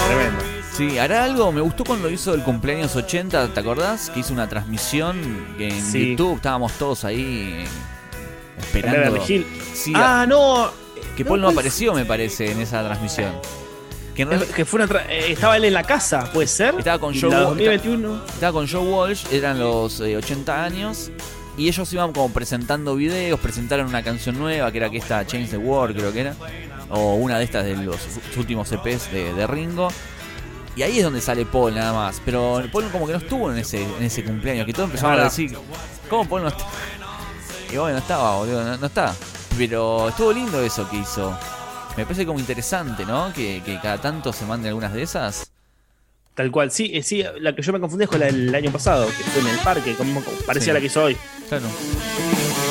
Tremendo. 0.07 0.43
Sí, 0.73 0.97
hará 0.99 1.23
algo. 1.23 1.53
Me 1.53 1.61
gustó 1.61 1.85
cuando 1.85 2.09
hizo 2.09 2.33
el 2.33 2.43
cumpleaños 2.43 2.97
80, 2.97 3.53
¿te 3.53 3.59
acordás? 3.61 4.09
Que 4.09 4.19
hizo 4.19 4.33
una 4.33 4.49
transmisión 4.49 5.17
en 5.57 5.81
Sí. 5.81 6.09
YouTube 6.17 6.35
estábamos 6.35 6.73
todos 6.73 7.05
ahí 7.05 7.21
eh, 7.61 7.63
En 8.57 8.59
esperando. 8.59 8.99
Beverly 9.13 9.33
Hills. 9.33 9.47
Sí, 9.73 9.93
ah, 9.95 10.25
no. 10.27 10.69
que 11.15 11.23
Paul 11.23 11.39
no 11.39 11.47
pues, 11.47 11.55
apareció, 11.57 11.93
me 11.93 12.03
parece, 12.03 12.51
en 12.51 12.59
esa 12.59 12.83
transmisión. 12.83 13.31
Que 14.15 14.23
en 14.23 14.27
es- 14.27 14.37
realidad 14.39 14.55
Que 14.57 14.65
fue 14.65 14.81
una 14.83 14.89
tra- 14.93 15.05
eh, 15.07 15.31
estaba 15.31 15.55
él 15.55 15.63
en 15.63 15.73
la 15.75 15.83
casa, 15.83 16.29
¿puede 16.33 16.47
ser? 16.47 16.75
Estaba 16.77 16.99
con 16.99 17.15
Y 17.15 17.21
Joe 17.21 17.29
la 17.31 17.37
Wa- 17.37 17.43
2021. 17.51 18.21
estaba 18.33 18.51
con 18.51 18.67
Joe 18.67 18.81
Walsh, 18.85 19.27
eran 19.31 19.57
los 19.59 20.01
eh, 20.01 20.17
80 20.17 20.61
años. 20.61 21.09
Y 21.59 21.67
ellos 21.67 21.91
iban 21.91 22.13
como 22.13 22.31
presentando 22.31 22.95
videos, 22.95 23.37
presentaron 23.39 23.87
una 23.87 24.01
canción 24.01 24.39
nueva, 24.39 24.71
que 24.71 24.77
era 24.77 24.89
que 24.89 24.97
esta 24.97 25.27
Change 25.27 25.49
the 25.49 25.57
World, 25.57 25.97
creo 25.97 26.13
que 26.13 26.21
era. 26.21 26.35
O 26.89 27.15
una 27.15 27.37
de 27.37 27.43
estas 27.43 27.65
de 27.65 27.75
los 27.75 27.97
últimos 28.37 28.71
EPs 28.71 29.11
de, 29.11 29.33
de 29.33 29.45
Ringo. 29.45 29.89
Y 30.77 30.83
ahí 30.83 30.99
es 30.99 31.03
donde 31.03 31.19
sale 31.19 31.45
Paul 31.45 31.75
nada 31.75 31.91
más. 31.91 32.21
Pero 32.23 32.63
Paul 32.71 32.85
como 32.91 33.05
que 33.05 33.11
no 33.11 33.17
estuvo 33.19 33.51
en 33.51 33.57
ese, 33.57 33.83
en 33.83 34.03
ese 34.03 34.23
cumpleaños, 34.23 34.65
que 34.65 34.71
todos 34.71 34.87
empezaron 34.87 35.19
a 35.19 35.25
decir, 35.25 35.51
¿cómo 36.09 36.29
Paul 36.29 36.43
no 36.43 36.47
está? 36.47 36.65
Y 37.73 37.75
bueno, 37.75 37.91
no 37.91 37.97
estaba, 37.99 38.37
boludo, 38.37 38.63
no, 38.63 38.77
no 38.77 38.85
está. 38.87 39.13
Pero 39.57 40.07
estuvo 40.07 40.31
lindo 40.31 40.61
eso 40.63 40.89
que 40.89 40.95
hizo. 40.97 41.37
Me 41.97 42.05
parece 42.05 42.25
como 42.25 42.39
interesante, 42.39 43.05
¿no? 43.05 43.33
Que, 43.33 43.61
que 43.65 43.77
cada 43.81 43.97
tanto 43.97 44.31
se 44.31 44.45
mande 44.45 44.69
algunas 44.69 44.93
de 44.93 45.01
esas. 45.01 45.51
Tal 46.35 46.51
cual, 46.51 46.71
sí, 46.71 46.89
eh, 46.93 47.03
sí, 47.03 47.21
la 47.41 47.53
que 47.53 47.61
yo 47.61 47.73
me 47.73 47.81
confundí 47.81 48.05
es 48.05 48.09
con 48.09 48.21
la 48.21 48.27
del 48.27 48.55
año 48.55 48.71
pasado, 48.71 49.07
que 49.07 49.11
fue 49.25 49.41
en 49.41 49.47
el 49.47 49.57
parque, 49.57 49.93
como, 49.95 50.23
como 50.23 50.37
parecía 50.45 50.71
Sí. 50.71 50.73
la 50.75 50.79
que 50.79 50.85
hizo 50.85 51.03
hoy. 51.03 51.17
Claro. 51.49 51.65
Got 51.65 52.68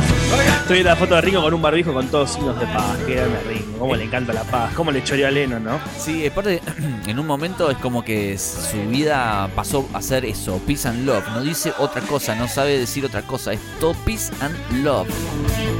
estoy 0.00 0.74
viendo 0.74 0.90
la 0.90 0.96
foto 0.96 1.14
de 1.14 1.20
Ringo 1.20 1.42
con 1.42 1.54
un 1.54 1.62
barbijo 1.62 1.92
con 1.92 2.06
todos 2.08 2.30
signos 2.32 2.58
de 2.58 2.66
paz. 2.66 2.96
Qué 3.06 3.14
grande 3.14 3.38
Ringo, 3.48 3.78
cómo 3.78 3.96
le 3.96 4.04
encanta 4.04 4.32
la 4.32 4.44
paz, 4.44 4.72
cómo 4.74 4.90
le 4.90 5.02
choreó 5.04 5.28
a 5.28 5.30
Leno, 5.30 5.58
¿no? 5.60 5.78
Sí, 5.98 6.26
aparte, 6.26 6.60
en 7.06 7.18
un 7.18 7.26
momento 7.26 7.70
es 7.70 7.78
como 7.78 8.04
que 8.04 8.36
su 8.38 8.78
vida 8.88 9.48
pasó 9.54 9.88
a 9.92 10.02
ser 10.02 10.24
eso, 10.24 10.60
peace 10.66 10.86
and 10.88 11.06
love. 11.06 11.24
No 11.34 11.40
dice 11.42 11.72
otra 11.78 12.02
cosa, 12.02 12.34
no 12.34 12.48
sabe 12.48 12.78
decir 12.78 13.04
otra 13.04 13.22
cosa, 13.22 13.52
es 13.52 13.60
todo 13.80 13.94
peace 14.04 14.32
and 14.40 14.84
love. 14.84 15.08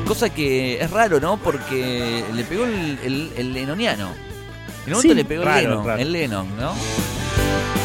Cosa 0.06 0.30
que 0.30 0.80
es 0.82 0.90
raro, 0.90 1.20
¿no? 1.20 1.36
Porque 1.36 2.24
le 2.34 2.44
pegó 2.44 2.64
el, 2.64 2.98
el, 3.04 3.32
el 3.36 3.52
lenoniano. 3.52 4.08
En 4.86 4.94
un 4.94 4.98
momento 4.98 5.02
Sí, 5.02 5.14
le 5.14 5.24
pegó 5.24 5.44
raro, 5.44 5.58
el 5.58 5.64
Lennon, 5.68 5.86
raro. 5.86 6.00
el 6.00 6.12
Lennon, 6.12 6.46
¿no? 6.56 6.72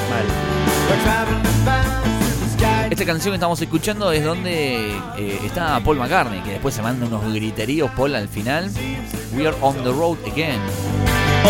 Mal. 0.09 0.25
Esta 2.93 3.05
canción 3.05 3.31
que 3.31 3.37
estamos 3.37 3.59
escuchando 3.59 4.11
es 4.11 4.23
donde 4.23 4.95
eh, 5.17 5.39
está 5.43 5.79
Paul 5.83 5.97
McCartney, 5.97 6.41
que 6.43 6.51
después 6.51 6.75
se 6.75 6.83
manda 6.83 7.07
unos 7.07 7.33
griteríos 7.33 7.89
Paul 7.89 8.13
al 8.13 8.27
final. 8.27 8.69
We 9.35 9.47
are 9.47 9.57
on 9.61 9.75
the 9.77 9.89
road 9.89 10.19
again. 10.31 10.59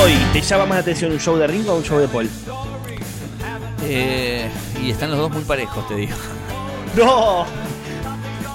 Hoy, 0.02 0.14
¿te 0.32 0.40
llama 0.40 0.68
más 0.68 0.76
la 0.78 0.82
atención 0.84 1.12
un 1.12 1.20
show 1.20 1.36
de 1.36 1.46
Ringo 1.46 1.74
o 1.74 1.76
un 1.80 1.84
show 1.84 2.00
de 2.00 2.08
Paul? 2.08 2.30
Eh, 3.82 4.50
y 4.82 4.92
están 4.92 5.10
los 5.12 5.20
dos 5.20 5.32
muy 5.32 5.44
parejos, 5.44 5.86
te 5.90 5.96
digo. 5.96 6.16
¡No! 6.96 7.46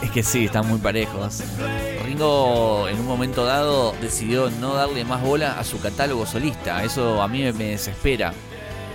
Es 0.00 0.10
que 0.10 0.22
sí, 0.22 0.46
están 0.46 0.66
muy 0.66 0.78
parejos. 0.78 1.42
Ringo 2.06 2.88
en 2.88 3.00
un 3.00 3.06
momento 3.06 3.44
dado 3.44 3.94
decidió 4.00 4.48
no 4.48 4.72
darle 4.72 5.04
más 5.04 5.20
bola 5.20 5.60
a 5.60 5.64
su 5.64 5.78
catálogo 5.78 6.24
solista. 6.24 6.82
Eso 6.82 7.20
a 7.20 7.28
mí 7.28 7.42
me, 7.42 7.52
me 7.52 7.64
desespera. 7.64 8.32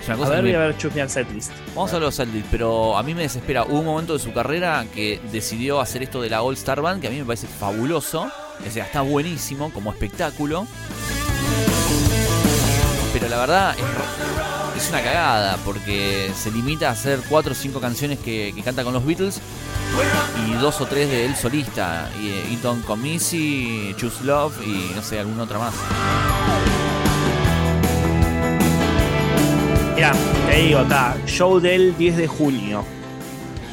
Es 0.03 0.09
una 0.09 0.27
A 0.27 0.29
ver, 0.29 0.35
que 0.37 0.41
voy 0.41 0.51
me- 0.51 0.55
a 0.55 0.59
ver 0.67 0.77
Chusmear 0.77 1.09
Setlist. 1.09 1.51
Vamos 1.75 1.91
a 1.91 1.95
hablar 1.95 2.09
de 2.11 2.15
Saltis, 2.17 2.43
pero 2.51 2.97
a 2.97 3.03
mí 3.03 3.13
me 3.15 3.21
desespera. 3.23 3.63
Hubo 3.63 3.79
un 3.79 3.85
momento 3.85 4.13
de 4.13 4.19
su 4.19 4.33
carrera 4.33 4.85
que 4.93 5.19
decidió 5.31 5.79
hacer 5.79 6.03
esto 6.03 6.21
de 6.21 6.29
la 6.29 6.41
All 6.43 6.53
Star 6.55 6.81
Band, 6.81 7.01
que 7.01 7.07
a 7.07 7.09
mí 7.09 7.17
me 7.17 7.25
parece 7.25 7.47
fabuloso. 7.47 8.23
O 8.67 8.71
sea, 8.71 8.85
está 8.85 9.01
buenísimo 9.01 9.71
como 9.73 9.91
espectáculo. 9.91 10.67
Pero 13.13 13.29
la 13.29 13.37
verdad 13.37 13.75
es, 14.75 14.83
es 14.83 14.89
una 14.89 15.01
cagada, 15.01 15.57
porque 15.63 16.31
se 16.35 16.51
limita 16.51 16.89
a 16.89 16.91
hacer 16.91 17.21
cuatro 17.29 17.53
o 17.53 17.55
cinco 17.55 17.79
canciones 17.79 18.19
que, 18.19 18.51
que 18.55 18.61
canta 18.63 18.83
con 18.83 18.93
los 18.93 19.05
Beatles 19.05 19.39
y 20.47 20.53
dos 20.55 20.81
o 20.81 20.85
tres 20.85 21.09
de 21.09 21.25
él 21.25 21.35
solista. 21.35 22.09
Y 22.21 22.27
eh, 22.29 22.43
Eaton 22.51 22.81
Comisi, 22.81 23.93
Choose 23.97 24.23
Love 24.23 24.53
y 24.65 24.91
no 24.95 25.01
sé, 25.01 25.19
alguna 25.19 25.43
otra 25.43 25.59
más. 25.59 25.73
Mira, 29.95 30.11
te 30.49 30.57
digo 30.57 30.79
acá, 30.79 31.15
show 31.27 31.59
del 31.59 31.95
10 31.97 32.17
de 32.17 32.27
junio. 32.27 32.83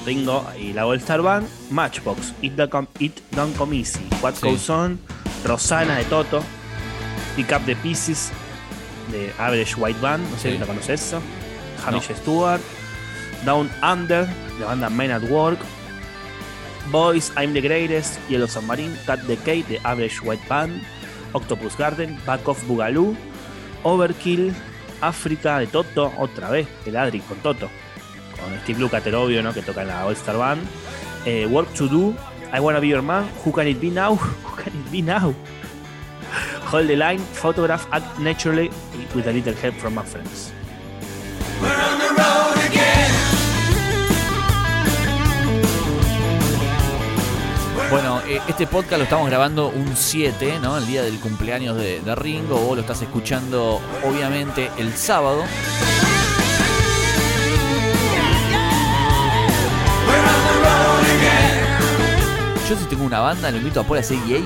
Ringo 0.04 0.44
y 0.58 0.72
la 0.72 0.86
All 0.86 0.96
Star 0.98 1.20
Band, 1.22 1.46
Matchbox, 1.70 2.32
It 2.42 2.52
Don't 2.54 2.70
Come, 2.70 2.88
It 2.98 3.18
Don't 3.32 3.56
Come 3.56 3.76
Easy, 3.76 4.00
What 4.22 4.34
Sí. 4.34 4.46
Goes 4.46 4.70
On, 4.70 4.98
Rosana 5.44 5.96
de 5.96 6.04
Toto, 6.04 6.42
Pick 7.36 7.52
Up 7.52 7.64
the 7.66 7.76
Pieces 7.76 8.30
de 9.10 9.30
Average 9.38 9.74
White 9.76 10.00
Band, 10.00 10.22
no 10.30 10.36
sé 10.36 10.48
Sí. 10.48 10.52
si 10.52 10.58
la 10.58 10.66
conoces 10.66 11.00
eso, 11.02 11.20
Hamish 11.86 12.10
Stewart, 12.16 12.60
Down 13.44 13.70
Under 13.82 14.26
de 14.58 14.64
banda 14.64 14.88
Men 14.90 15.10
at 15.12 15.22
Work, 15.24 15.58
Boys, 16.90 17.30
I'm 17.36 17.52
the 17.52 17.60
Greatest, 17.60 18.18
Yellow 18.28 18.48
Submarine, 18.48 18.96
Cut 19.06 19.20
the 19.26 19.36
Cake 19.36 19.66
de 19.68 19.78
Average 19.84 20.20
White 20.22 20.42
Band, 20.48 20.82
Octopus 21.34 21.76
Garden, 21.76 22.18
Back 22.26 22.48
of 22.48 22.58
Boogaloo, 22.66 23.14
Overkill, 23.84 24.52
África 25.00 25.58
de 25.58 25.66
Toto, 25.66 26.12
otra 26.18 26.50
vez, 26.50 26.68
el 26.86 26.96
Adri 26.96 27.20
con 27.20 27.38
Toto, 27.38 27.68
con 28.40 28.60
Steve 28.62 28.80
Lukather, 28.80 29.14
obvio, 29.14 29.42
¿no? 29.42 29.52
Que 29.52 29.62
toca 29.62 29.82
en 29.82 29.88
la 29.88 30.06
All 30.06 30.12
Star 30.14 30.36
Band. 30.36 30.62
Eh, 31.24 31.46
Work 31.46 31.74
to 31.74 31.86
Do, 31.86 32.14
I 32.52 32.60
Wanna 32.60 32.80
Be 32.80 32.88
Your 32.88 33.02
Man, 33.02 33.28
Who 33.44 33.52
Can 33.52 33.68
It 33.68 33.80
Be 33.80 33.90
Now? 33.90 34.16
Who 34.44 34.56
Can 34.56 34.72
It 34.74 34.90
Be 34.90 35.02
Now? 35.02 35.34
Hold 36.70 36.88
the 36.88 36.96
Line, 36.96 37.18
Photograph, 37.18 37.86
Act 37.92 38.18
Naturally, 38.20 38.70
with 39.14 39.26
a 39.26 39.32
little 39.32 39.54
help 39.54 39.74
from 39.74 39.94
my 39.94 40.04
friends. 40.04 40.52
Bueno, 47.90 48.20
eh, 48.26 48.40
este 48.48 48.66
podcast 48.68 48.98
lo 48.98 49.04
estamos 49.04 49.28
grabando 49.28 49.68
un 49.68 49.96
7, 49.96 50.60
¿no? 50.62 50.78
El 50.78 50.86
día 50.86 51.02
del 51.02 51.18
cumpleaños 51.18 51.76
de, 51.76 52.00
de 52.00 52.14
Ringo. 52.14 52.56
Vos 52.58 52.76
lo 52.76 52.82
estás 52.82 53.02
escuchando, 53.02 53.80
obviamente, 54.04 54.70
el 54.78 54.92
sábado. 54.96 55.42
Yo 62.68 62.76
si 62.76 62.84
tengo 62.84 63.04
una 63.04 63.18
banda, 63.20 63.50
lo 63.50 63.56
invito 63.58 63.80
a 63.80 63.82
Paul 63.84 63.98
a 63.98 64.00
hacer 64.00 64.16
Yeye. 64.26 64.44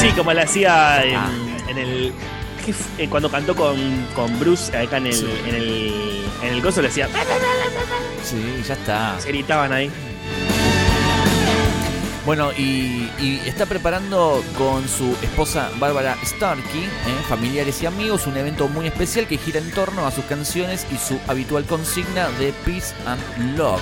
Sí, 0.00 0.08
como 0.16 0.32
le 0.32 0.42
hacía 0.42 1.04
en, 1.04 1.16
Ah. 1.16 1.30
en 1.68 1.78
el. 1.78 2.12
¿qué 2.64 2.72
f- 2.72 3.02
eh, 3.04 3.08
cuando 3.08 3.30
cantó 3.30 3.54
con, 3.54 3.76
con 4.14 4.38
Bruce 4.40 4.76
acá 4.76 4.96
en 4.96 5.06
el, 5.06 5.12
Sí. 5.14 5.26
en 5.46 5.54
el. 5.54 6.24
En 6.42 6.54
el 6.54 6.62
coso 6.62 6.82
le 6.82 6.88
hacía. 6.88 7.06
Sí, 8.24 8.64
ya 8.66 8.74
está. 8.74 9.14
Se 9.20 9.28
gritaban 9.28 9.72
ahí. 9.72 9.92
Bueno, 12.24 12.52
y, 12.52 13.08
está 13.46 13.66
preparando 13.66 14.44
con 14.56 14.88
su 14.88 15.16
esposa 15.22 15.70
Bárbara 15.80 16.16
Starkey, 16.24 16.84
¿eh? 16.84 16.88
familiares 17.28 17.82
y 17.82 17.86
amigos, 17.86 18.28
un 18.28 18.36
evento 18.36 18.68
muy 18.68 18.86
especial 18.86 19.26
que 19.26 19.38
gira 19.38 19.58
en 19.58 19.72
torno 19.72 20.06
a 20.06 20.12
sus 20.12 20.24
canciones 20.26 20.86
y 20.92 20.98
su 20.98 21.18
habitual 21.26 21.64
consigna 21.64 22.28
de 22.38 22.52
Peace 22.64 22.94
and 23.06 23.58
Love. 23.58 23.80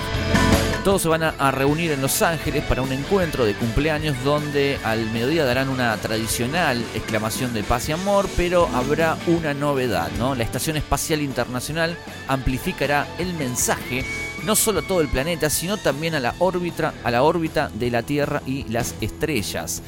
Todos 0.83 1.03
se 1.03 1.07
van 1.07 1.21
a, 1.21 1.29
a 1.37 1.51
reunir 1.51 1.91
en 1.91 2.01
Los 2.01 2.23
Ángeles 2.23 2.63
para 2.63 2.81
un 2.81 2.91
encuentro 2.91 3.45
de 3.45 3.53
cumpleaños 3.53 4.15
donde 4.23 4.79
al 4.83 5.05
mediodía 5.11 5.45
darán 5.45 5.69
una 5.69 5.95
tradicional 5.97 6.83
exclamación 6.95 7.53
de 7.53 7.61
paz 7.61 7.89
y 7.89 7.91
amor, 7.91 8.27
pero 8.35 8.67
habrá 8.73 9.17
una 9.27 9.53
novedad, 9.53 10.09
¿no? 10.17 10.33
La 10.33 10.43
Estación 10.43 10.77
Espacial 10.77 11.21
Internacional 11.21 11.95
amplificará 12.27 13.05
el 13.19 13.35
mensaje 13.35 14.03
no 14.45 14.55
solo 14.55 14.79
a 14.79 14.83
todo 14.83 15.01
el 15.01 15.07
planeta, 15.07 15.49
sino 15.49 15.77
también 15.77 16.15
a 16.15 16.19
la 16.19 16.33
órbita, 16.39 16.93
a 17.03 17.11
la 17.11 17.23
órbita 17.23 17.69
de 17.73 17.91
la 17.91 18.03
Tierra 18.03 18.41
y 18.45 18.63
las 18.69 18.95
estrellas. 19.01 19.81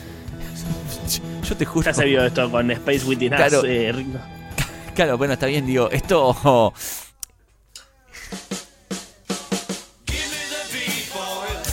Yo 1.50 1.58
te 1.58 1.66
juro. 1.66 1.86
Ya 1.86 1.94
se 1.94 2.06
vio 2.06 2.24
esto 2.26 2.50
con 2.52 2.70
Space 2.72 3.06
Within 3.06 3.34
Us, 3.34 3.38
Claro. 3.38 3.66
eh, 3.66 3.92
Ringo. 3.92 4.20
Claro, 4.96 5.18
bueno, 5.18 5.34
está 5.34 5.48
bien, 5.48 5.66
digo, 5.66 5.90
esto. 5.90 6.72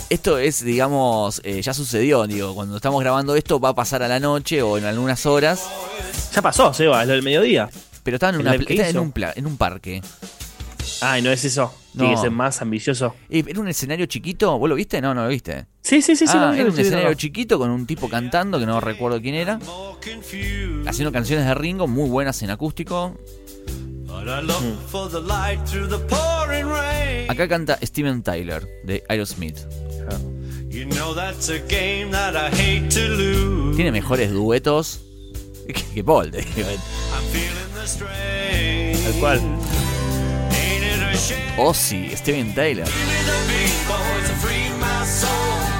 Esto 0.08 0.38
es, 0.38 0.64
digamos, 0.64 1.40
eh, 1.44 1.62
ya 1.62 1.72
sucedió, 1.72 2.26
digo, 2.26 2.52
cuando 2.54 2.76
estamos 2.76 3.00
grabando 3.00 3.36
esto 3.36 3.60
va 3.60 3.68
a 3.68 3.74
pasar 3.76 4.02
a 4.02 4.08
la 4.08 4.18
noche 4.18 4.60
o 4.60 4.76
en 4.76 4.84
algunas 4.84 5.24
horas, 5.24 5.64
Ya 6.34 6.42
pasó, 6.42 6.74
Seba, 6.74 7.02
es 7.02 7.06
lo 7.08 7.14
del 7.14 7.22
mediodía. 7.22 7.70
pero 8.02 8.16
estaban 8.16 8.34
en, 8.34 8.40
¿El 8.40 8.46
una, 8.46 8.54
en, 8.88 8.98
un 8.98 9.12
en 9.36 9.46
un 9.46 9.56
parque. 9.56 10.02
Ay, 11.00 11.22
no 11.22 11.30
es 11.30 11.44
eso. 11.44 11.74
No. 11.94 12.04
Tiene 12.04 12.14
que 12.14 12.20
ser 12.20 12.30
más 12.30 12.62
ambicioso. 12.62 13.14
¿Era 13.28 13.60
un 13.60 13.68
escenario 13.68 14.06
chiquito? 14.06 14.58
¿Vos 14.58 14.68
lo 14.68 14.74
viste? 14.74 15.00
No, 15.00 15.14
no 15.14 15.24
lo 15.24 15.28
viste. 15.28 15.66
Sí, 15.82 16.02
sí, 16.02 16.14
sí, 16.14 16.26
sí. 16.26 16.34
ah, 16.36 16.46
lo 16.46 16.52
vi, 16.52 16.60
era 16.60 16.68
lo 16.68 16.74
un 16.74 16.80
escenario 16.80 17.14
chiquito 17.14 17.58
con 17.58 17.70
un 17.70 17.86
tipo 17.86 18.08
cantando 18.08 18.58
que 18.58 18.66
no 18.66 18.80
recuerdo 18.80 19.20
quién 19.20 19.34
era, 19.34 19.58
haciendo 20.86 21.10
canciones 21.10 21.46
de 21.46 21.54
Ringo 21.54 21.88
muy 21.88 22.08
buenas 22.08 22.42
en 22.42 22.50
acústico. 22.50 23.16
But 24.06 24.28
I 24.28 24.42
look 24.42 24.62
for 24.88 25.08
the 25.08 25.20
light 25.20 25.64
through 25.64 25.88
the 25.88 25.98
pouring 25.98 26.66
rain. 26.66 27.30
Acá 27.30 27.48
canta 27.48 27.78
Steven 27.82 28.22
Tyler 28.22 28.68
de 28.84 29.02
Aerosmith. 29.08 29.58
Tiene 33.76 33.92
mejores 33.92 34.32
duetos 34.32 35.00
que, 35.66 35.72
que 35.94 36.04
Paul. 36.04 36.30
Tal 36.32 36.44
cual. 39.20 39.40
My 44.78 45.04
soul. 45.04 45.30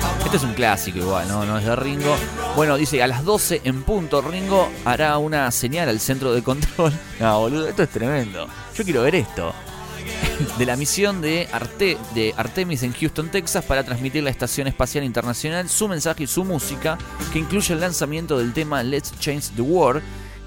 I 0.02 0.24
Este 0.24 0.36
es 0.36 0.42
un 0.42 0.54
clásico 0.54 0.98
igual, 0.98 1.26
¿no? 1.28 1.44
No 1.44 1.58
es 1.58 1.64
de 1.64 1.74
Ringo. 1.76 2.16
Bueno, 2.54 2.76
dice, 2.76 3.02
a 3.02 3.06
las 3.06 3.24
12 3.24 3.62
en 3.64 3.82
punto, 3.82 4.20
Ringo 4.20 4.68
hará 4.84 5.18
una 5.18 5.50
señal 5.50 5.88
al 5.88 5.98
centro 5.98 6.32
de 6.32 6.42
control. 6.42 6.92
No, 7.20 7.40
boludo, 7.40 7.68
esto 7.68 7.82
es 7.82 7.88
tremendo. 7.88 8.48
Yo 8.76 8.84
quiero 8.84 9.02
ver 9.02 9.14
esto. 9.14 9.54
De 10.58 10.66
la 10.66 10.76
misión 10.76 11.20
de, 11.20 11.48
Arte, 11.52 11.98
de 12.14 12.32
Artemis 12.36 12.82
en 12.82 12.92
Houston, 12.92 13.30
Texas, 13.30 13.64
para 13.64 13.84
transmitir 13.84 14.22
la 14.22 14.30
Estación 14.30 14.66
Espacial 14.66 15.04
Internacional 15.04 15.68
su 15.68 15.88
mensaje 15.88 16.24
y 16.24 16.26
su 16.26 16.44
música, 16.44 16.96
que 17.32 17.38
incluye 17.38 17.74
el 17.74 17.80
lanzamiento 17.80 18.38
del 18.38 18.52
tema 18.52 18.82
Let's 18.82 19.12
Change 19.18 19.50
the 19.56 19.62
World 19.62 20.02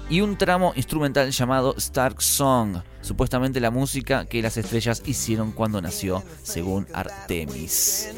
y 0.08 0.20
un 0.20 0.36
tramo 0.36 0.72
instrumental 0.76 1.30
llamado 1.30 1.74
Stark 1.76 2.20
Song, 2.22 2.78
supuestamente 3.00 3.60
la 3.60 3.70
música 3.70 4.26
que 4.26 4.42
las 4.42 4.56
estrellas 4.56 5.02
hicieron 5.06 5.52
cuando 5.52 5.80
nació, 5.80 6.22
según 6.42 6.86
Artemis. 6.92 8.08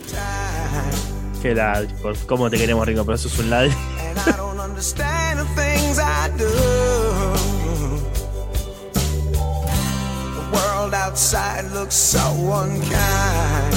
Qué 1.42 1.54
ladri, 1.54 1.88
cómo 2.26 2.50
te 2.50 2.58
queremos, 2.58 2.86
Ringo, 2.86 3.04
pero 3.04 3.16
eso 3.16 3.28
es 3.28 3.38
un 3.38 3.50
ladri. 3.50 3.72
and 4.16 4.18
I 4.18 4.36
don't 4.36 4.58
understand 4.58 5.38
the 5.38 5.44
things 5.54 5.98
I 5.98 6.28
do. 6.36 6.50
The 10.34 10.46
world 10.52 10.94
outside 10.94 11.64
looks 11.72 11.94
so 11.94 12.20
unkind. 12.20 13.74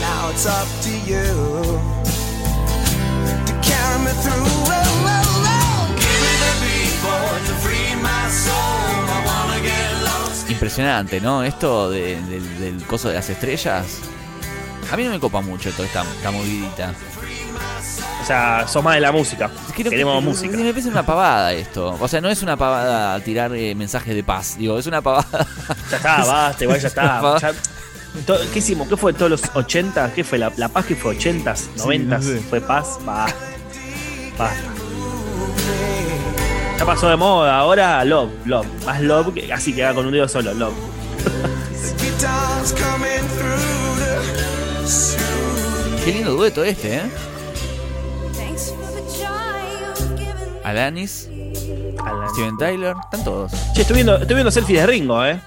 Now 0.00 0.30
it's 0.30 0.46
up 0.46 0.68
to 0.82 0.90
you 1.10 1.80
to 3.46 3.52
carry 3.62 3.98
me 4.04 4.12
through. 4.22 5.01
Impresionante, 10.48 11.20
¿no? 11.20 11.42
Esto 11.42 11.90
de- 11.90 12.20
del, 12.22 12.58
del 12.60 12.82
coso 12.84 13.08
de 13.08 13.14
las 13.14 13.28
estrellas. 13.30 13.86
A 14.90 14.96
mí 14.96 15.04
no 15.04 15.10
me 15.10 15.18
copa 15.20 15.40
mucho 15.40 15.70
toda 15.72 15.86
esta, 15.86 16.02
esta 16.02 16.30
movidita. 16.30 16.92
O 18.22 18.24
sea, 18.24 18.66
sos 18.68 18.84
más 18.84 18.94
de 18.94 19.00
la 19.00 19.10
música. 19.12 19.48
Creo 19.72 19.84
que- 19.84 19.90
Queremos 19.90 20.22
música. 20.22 20.56
Me 20.56 20.70
parece 20.70 20.88
una 20.88 21.04
pavada 21.04 21.52
esto. 21.52 21.96
O 21.98 22.06
sea, 22.08 22.20
no 22.20 22.28
es 22.28 22.42
una 22.42 22.56
pavada 22.56 23.18
tirar 23.20 23.54
eh, 23.54 23.74
mensajes 23.74 24.14
de 24.14 24.22
paz. 24.22 24.56
Digo, 24.58 24.78
es 24.78 24.86
una 24.86 25.00
pavada. 25.02 25.46
Ya 25.90 25.96
está, 25.96 26.16
basta, 26.26 26.64
igual 26.64 26.80
ya 26.80 26.88
está. 26.88 27.38
Ya- 27.40 27.52
to- 28.26 28.38
¿Qué 28.52 28.58
hicimos? 28.60 28.86
¿Qué 28.88 28.96
fue 28.96 29.12
todos 29.14 29.30
los 29.30 29.42
80? 29.54 30.12
¿Qué 30.14 30.22
fue? 30.22 30.38
¿La, 30.38 30.52
la 30.56 30.68
paz 30.68 30.84
que 30.86 30.94
fue 30.94 31.16
80s, 31.18 31.68
90s? 31.78 32.04
no 32.04 32.22
sé. 32.22 32.38
¿Fue 32.48 32.60
paz? 32.60 32.98
Va. 33.08 33.26
Basta. 34.38 34.60
Ya 36.82 36.86
pasó 36.86 37.08
de 37.08 37.14
moda, 37.14 37.58
ahora 37.58 38.04
love, 38.04 38.32
love. 38.44 38.66
Más 38.84 39.00
love, 39.00 39.32
que 39.32 39.52
así 39.52 39.72
queda 39.72 39.94
con 39.94 40.04
un 40.04 40.10
dedo 40.10 40.26
solo, 40.26 40.52
love. 40.52 40.74
Qué 46.04 46.12
lindo 46.12 46.32
dueto 46.32 46.64
este, 46.64 46.96
¿eh? 46.96 47.02
Alanis, 50.64 51.30
Alan. 52.04 52.28
Steven 52.30 52.56
Tyler, 52.58 52.96
están 53.04 53.22
todos. 53.22 53.52
Che, 53.74 53.82
estoy 53.82 53.94
viendo, 53.94 54.16
estoy 54.16 54.34
viendo 54.34 54.50
selfies 54.50 54.80
de 54.80 54.86
Ringo, 54.88 55.24
eh. 55.24 55.40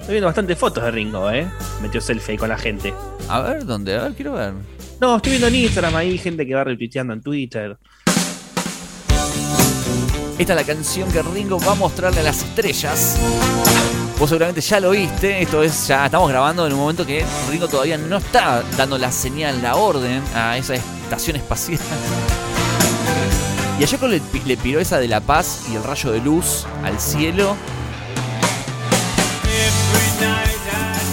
Estoy 0.00 0.14
viendo 0.14 0.26
bastantes 0.26 0.58
fotos 0.58 0.82
de 0.82 0.90
Ringo, 0.90 1.30
eh. 1.30 1.48
Metió 1.80 2.00
selfie 2.00 2.32
ahí 2.32 2.38
con 2.38 2.48
la 2.48 2.58
gente. 2.58 2.92
A 3.28 3.40
ver, 3.40 3.64
¿dónde? 3.64 3.96
A 3.96 4.02
ver, 4.02 4.14
quiero 4.14 4.32
ver. 4.32 4.54
No, 5.00 5.14
estoy 5.14 5.30
viendo 5.30 5.46
en 5.46 5.54
Instagram 5.54 5.94
ahí 5.94 6.18
gente 6.18 6.44
que 6.44 6.56
va 6.56 6.64
retuiteando 6.64 7.12
en 7.12 7.22
Twitter. 7.22 7.78
Esta 10.40 10.54
es 10.54 10.56
la 10.56 10.64
canción 10.64 11.12
que 11.12 11.20
Ringo 11.20 11.60
va 11.60 11.72
a 11.72 11.74
mostrarle 11.74 12.20
a 12.20 12.22
las 12.22 12.38
estrellas. 12.42 13.18
Vos 14.18 14.30
seguramente 14.30 14.62
ya 14.62 14.80
lo 14.80 14.92
viste, 14.92 15.42
esto 15.42 15.62
es 15.62 15.86
ya 15.86 16.06
estamos 16.06 16.30
grabando 16.30 16.66
en 16.66 16.72
un 16.72 16.78
momento 16.78 17.04
que 17.04 17.26
Ringo 17.50 17.68
todavía 17.68 17.98
no 17.98 18.16
está 18.16 18.62
dando 18.74 18.96
la 18.96 19.12
señal, 19.12 19.60
la 19.60 19.76
orden 19.76 20.22
a 20.34 20.56
esa 20.56 20.76
estación 20.76 21.36
espacial. 21.36 21.78
Y 23.78 23.82
ayer 23.82 23.98
cuando 23.98 24.16
le, 24.16 24.44
le 24.46 24.56
piró 24.56 24.80
esa 24.80 24.98
de 24.98 25.08
la 25.08 25.20
paz 25.20 25.64
y 25.70 25.74
el 25.74 25.84
rayo 25.84 26.10
de 26.10 26.20
luz 26.20 26.64
al 26.84 26.98
cielo. 26.98 27.54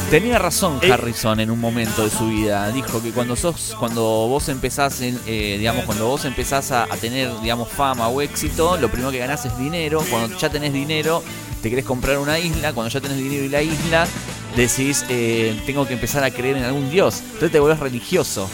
Tenía 0.09 0.39
razón 0.39 0.79
Eh. 0.81 0.91
Harrison 0.91 1.39
en 1.41 1.51
un 1.51 1.59
momento 1.59 2.03
de 2.03 2.09
su 2.09 2.27
vida. 2.29 2.71
Dijo 2.71 3.01
que 3.03 3.11
cuando 3.11 3.35
sos, 3.35 3.75
cuando 3.77 4.01
vos 4.01 4.47
empezás, 4.47 5.01
en, 5.01 5.19
eh, 5.27 5.57
digamos, 5.57 5.83
cuando 5.83 6.07
vos 6.07 6.23
empezás 6.23 6.71
a, 6.71 6.83
a 6.83 6.95
tener, 6.95 7.29
digamos, 7.41 7.67
fama 7.67 8.07
o 8.07 8.21
éxito, 8.21 8.77
lo 8.77 8.87
primero 8.89 9.11
que 9.11 9.17
ganás 9.17 9.45
es 9.45 9.57
dinero. 9.57 10.01
Cuando 10.09 10.37
ya 10.37 10.49
tenés 10.49 10.71
dinero, 10.71 11.21
te 11.61 11.69
querés 11.69 11.83
comprar 11.83 12.19
una 12.19 12.39
isla. 12.39 12.71
Cuando 12.71 12.89
ya 12.89 13.01
tenés 13.01 13.17
dinero 13.17 13.43
y 13.43 13.49
la 13.49 13.61
isla, 13.61 14.07
decís, 14.55 15.03
eh, 15.09 15.61
tengo 15.65 15.85
que 15.85 15.93
empezar 15.95 16.23
a 16.23 16.31
creer 16.31 16.55
en 16.55 16.63
algún 16.63 16.89
dios. 16.89 17.19
Entonces 17.25 17.51
te 17.51 17.59
volvés 17.59 17.79
religioso. 17.79 18.49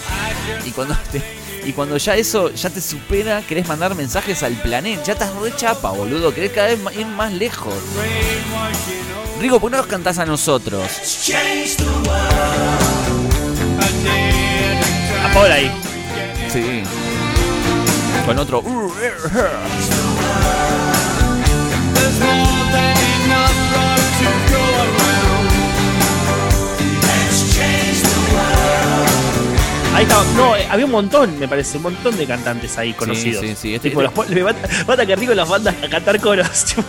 Y 0.65 0.71
cuando 0.71 0.97
te- 1.11 1.21
y 1.65 1.71
cuando 1.73 1.95
ya 1.97 2.15
eso 2.17 2.49
ya 2.51 2.71
te 2.71 2.81
supera, 2.81 3.41
querés 3.47 3.67
mandar 3.67 3.93
mensajes 3.93 4.41
al 4.41 4.53
planeta. 4.55 5.03
Ya 5.03 5.13
estás 5.13 5.31
re 5.35 5.55
chapa, 5.55 5.91
boludo. 5.91 6.33
Querés 6.33 6.51
cada 6.51 6.69
vez 6.69 6.79
ir 6.97 7.05
más 7.05 7.31
lejos. 7.31 7.75
Rico, 9.43 9.59
¿por 9.59 9.69
qué 9.69 9.75
no 9.75 9.81
nos 9.81 9.91
cantás 9.91 10.19
a 10.19 10.25
nosotros? 10.25 10.89
A 15.21 15.33
Paul 15.33 15.51
ahí. 15.51 15.69
Sí. 16.49 16.81
Con 18.25 18.39
otro. 18.39 18.63
Ahí 29.95 30.03
está. 30.03 30.23
No, 30.35 30.55
eh, 30.55 30.65
había 30.69 30.85
un 30.85 30.91
montón, 30.91 31.37
me 31.39 31.47
parece, 31.47 31.77
un 31.77 31.83
montón 31.83 32.17
de 32.17 32.25
cantantes 32.25 32.77
ahí 32.77 32.93
conocidos. 32.93 33.41
sí, 33.41 33.55
sí, 33.55 33.75
este- 33.75 33.89
Tipo, 33.89 34.01
este- 34.01 34.33
los, 34.35 34.43
bata, 34.43 34.67
bata 34.87 35.05
que 35.05 35.15
Rico 35.15 35.33
las 35.35 35.47
bandas 35.47 35.75
a 35.83 35.87
cantar 35.89 36.19
coros. 36.19 36.65
tipo. 36.65 36.83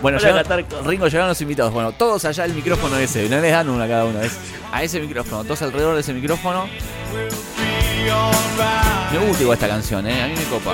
Bueno, 0.00 0.18
llegaron- 0.18 0.38
cantar 0.38 0.64
coros. 0.66 0.86
Ringo 0.86 1.06
llegaron 1.06 1.28
los 1.28 1.40
invitados. 1.40 1.72
Bueno, 1.72 1.92
todos 1.92 2.24
allá 2.24 2.44
el 2.44 2.54
micrófono 2.54 2.96
ese. 2.96 3.28
No 3.28 3.40
les 3.40 3.50
dan 3.52 3.68
uno 3.68 3.82
a 3.82 3.88
cada 3.88 4.04
uno. 4.04 4.20
Es 4.20 4.32
a 4.72 4.82
ese 4.84 5.00
micrófono. 5.00 5.42
Todos 5.44 5.62
alrededor 5.62 5.94
de 5.96 6.00
ese 6.02 6.12
micrófono. 6.12 6.68
Me 9.12 9.18
gusta 9.18 9.42
igual 9.42 9.56
esta 9.56 9.66
canción, 9.68 10.06
¿eh? 10.06 10.22
A 10.22 10.26
mí 10.28 10.34
me 10.36 10.44
copa. 10.44 10.72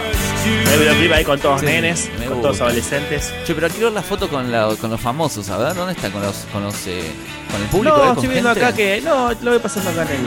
El 0.72 0.78
videoclip 0.78 1.12
ahí 1.12 1.24
con 1.24 1.40
todos 1.40 1.60
Sí, 1.60 1.66
nenes, 1.66 2.10
me 2.18 2.26
con 2.26 2.36
todos 2.42 2.50
gusta. 2.58 2.64
adolescentes. 2.66 3.32
Che, 3.46 3.54
pero 3.54 3.68
quiero 3.68 3.86
ver 3.86 3.94
la 3.94 4.02
foto 4.02 4.28
con, 4.28 4.52
la- 4.52 4.74
con 4.78 4.90
los 4.90 5.00
famosos. 5.00 5.48
A 5.48 5.56
ver, 5.56 5.74
¿dónde 5.74 5.94
está? 5.94 6.10
Con 6.10 6.20
los, 6.22 6.36
con 6.52 6.62
los, 6.62 6.74
eh, 6.86 7.10
con 7.50 7.60
el 7.62 7.68
público. 7.68 7.96
No, 7.96 8.02
eh? 8.02 8.06
¿Con 8.08 8.16
estoy 8.16 8.28
viendo 8.28 8.50
gente? 8.50 8.64
acá 8.66 8.76
que. 8.76 9.00
No, 9.00 9.32
lo 9.40 9.50
voy 9.52 9.58
pasando 9.60 9.90
acá 9.90 10.02
en 10.02 10.10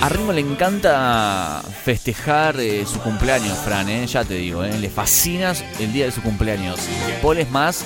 A 0.00 0.08
Ringo 0.08 0.32
le 0.32 0.40
encanta 0.40 1.62
festejar 1.84 2.58
eh, 2.58 2.84
su 2.86 2.98
cumpleaños, 3.00 3.56
Fran, 3.58 3.88
eh, 3.88 4.06
ya 4.06 4.24
te 4.24 4.34
digo, 4.34 4.64
eh, 4.64 4.78
le 4.78 4.90
fascina 4.90 5.54
el 5.78 5.92
día 5.92 6.06
de 6.06 6.10
su 6.10 6.22
cumpleaños. 6.22 6.80
Paul 7.22 7.38
es 7.38 7.50
más 7.50 7.84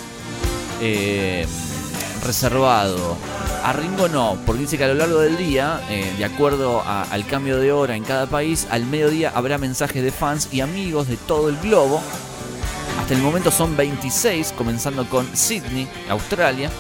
reservado. 2.25 3.17
A 3.65 3.73
Ringo 3.73 4.09
no, 4.09 4.39
porque 4.47 4.63
dice 4.63 4.79
que 4.79 4.85
a 4.85 4.89
lo 4.89 4.95
largo 4.95 5.19
del 5.19 5.37
día, 5.37 5.81
eh, 5.91 6.15
de 6.17 6.25
acuerdo 6.25 6.83
al 6.87 7.27
cambio 7.27 7.59
de 7.59 7.73
hora 7.73 7.97
en 7.97 8.05
cada 8.05 8.27
país, 8.27 8.67
al 8.71 8.87
mediodía 8.87 9.33
habrá 9.35 9.59
mensajes 9.59 10.03
de 10.03 10.13
fans 10.13 10.49
y 10.53 10.61
amigos 10.61 11.09
de 11.09 11.17
todo 11.17 11.49
el 11.49 11.57
globo. 11.57 12.01
Hasta 13.01 13.15
el 13.15 13.21
momento 13.21 13.51
son 13.51 13.77
26, 13.77 14.53
comenzando 14.57 15.09
con 15.09 15.37
Sydney, 15.37 15.89
Australia, 16.09 16.71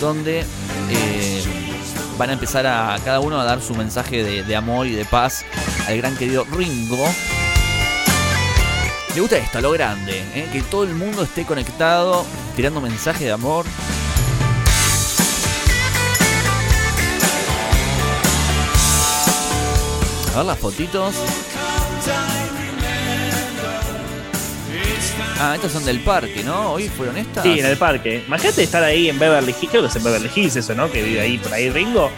donde 0.00 0.40
eh, 0.90 1.42
van 2.18 2.30
a 2.30 2.32
empezar 2.34 2.66
a 2.66 2.98
cada 3.04 3.20
uno 3.20 3.40
a 3.40 3.44
dar 3.44 3.62
su 3.62 3.74
mensaje 3.74 4.42
de, 4.42 4.56
amor 4.56 4.86
y 4.86 4.92
de 4.92 5.04
paz 5.04 5.44
al 5.86 5.96
gran 5.96 6.16
querido 6.16 6.44
Ringo. 6.44 7.04
Me 9.14 9.20
gusta 9.20 9.38
esto, 9.38 9.60
lo 9.60 9.70
grande, 9.70 10.22
¿eh? 10.34 10.48
que 10.52 10.62
todo 10.62 10.84
el 10.84 10.94
mundo 10.94 11.22
esté 11.22 11.44
conectado, 11.44 12.24
tirando 12.54 12.80
mensajes 12.80 13.22
de 13.22 13.32
amor. 13.32 13.64
Las 20.46 20.58
fotitos. 20.58 21.14
Ah, 25.40 25.54
estas 25.54 25.72
son 25.72 25.84
del 25.84 26.00
parque, 26.00 26.42
¿no? 26.44 26.72
Hoy 26.72 26.88
fueron 26.88 27.16
estas. 27.16 27.44
Sí, 27.44 27.60
en 27.60 27.66
el 27.66 27.76
parque. 27.76 28.24
Imagínate 28.26 28.62
estar 28.62 28.82
ahí 28.82 29.08
en 29.08 29.18
Beverly 29.18 29.52
Hills, 29.52 29.70
creo 29.70 29.82
que 29.82 29.88
es 29.88 29.96
en 29.96 30.04
Beverly 30.04 30.30
Hills 30.34 30.56
eso, 30.56 30.74
¿no? 30.74 30.90
Que 30.90 31.02
vive 31.02 31.20
ahí 31.20 31.38
por 31.38 31.52
ahí 31.52 31.70
Ringo. 31.70 32.10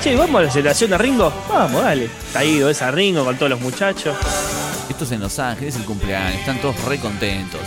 Che, 0.00 0.16
¿vamos 0.16 0.40
a 0.40 0.44
la 0.44 0.50
celebración 0.50 0.90
de 0.90 0.98
Ringo? 0.98 1.32
Vamos, 1.48 1.82
dale. 1.82 2.04
Está 2.04 2.40
ahí, 2.40 2.60
ves 2.60 2.82
a 2.82 2.90
Ringo 2.90 3.24
con 3.24 3.36
todos 3.36 3.50
los 3.50 3.60
muchachos. 3.60 4.16
Esto 4.88 5.04
es 5.04 5.12
en 5.12 5.20
Los 5.20 5.38
Ángeles, 5.38 5.76
el 5.76 5.84
cumpleaños. 5.84 6.40
Están 6.40 6.60
todos 6.60 6.82
re 6.84 6.98
contentos. 6.98 7.60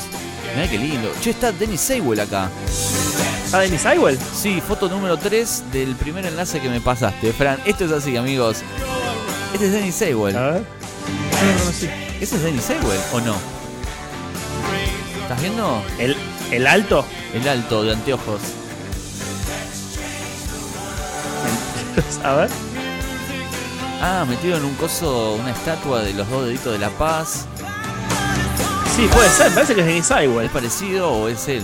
Mirá 0.55 0.69
qué 0.69 0.77
lindo. 0.77 1.11
Che, 1.21 1.29
está 1.29 1.51
Dennis 1.51 1.81
Seiwell 1.81 2.19
acá. 2.19 2.49
¿Está 3.45 3.59
Dennis 3.59 3.81
Seiwell? 3.81 4.17
Sí, 4.33 4.61
foto 4.65 4.89
número 4.89 5.17
3 5.17 5.63
del 5.71 5.95
primer 5.95 6.25
enlace 6.25 6.59
que 6.59 6.69
me 6.69 6.81
pasaste, 6.81 7.31
Fran. 7.33 7.59
Esto 7.65 7.85
es 7.85 7.91
así, 7.91 8.17
amigos. 8.17 8.63
Este 9.53 9.65
es 9.65 9.71
Dennis 9.73 9.95
Seiwell. 9.95 10.35
A 10.35 10.51
ver. 10.51 10.63
No 10.63 11.51
lo 11.51 11.59
conocí. 11.59 11.89
¿Ese 12.19 12.35
es 12.35 12.43
Dennis 12.43 12.63
Seiwell 12.63 12.99
o 13.13 13.19
no? 13.21 13.35
¿Estás 15.21 15.41
viendo? 15.41 15.83
¿El, 15.99 16.15
¿El 16.51 16.67
alto? 16.67 17.05
El 17.33 17.47
alto 17.47 17.83
de 17.83 17.93
anteojos. 17.93 18.41
A 22.23 22.33
ver. 22.33 22.49
Ah, 24.01 24.25
metido 24.27 24.57
en 24.57 24.65
un 24.65 24.73
coso, 24.75 25.33
una 25.33 25.51
estatua 25.51 26.01
de 26.01 26.13
los 26.13 26.29
dos 26.29 26.45
deditos 26.45 26.73
de 26.73 26.79
la 26.79 26.89
paz. 26.89 27.45
Sí, 28.95 29.07
puede 29.11 29.29
ser, 29.29 29.53
parece 29.53 29.75
que 29.75 29.81
es 29.81 29.87
Dennis 29.87 30.05
Seiwell. 30.07 30.45
¿Es 30.45 30.51
parecido 30.51 31.11
o 31.11 31.27
es 31.27 31.47
él? 31.47 31.63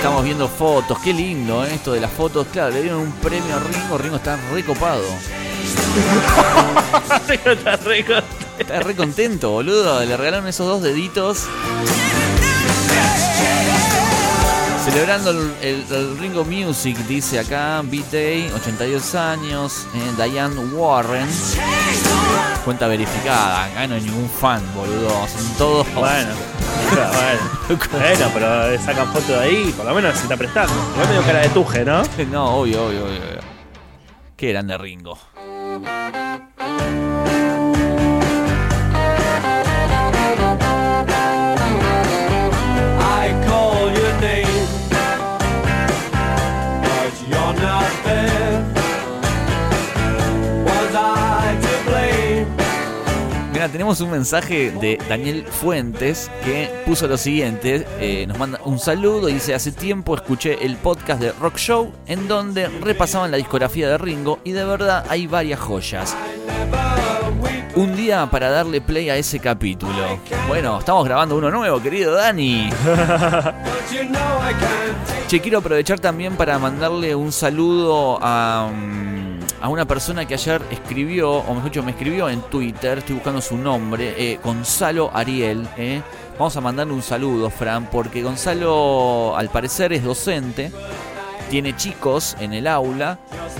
Estamos 0.00 0.24
viendo 0.24 0.48
fotos, 0.48 0.96
qué 1.04 1.12
lindo 1.12 1.62
¿eh? 1.62 1.74
esto 1.74 1.92
de 1.92 2.00
las 2.00 2.10
fotos. 2.10 2.46
Claro, 2.50 2.70
le 2.72 2.80
dieron 2.80 3.00
un 3.00 3.12
premio 3.12 3.54
a 3.54 3.58
Ringo, 3.60 3.98
Ringo 3.98 4.16
está 4.16 4.38
recopado. 4.50 5.04
Ringo 7.28 7.50
está 7.50 7.76
re 7.76 8.04
con- 8.06 8.24
Está 8.58 8.80
re 8.80 8.96
contento, 8.96 9.50
boludo. 9.50 10.02
Le 10.04 10.16
regalaron 10.16 10.48
esos 10.48 10.66
dos 10.66 10.82
deditos. 10.82 11.44
Celebrando 14.90 15.30
el, 15.30 15.52
el- 15.62 15.86
el 15.92 16.18
Ringo 16.18 16.44
Music, 16.44 16.96
dice 17.06 17.38
acá, 17.38 17.80
B-Day, 17.84 18.50
82 18.54 19.14
años, 19.14 19.86
eh, 19.94 20.12
Diane 20.28 20.56
Warren. 20.74 21.28
Cuenta 22.64 22.88
verificada, 22.88 23.64
acá 23.66 23.86
no 23.86 23.94
hay 23.94 24.00
ningún 24.02 24.28
fan, 24.28 24.60
boludo. 24.74 25.10
Son 25.28 25.54
todos. 25.56 25.86
Bueno, 25.94 26.30
bueno. 26.90 27.80
Bueno, 27.92 28.30
pero 28.34 28.82
sacan 28.82 29.12
foto 29.12 29.32
de 29.32 29.38
ahí, 29.40 29.74
por 29.76 29.86
lo 29.86 29.94
menos 29.94 30.16
se 30.16 30.22
está 30.24 30.36
prestando. 30.36 30.72
Igual 30.94 31.08
medio 31.08 31.22
cara 31.22 31.38
de 31.40 31.48
tuje, 31.50 31.84
¿no? 31.84 32.02
No, 32.30 32.56
obvio, 32.56 32.86
obvio, 32.86 33.04
obvio. 33.04 33.16
obvio. 33.16 33.40
Qué 34.36 34.48
grande 34.48 34.76
Ringo. 34.76 35.16
Mira, 53.52 53.68
tenemos 53.68 54.00
un 54.00 54.10
mensaje 54.10 54.70
de 54.70 54.98
Daniel 55.06 55.44
Fuentes 55.44 56.30
que 56.42 56.70
puso 56.86 57.06
lo 57.06 57.18
siguiente, 57.18 57.86
eh, 57.98 58.26
nos 58.26 58.38
manda 58.38 58.58
un 58.64 58.78
saludo 58.78 59.28
y 59.28 59.34
dice, 59.34 59.54
hace 59.54 59.70
tiempo 59.70 60.14
escuché 60.14 60.64
el 60.64 60.76
podcast 60.76 61.20
de 61.20 61.32
Rock 61.32 61.58
Show 61.58 61.92
en 62.06 62.26
donde 62.26 62.68
repasaban 62.68 63.30
la 63.30 63.36
discografía 63.36 63.88
de 63.90 63.98
Ringo 63.98 64.38
y 64.44 64.52
de 64.52 64.64
verdad 64.64 65.04
hay 65.10 65.26
varias 65.26 65.60
joyas. 65.60 66.16
Un 67.76 67.94
día 67.96 68.26
para 68.30 68.50
darle 68.50 68.80
play 68.80 69.08
a 69.10 69.16
ese 69.16 69.38
capítulo. 69.38 70.18
Bueno, 70.48 70.78
estamos 70.80 71.04
grabando 71.04 71.36
uno 71.36 71.50
nuevo, 71.50 71.80
querido 71.80 72.14
Dani. 72.14 72.68
Che, 75.28 75.40
quiero 75.40 75.58
aprovechar 75.58 76.00
también 76.00 76.34
para 76.36 76.58
mandarle 76.58 77.14
un 77.14 77.30
saludo 77.30 78.18
a, 78.20 78.68
mm, 78.74 79.38
a 79.62 79.68
una 79.68 79.84
persona 79.84 80.26
que 80.26 80.34
ayer 80.34 80.60
escribió, 80.72 81.30
o 81.30 81.54
mejor 81.54 81.70
dicho, 81.70 81.82
me 81.84 81.92
escribió 81.92 82.28
en 82.28 82.40
Twitter, 82.42 82.98
estoy 82.98 83.14
buscando 83.14 83.40
su 83.40 83.56
nombre, 83.56 84.14
eh, 84.18 84.40
Gonzalo 84.42 85.10
Ariel. 85.14 85.68
eh. 85.76 86.02
Vamos 86.38 86.56
a 86.56 86.60
mandarle 86.60 86.94
un 86.94 87.02
saludo, 87.02 87.50
Fran, 87.50 87.86
porque 87.90 88.22
Gonzalo 88.22 89.36
al 89.36 89.48
parecer 89.50 89.92
es 89.92 90.02
docente, 90.02 90.72
tiene 91.50 91.76
chicos 91.76 92.34
en 92.40 92.52
el 92.54 92.66
aula 92.66 93.18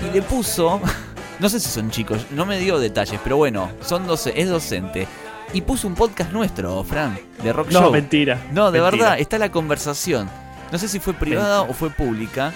y 0.09 0.13
le 0.13 0.21
puso, 0.23 0.81
no 1.41 1.49
sé 1.49 1.59
si 1.59 1.69
son 1.69 1.89
chicos, 1.91 2.25
no 2.31 2.45
me 2.45 2.57
dio 2.59 2.79
detalles, 2.79 3.19
pero 3.23 3.35
bueno, 3.37 3.69
son 3.81 4.07
doce, 4.07 4.33
es 4.39 4.47
docente. 4.47 5.07
Y 5.53 5.61
puso 5.61 5.85
un 5.87 5.95
podcast 5.95 6.31
nuestro, 6.31 6.81
Fran, 6.85 7.19
de 7.43 7.51
Rock 7.51 7.71
No, 7.71 7.81
Show. 7.81 7.91
mentira. 7.91 8.39
No, 8.53 8.71
de 8.71 8.79
Mentira. 8.79 9.05
verdad, 9.05 9.19
está 9.19 9.37
la 9.37 9.51
conversación. 9.51 10.29
No 10.71 10.77
sé 10.77 10.87
si 10.87 10.99
fue 11.01 11.13
privada 11.13 11.63
o 11.63 11.73
fue 11.73 11.89
pública. 11.89 12.53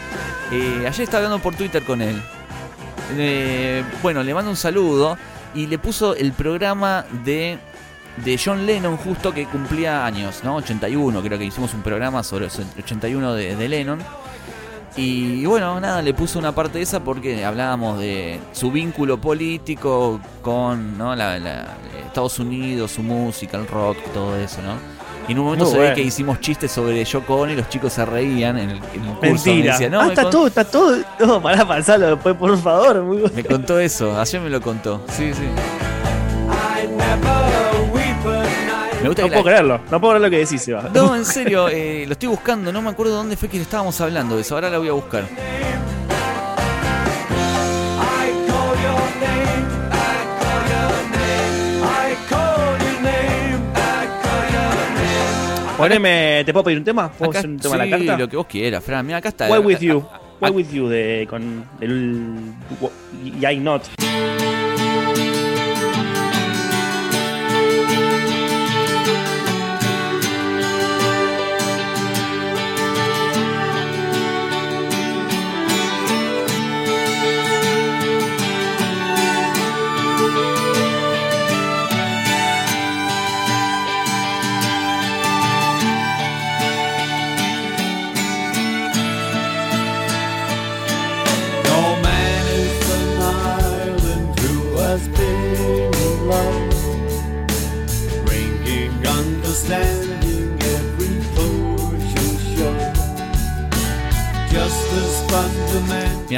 Eh, 0.51 0.85
ayer 0.87 1.01
estaba 1.01 1.25
hablando 1.25 1.43
por 1.43 1.55
Twitter 1.55 1.83
con 1.83 2.01
él. 2.01 2.21
Eh, 3.17 3.83
bueno, 4.01 4.23
le 4.23 4.33
mando 4.33 4.49
un 4.49 4.55
saludo 4.57 5.17
y 5.53 5.67
le 5.67 5.77
puso 5.77 6.15
el 6.15 6.31
programa 6.31 7.05
de, 7.25 7.57
de 8.23 8.39
John 8.43 8.65
Lennon 8.65 8.95
justo 8.97 9.33
que 9.33 9.45
cumplía 9.45 10.05
años, 10.05 10.41
¿no? 10.43 10.55
81, 10.55 11.21
creo 11.21 11.37
que 11.37 11.45
hicimos 11.45 11.73
un 11.73 11.81
programa 11.81 12.23
sobre 12.23 12.45
el 12.45 12.51
81 12.79 13.33
de, 13.33 13.55
de 13.57 13.67
Lennon. 13.69 13.99
Y 14.97 15.45
bueno, 15.45 15.79
nada, 15.79 16.01
le 16.01 16.13
puso 16.13 16.39
una 16.39 16.53
parte 16.53 16.77
de 16.77 16.83
esa 16.85 17.01
porque 17.03 17.43
hablábamos 17.43 17.99
de 17.99 18.39
su 18.53 18.71
vínculo 18.71 19.19
político 19.19 20.21
con 20.41 20.97
¿no? 20.97 21.13
la, 21.15 21.37
la- 21.37 21.75
Estados 22.07 22.39
Unidos, 22.39 22.91
su 22.91 23.03
música, 23.03 23.57
el 23.57 23.67
rock, 23.67 23.97
todo 24.13 24.37
eso, 24.37 24.61
¿no? 24.61 24.75
Y 25.27 25.33
en 25.33 25.39
un 25.39 25.45
momento 25.45 25.65
Muy 25.65 25.71
se 25.73 25.77
ve 25.79 25.83
bueno. 25.85 25.95
que 25.95 26.01
hicimos 26.03 26.39
chistes 26.39 26.71
sobre 26.71 27.03
Yoko 27.03 27.35
Ono 27.35 27.51
y 27.51 27.55
los 27.55 27.67
chicos 27.67 27.91
se 27.91 28.05
reían 28.05 28.57
en 28.57 28.69
el, 28.69 28.77
en 28.93 29.03
el 29.05 29.13
curso. 29.15 29.21
Me 29.21 29.31
Mentira. 29.33 29.89
no, 29.89 29.99
ah, 29.99 30.03
me, 30.05 30.09
está 30.13 30.29
todo, 30.29 30.47
está 30.47 30.63
todo. 30.63 30.95
No, 31.19 31.41
pará, 31.41 31.67
pasalo 31.67 32.07
después, 32.11 32.35
por 32.35 32.57
favor. 32.57 33.01
Muy 33.03 33.17
bueno. 33.17 33.35
me 33.35 33.43
contó 33.43 33.79
eso, 33.79 34.17
ayer 34.17 34.39
me 34.39 34.49
lo 34.49 34.61
contó. 34.61 35.01
Sí, 35.09 35.33
sí. 35.33 35.43
I 36.47 36.87
never. 36.87 37.74
Me 39.05 39.09
gusta 39.09 39.21
No 39.21 39.27
que 39.29 39.33
puedo 39.35 39.45
la- 39.45 39.51
creerlo. 39.51 39.79
No 39.91 40.01
puedo 40.01 40.13
creer 40.13 40.21
lo 40.23 40.29
que 40.31 40.37
decís, 40.39 40.61
Seba. 40.63 40.89
No, 40.91 41.15
en 41.15 41.25
serio, 41.25 41.69
eh, 41.69 42.05
lo 42.07 42.13
estoy 42.13 42.27
buscando, 42.29 42.73
no 42.73 42.81
me 42.81 42.89
acuerdo 42.89 43.13
dónde 43.15 43.37
fue 43.37 43.47
que 43.49 43.61
estábamos 43.61 44.01
hablando 44.01 44.35
de 44.35 44.41
eso, 44.41 44.55
ahora 44.55 44.67
la 44.71 44.79
voy 44.79 44.87
a 44.87 44.93
buscar. 44.93 45.25
Poneme, 55.77 56.43
¿te 56.45 56.53
puedo 56.53 56.63
pedir 56.63 56.77
un 56.77 56.85
tema? 56.85 57.11
¿Puedo 57.11 57.31
Acá, 57.31 57.39
hacer 57.39 57.49
un 57.51 57.59
tema 57.59 57.75
sí, 57.83 57.89
la 57.89 57.97
carta? 57.97 58.17
lo 58.17 58.29
que 58.29 58.37
vos 58.37 58.45
quieras, 58.45 58.81
Fran. 58.83 59.05
Mira, 59.05 59.17
acá 59.17 59.29
está. 59.29 59.49
Why 59.51 59.57
with 59.59 59.75
acá- 59.75 59.85
you. 59.85 60.03
Why 60.39 60.49
with 60.49 60.67
you 60.71 60.87
de 60.87 61.27
con 61.29 61.65
el 61.81 62.53
Yay 63.39 63.59
Not. 63.59 63.83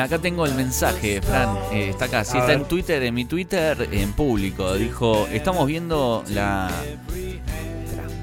Acá 0.07 0.19
tengo 0.19 0.45
el 0.45 0.55
mensaje, 0.55 1.21
Fran. 1.21 1.55
eh, 1.71 1.89
está 1.89 2.05
acá. 2.05 2.23
Sí, 2.23 2.37
está 2.37 2.47
ver. 2.47 2.57
en 2.57 2.65
Twitter, 2.65 3.03
en 3.03 3.13
mi 3.13 3.25
Twitter, 3.25 3.89
en 3.91 4.13
público. 4.13 4.73
Dijo, 4.75 5.27
estamos 5.31 5.67
viendo 5.67 6.23
la... 6.29 6.71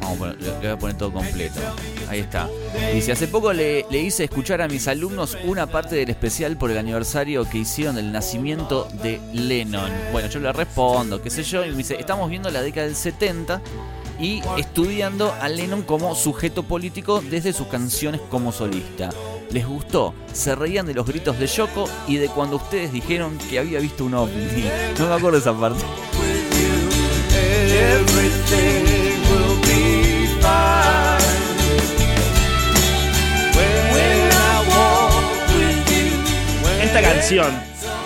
Vamos 0.00 0.16
a 0.16 0.18
poner, 0.18 0.36
voy 0.60 0.66
a 0.66 0.78
poner 0.78 0.98
todo 0.98 1.12
completo. 1.12 1.60
Ahí 2.08 2.20
está. 2.20 2.48
Dice, 2.92 3.12
hace 3.12 3.26
poco 3.26 3.52
le, 3.52 3.86
le 3.90 4.00
hice 4.00 4.24
escuchar 4.24 4.60
a 4.60 4.68
mis 4.68 4.86
alumnos 4.88 5.36
una 5.44 5.66
parte 5.66 5.96
del 5.96 6.10
especial 6.10 6.58
por 6.58 6.70
el 6.70 6.76
aniversario 6.78 7.48
que 7.48 7.58
hicieron 7.58 7.96
del 7.96 8.12
nacimiento 8.12 8.86
de 9.02 9.18
Lennon. 9.32 9.90
Bueno, 10.12 10.28
yo 10.28 10.40
le 10.40 10.52
respondo, 10.52 11.22
qué 11.22 11.30
sé 11.30 11.42
yo, 11.42 11.64
y 11.64 11.70
me 11.70 11.78
dice, 11.78 11.96
estamos 11.98 12.28
viendo 12.28 12.50
la 12.50 12.60
década 12.60 12.86
del 12.86 12.96
70 12.96 13.62
y 14.20 14.42
estudiando 14.58 15.34
a 15.40 15.48
Lennon 15.48 15.82
como 15.82 16.14
sujeto 16.14 16.62
político 16.64 17.22
desde 17.30 17.52
sus 17.52 17.66
canciones 17.68 18.20
como 18.30 18.52
solista. 18.52 19.08
Les 19.54 19.64
gustó, 19.64 20.12
se 20.32 20.56
reían 20.56 20.84
de 20.84 20.94
los 20.94 21.06
gritos 21.06 21.38
de 21.38 21.46
Yoko 21.46 21.88
y 22.08 22.16
de 22.16 22.26
cuando 22.28 22.56
ustedes 22.56 22.92
dijeron 22.92 23.38
que 23.48 23.60
había 23.60 23.78
visto 23.78 24.04
un 24.04 24.14
ovni. 24.14 24.34
No 24.98 25.06
me 25.06 25.14
acuerdo 25.14 25.38
esa 25.38 25.52
parte. 25.52 25.84
Esta 36.82 37.00
canción, 37.00 37.46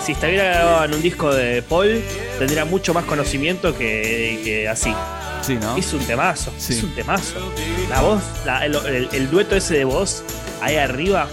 si 0.05 0.13
estuviera 0.13 0.45
grabada 0.45 0.85
en 0.85 0.93
un 0.93 1.01
disco 1.01 1.35
de 1.35 1.63
Paul, 1.63 2.03
tendría 2.39 2.67
mucho 2.67 2.93
más 2.93 3.07
conocimiento 3.07 3.75
que 3.75 4.69
así. 4.71 4.93
Sí, 5.49 5.59
¿no? 5.61 5.77
Es 5.77 5.93
un 5.95 6.01
temazo, 6.05 6.53
Sí. 6.59 6.75
es 6.75 6.83
un 6.85 6.95
temazo. 6.95 7.41
La 7.91 8.01
voz, 8.03 8.23
la- 8.45 8.65
el, 8.67 8.75
el- 8.77 9.09
el 9.13 9.31
dueto 9.31 9.57
ese 9.57 9.79
de 9.79 9.85
voz, 9.85 10.23
ahí 10.61 10.77
arriba, 10.77 11.27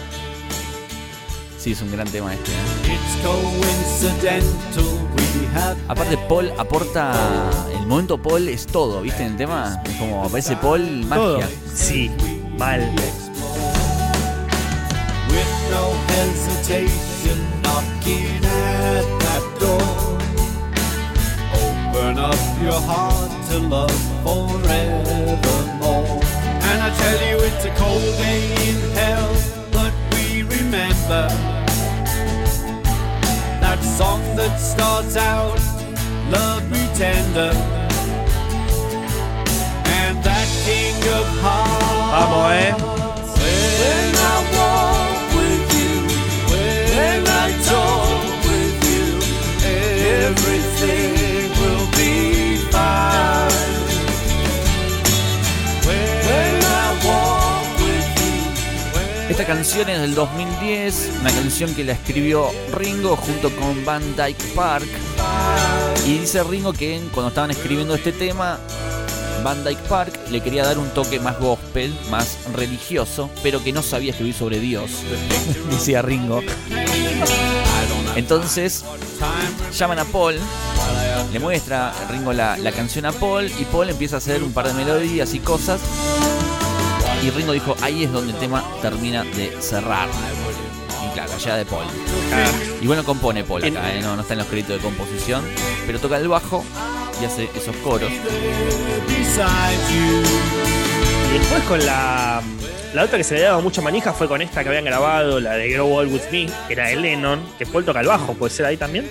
Sí, 1.59 1.71
es 1.71 1.81
un 1.81 1.91
gran 1.91 2.07
tema 2.07 2.31
este. 2.31 2.51
¿eh? 2.51 4.43
Aparte, 5.87 6.17
Paul 6.29 6.51
aporta. 6.59 7.11
El 7.73 7.87
momento 7.87 8.21
Paul 8.21 8.47
es 8.49 8.67
todo, 8.67 9.01
¿viste? 9.01 9.23
En 9.23 9.31
el 9.31 9.37
tema, 9.37 9.81
es 9.85 9.95
como 9.97 10.23
aparece 10.23 10.55
Paul, 10.57 11.05
todo. 11.09 11.39
magia. 11.39 11.49
Sí, 11.73 12.11
mal. 12.59 12.81
with 15.29 15.71
no 15.71 15.91
hesitation 16.13 17.39
knocking 17.63 18.45
at 18.45 19.05
that 19.19 19.59
door. 19.59 19.81
Open 21.53 22.19
up 22.19 22.35
your 22.63 22.79
heart 22.81 23.31
to 23.55 23.67
love 23.69 23.91
forevermore. 24.23 26.19
And 26.67 26.81
I 26.81 26.89
tell 26.99 27.19
you, 27.29 27.37
it's 27.47 27.63
a 27.63 27.73
cold 27.75 28.01
day 28.17 28.43
in 28.69 28.77
hell, 28.91 29.31
but 29.71 29.93
we 30.13 30.43
remember 30.43 31.29
that 33.63 33.79
song 33.97 34.21
that 34.35 34.57
starts 34.59 35.15
out, 35.15 35.59
Love 36.29 36.69
Me 36.69 36.85
Tender. 36.95 37.53
And 39.99 40.21
that 40.23 40.47
king 40.65 40.97
of 41.13 41.25
hearts. 41.39 42.11
Vamos, 42.11 42.91
eh. 42.91 42.94
Esta 59.37 59.47
canción 59.47 59.89
es 59.89 59.99
del 59.99 60.15
2010, 60.15 61.09
una 61.19 61.29
canción 61.29 61.75
que 61.75 61.83
la 61.83 61.91
escribió 61.91 62.49
Ringo 62.71 63.17
junto 63.17 63.53
con 63.57 63.83
Van 63.83 64.15
Dyke 64.15 64.41
Park. 64.55 64.87
Y 66.05 66.19
dice 66.19 66.41
Ringo 66.41 66.71
que 66.71 67.01
cuando 67.13 67.27
estaban 67.27 67.51
escribiendo 67.51 67.95
este 67.95 68.13
tema, 68.13 68.57
Van 69.43 69.61
Dyke 69.65 69.81
Park 69.89 70.17
le 70.31 70.39
quería 70.39 70.63
dar 70.63 70.77
un 70.77 70.87
toque 70.91 71.19
más 71.19 71.37
gospel, 71.37 71.93
más 72.09 72.37
religioso, 72.53 73.29
pero 73.43 73.61
que 73.61 73.73
no 73.73 73.81
sabía 73.81 74.11
escribir 74.11 74.35
sobre 74.35 74.61
Dios, 74.61 74.89
decía 75.69 76.01
Ringo. 76.01 76.41
Entonces 78.15 78.85
llaman 79.77 79.99
a 79.99 80.05
Paul, 80.05 80.39
le 81.33 81.39
muestra 81.41 81.93
Ringo 82.09 82.31
la, 82.31 82.55
la 82.55 82.71
canción 82.71 83.05
a 83.05 83.11
Paul 83.11 83.51
y 83.59 83.65
Paul 83.65 83.89
empieza 83.89 84.15
a 84.15 84.19
hacer 84.19 84.43
un 84.43 84.53
par 84.53 84.65
de 84.65 84.73
melodías 84.75 85.33
y 85.33 85.39
cosas. 85.39 85.81
Y 87.23 87.29
Ringo 87.31 87.53
dijo, 87.53 87.75
ahí 87.81 88.03
es 88.03 88.11
donde 88.11 88.33
el 88.33 88.39
tema 88.39 88.63
termina 88.81 89.23
de 89.23 89.55
cerrar. 89.61 90.07
Y 91.05 91.13
claro, 91.13 91.33
allá 91.33 91.55
de 91.55 91.65
Paul. 91.65 91.85
Y 92.81 92.87
bueno, 92.87 93.03
compone 93.03 93.43
Paul 93.43 93.63
acá, 93.63 93.93
¿eh? 93.93 94.01
no, 94.01 94.15
no 94.15 94.21
está 94.21 94.33
en 94.33 94.39
los 94.39 94.47
créditos 94.47 94.77
de 94.77 94.81
composición, 94.81 95.43
pero 95.85 95.99
toca 95.99 96.17
el 96.17 96.27
bajo 96.27 96.63
y 97.21 97.25
hace 97.25 97.49
esos 97.55 97.75
coros. 97.77 98.11
Y 101.33 101.37
después 101.37 101.63
con 101.63 101.85
la. 101.85 102.41
La 102.93 103.03
otra 103.03 103.17
que 103.17 103.25
se 103.25 103.35
le 103.35 103.41
daba 103.41 103.59
mucha 103.59 103.81
manija 103.81 104.13
fue 104.13 104.25
con 104.29 104.41
esta 104.41 104.63
que 104.63 104.69
habían 104.69 104.85
grabado, 104.85 105.41
la 105.41 105.55
de 105.55 105.69
Grow 105.69 105.93
All 105.97 106.07
With 106.07 106.31
Me, 106.31 106.45
que 106.67 106.73
era 106.73 106.87
de 106.87 106.95
Lennon, 106.95 107.41
que 107.57 107.65
Paul 107.65 107.83
toca 107.83 107.99
el 107.99 108.07
bajo, 108.07 108.33
¿puede 108.35 108.53
ser 108.53 108.65
ahí 108.65 108.77
también? 108.77 109.05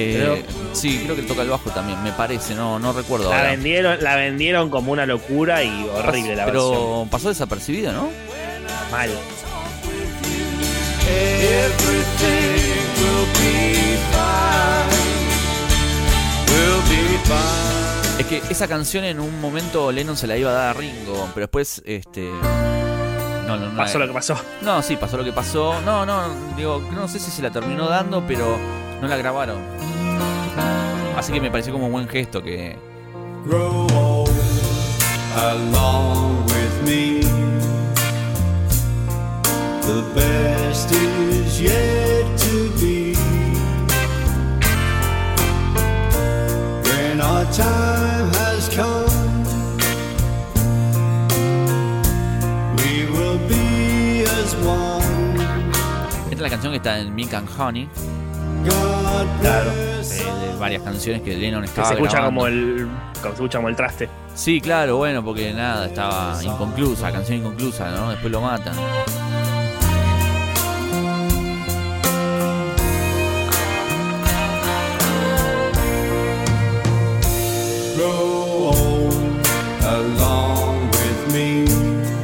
Eh, 0.00 0.44
sí, 0.72 1.00
creo 1.04 1.16
que 1.16 1.22
toca 1.22 1.42
el 1.42 1.48
bajo 1.48 1.70
también, 1.70 2.02
me 2.02 2.12
parece, 2.12 2.54
no, 2.54 2.78
no 2.78 2.92
recuerdo 2.92 3.30
La 3.30 3.38
ahora. 3.38 3.50
vendieron, 3.50 4.02
la 4.02 4.16
vendieron 4.16 4.70
como 4.70 4.92
una 4.92 5.06
locura 5.06 5.64
y 5.64 5.88
horrible 5.92 6.36
la 6.36 6.44
versión. 6.46 6.70
Pero 6.70 7.08
pasó 7.10 7.28
desapercibido, 7.28 7.92
¿no? 7.92 8.08
Mal. 8.92 9.10
Es 18.18 18.26
que 18.26 18.42
esa 18.50 18.66
canción 18.66 19.04
en 19.04 19.20
un 19.20 19.40
momento 19.40 19.92
Lennon 19.92 20.16
se 20.16 20.26
la 20.26 20.36
iba 20.36 20.50
a 20.50 20.52
dar 20.52 20.68
a 20.68 20.72
Ringo, 20.72 21.28
pero 21.34 21.46
después, 21.46 21.82
este... 21.86 22.28
No, 23.46 23.56
no, 23.56 23.70
no. 23.70 23.76
Pasó 23.76 23.98
lo 23.98 24.06
que 24.06 24.12
pasó. 24.12 24.36
No, 24.62 24.82
sí, 24.82 24.96
pasó 24.96 25.16
lo 25.16 25.24
que 25.24 25.32
pasó. 25.32 25.80
No, 25.82 26.04
no, 26.04 26.34
digo, 26.56 26.86
no 26.92 27.08
sé 27.08 27.18
si 27.18 27.30
se 27.30 27.40
la 27.42 27.50
terminó 27.50 27.88
dando, 27.88 28.24
pero 28.26 28.58
no 29.00 29.08
la 29.08 29.16
grabaron. 29.16 29.58
Así 31.16 31.32
que 31.32 31.40
me 31.40 31.50
pareció 31.50 31.72
como 31.72 31.86
un 31.86 31.92
buen 31.92 32.08
gesto 32.08 32.42
que... 32.42 32.76
Grow 33.44 33.86
old 33.94 34.30
along 35.36 36.44
with 36.46 36.82
me. 36.84 37.20
The 39.82 40.02
best 40.14 40.90
is 40.92 41.60
yet 41.60 42.26
to 42.38 42.70
be. 42.80 43.14
When 46.84 47.20
our 47.20 47.44
time 47.52 48.30
has 48.34 48.68
come, 48.68 49.44
we 52.76 53.06
will 53.10 53.38
be 53.48 54.24
as 54.24 54.54
one. 54.56 55.38
Esta 56.30 56.34
es 56.34 56.40
la 56.40 56.50
canción 56.50 56.72
que 56.72 56.76
está 56.78 56.98
en 56.98 57.14
Milk 57.14 57.32
and 57.32 57.48
Honey, 57.48 57.88
Claro. 59.40 59.70
eh, 59.72 60.02
de 60.52 60.58
varias 60.58 60.82
canciones 60.82 61.22
que 61.22 61.36
Lennon 61.36 61.62
Que 61.62 61.68
estaba 61.68 61.88
se 61.88 61.94
escucha 61.94 62.12
grabando. 62.12 62.40
como 62.40 62.46
el. 62.46 62.88
Como 63.14 63.22
se 63.22 63.28
escucha 63.34 63.58
como 63.58 63.68
el 63.68 63.76
traste. 63.76 64.08
Sí, 64.34 64.60
claro, 64.60 64.96
bueno, 64.96 65.24
porque 65.24 65.52
nada, 65.52 65.86
estaba 65.86 66.38
inconclusa, 66.42 67.10
canción 67.10 67.38
inconclusa, 67.38 67.90
¿no? 67.90 68.10
Después 68.10 68.30
lo 68.32 68.40
matan. 68.40 68.74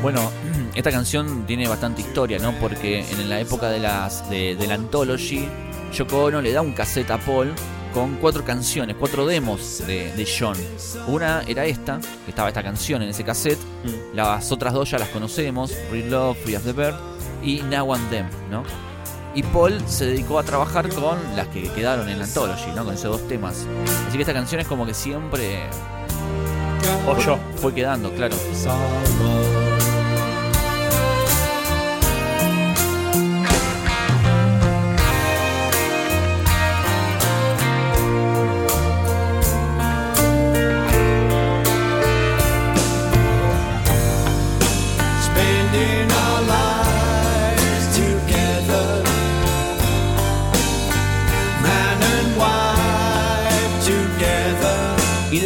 Bueno, 0.03 0.31
esta 0.75 0.91
canción 0.91 1.45
tiene 1.47 1.69
bastante 1.69 2.03
historia, 2.03 2.39
¿no? 2.39 2.53
Porque 2.61 3.01
en 3.01 3.29
la 3.29 3.41
época 3.41 3.71
de 3.71 3.81
las 3.81 4.29
de, 4.31 4.57
del 4.57 4.73
Anthology, 4.73 5.49
Yoko 5.95 6.25
Ono 6.25 6.41
le 6.41 6.53
da 6.53 6.61
un 6.61 6.73
cassette 6.73 7.11
a 7.13 7.19
Paul 7.19 7.53
con 7.93 8.17
cuatro 8.17 8.45
canciones, 8.45 8.97
cuatro 8.99 9.25
demos 9.27 9.83
de, 9.87 10.13
de 10.13 10.27
John. 10.27 10.57
Una 11.07 11.43
era 11.47 11.65
esta, 11.65 12.01
que 12.25 12.31
estaba 12.31 12.49
esta 12.49 12.63
canción 12.63 13.03
en 13.03 13.11
ese 13.11 13.23
cassette. 13.23 13.59
Las 14.13 14.51
otras 14.51 14.73
dos 14.75 14.91
ya 14.91 14.99
las 14.99 15.09
conocemos, 15.11 15.73
Real 15.93 16.11
Love, 16.11 16.39
Free 16.39 16.57
as 16.57 16.63
the 16.65 16.73
Bird 16.73 16.97
y 17.43 17.63
Now 17.63 17.95
and 17.95 18.11
Them, 18.11 18.27
¿no? 18.51 18.65
Y 19.37 19.43
Paul 19.45 19.81
se 19.87 20.07
dedicó 20.07 20.39
a 20.41 20.43
trabajar 20.43 20.89
con 20.89 21.19
las 21.37 21.47
que 21.49 21.63
quedaron 21.73 22.09
en 22.09 22.19
la 22.19 22.25
Anthology, 22.25 22.71
¿no? 22.75 22.85
Con 22.85 22.95
esos 22.95 23.21
dos 23.21 23.29
temas. 23.29 23.65
Así 24.09 24.17
que 24.17 24.23
esta 24.23 24.33
canción 24.35 24.61
es 24.61 24.67
como 24.67 24.85
que 24.87 24.95
siempre 24.95 25.61
O 27.07 27.17
yo. 27.19 27.39
fue 27.57 27.73
quedando, 27.73 28.13
claro. 28.13 28.35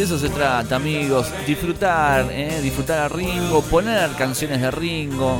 Eso 0.09 0.17
se 0.17 0.29
trata, 0.29 0.77
amigos. 0.77 1.31
Disfrutar, 1.45 2.31
¿eh? 2.31 2.61
disfrutar 2.63 2.97
a 2.97 3.09
Ringo, 3.09 3.61
poner 3.61 4.09
canciones 4.13 4.59
de 4.59 4.71
Ringo. 4.71 5.39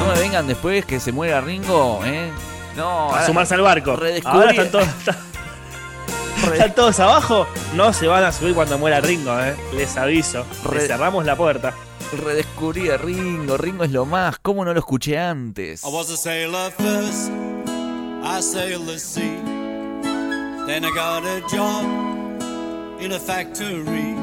No 0.00 0.06
me 0.12 0.18
vengan 0.18 0.48
después 0.48 0.84
que 0.84 0.98
se 0.98 1.12
muera 1.12 1.40
Ringo, 1.40 2.00
¿eh? 2.04 2.32
No, 2.76 3.14
A 3.14 3.24
sumarse 3.24 3.54
al 3.54 3.60
barco. 3.60 3.92
Ahora 4.24 4.50
están 4.50 4.72
todos, 4.72 4.88
están 6.52 6.74
todos 6.74 6.98
abajo. 6.98 7.46
No 7.76 7.92
se 7.92 8.08
van 8.08 8.24
a 8.24 8.32
subir 8.32 8.52
cuando 8.52 8.78
muera 8.78 9.00
Ringo, 9.00 9.38
eh. 9.38 9.54
Les 9.76 9.96
aviso. 9.96 10.44
Les 10.72 10.88
cerramos 10.88 11.24
la 11.24 11.36
puerta. 11.36 11.72
redescubrí 12.24 12.90
a 12.90 12.96
Ringo. 12.96 13.56
Ringo 13.56 13.84
es 13.84 13.92
lo 13.92 14.06
más. 14.06 14.40
¿Cómo 14.42 14.64
no 14.64 14.72
lo 14.74 14.80
escuché 14.80 15.16
antes? 15.16 15.84
I 15.84 15.88
was 15.88 16.10
a 16.10 16.16
sailor 16.16 16.72
first. 16.72 17.30
I 18.24 18.42
sailed 18.42 18.88
the 18.88 18.98
sea. 18.98 19.40
Then 20.66 20.84
I 20.84 20.90
got 20.90 21.24
a 21.24 21.40
job 21.48 22.19
in 23.00 23.12
a 23.12 23.18
factory. 23.18 24.14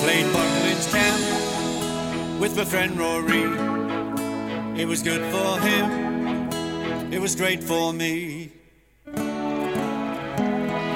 Played 0.00 0.32
Buckland's 0.32 0.90
camp 0.90 2.40
with 2.40 2.56
my 2.56 2.64
friend 2.64 2.98
Rory. 2.98 3.44
It 4.80 4.86
was 4.86 5.02
good 5.02 5.20
for 5.32 5.60
him. 5.60 7.12
It 7.12 7.20
was 7.20 7.36
great 7.36 7.62
for 7.62 7.92
me. 7.92 8.52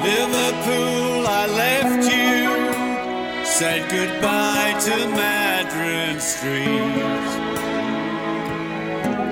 Liverpool, 0.08 1.26
I 1.26 1.46
left 1.62 2.04
you. 2.10 3.44
Said 3.44 3.90
goodbye 3.90 4.74
to 4.86 4.96
Madron 5.18 6.20
Street. 6.20 7.52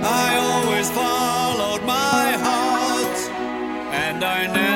I 0.03 0.36
always 0.36 0.91
followed 0.91 1.82
my 1.84 2.32
heart, 2.47 3.18
and 3.95 4.22
I 4.22 4.47
never 4.47 4.69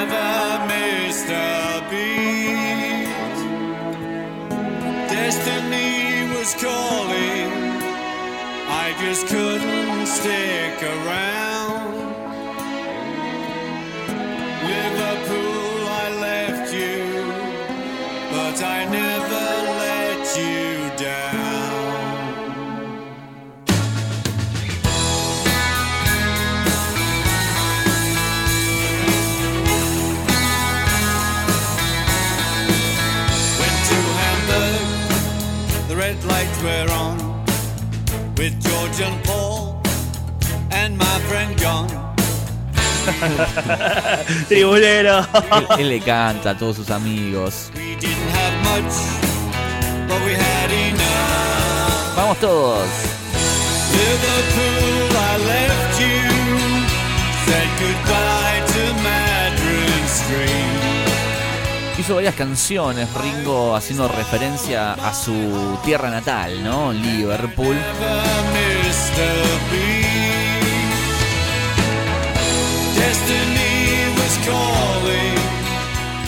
Just 9.06 9.26
couldn't 9.26 10.06
stick 10.06 10.82
around. 10.82 11.53
With 38.44 38.60
George 38.60 39.00
and 39.00 39.16
Paul 39.24 39.80
and 40.70 40.98
my 40.98 41.18
friend 41.28 41.58
John. 41.58 41.88
Tribulero. 44.48 45.26
Él, 45.78 45.78
él 45.78 45.88
le 45.88 46.00
canta 46.00 46.50
a 46.50 46.54
todos 46.54 46.76
sus 46.76 46.90
amigos. 46.90 47.70
We 47.74 47.96
didn't 47.96 48.30
have 48.38 48.54
much, 48.70 48.92
but 50.08 50.20
we 50.26 50.34
had 50.34 50.70
enough. 50.90 52.16
Vamos 52.16 52.38
todos. 52.38 52.86
Liverpool, 53.96 55.16
I 55.16 55.18
left 55.52 56.00
you, 56.04 56.22
said 57.46 57.68
goodbye 57.80 58.60
to 58.74 58.82
Madron 59.06 60.04
Street. 60.06 60.73
Hizo 61.96 62.16
varias 62.16 62.34
canciones, 62.34 63.08
Ringo 63.14 63.76
haciendo 63.76 64.08
referencia 64.08 64.94
a 64.94 65.14
su 65.14 65.78
tierra 65.84 66.10
natal, 66.10 66.62
¿no? 66.64 66.92
Liverpool. 66.92 67.76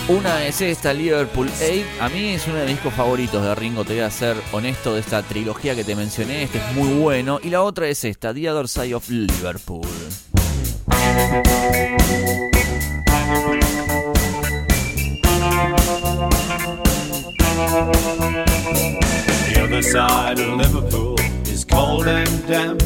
Una 0.07 0.45
es 0.45 0.61
esta, 0.61 0.93
Liverpool 0.93 1.49
8. 1.61 1.83
A 1.99 2.07
mí 2.07 2.29
es 2.29 2.47
uno 2.47 2.55
de 2.55 2.65
mis 2.65 2.75
discos 2.75 2.93
favoritos 2.93 3.43
de 3.43 3.53
Ringo, 3.53 3.83
te 3.83 3.93
voy 3.93 4.03
a 4.03 4.09
ser 4.09 4.37
honesto, 4.53 4.93
de 4.93 5.01
esta 5.01 5.21
trilogía 5.21 5.75
que 5.75 5.83
te 5.83 5.97
mencioné. 5.97 6.43
Este 6.43 6.59
es 6.59 6.73
muy 6.75 6.93
bueno. 6.93 7.41
Y 7.43 7.49
la 7.49 7.61
otra 7.61 7.89
es 7.89 8.05
esta, 8.05 8.33
The 8.33 8.49
Other 8.49 8.69
Side 8.69 8.95
of 8.95 9.09
Liverpool. 9.09 9.85
The 17.57 19.61
other 19.63 19.81
side 19.81 20.39
of 20.39 20.57
Liverpool 20.57 21.15
is 21.47 21.65
cold 21.65 22.05
and 22.07 22.29
damp. 22.47 22.83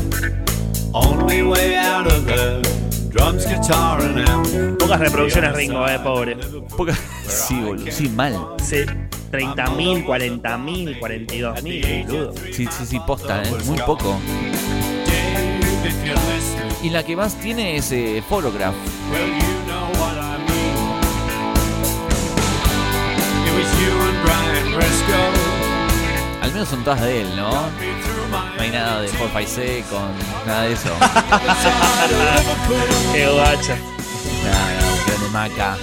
Only 0.94 1.44
way 1.44 1.76
out 1.76 2.08
of 2.08 2.26
there, 2.26 2.62
drums, 3.10 3.46
guitar, 3.46 4.00
and 4.02 4.20
amp. 4.30 4.48
Pocas 4.80 4.98
reproducciones 5.00 5.54
Ringo, 5.58 5.86
eh, 5.90 6.00
pobre. 6.00 6.38
Poca- 6.78 6.96
Sí, 7.28 7.60
boludo. 7.62 7.92
Sí, 7.92 8.08
mal. 8.08 8.56
Sí. 8.64 8.86
30.000, 9.32 10.06
40.000, 10.06 10.98
42.000, 11.00 12.06
boludo. 12.08 12.34
Sí, 12.54 12.66
sí, 12.72 12.86
sí, 12.86 13.00
posta, 13.06 13.44
¿eh? 13.44 13.52
Muy 13.66 13.78
poco. 13.80 14.18
Y 16.82 16.90
la 16.92 17.04
que 17.04 17.16
más 17.18 17.36
tiene 17.36 17.76
es 17.76 17.92
eh, 17.92 18.24
Photograph. 18.28 18.76
Al 26.42 26.52
menos 26.52 26.70
son 26.70 26.84
todas 26.84 27.02
de 27.02 27.22
él, 27.22 27.36
¿no? 27.36 27.50
No 27.52 28.62
hay 28.62 28.72
nada 28.72 29.02
de 29.02 29.08
456 29.10 29.86
con 29.86 30.02
nada 30.46 30.64
de 30.64 30.74
eso. 30.74 30.90
Qué 33.14 33.28
guacha. 33.28 33.78
Nada, 34.44 34.82
no, 34.82 35.06
grande 35.06 35.30
maca. 35.32 35.78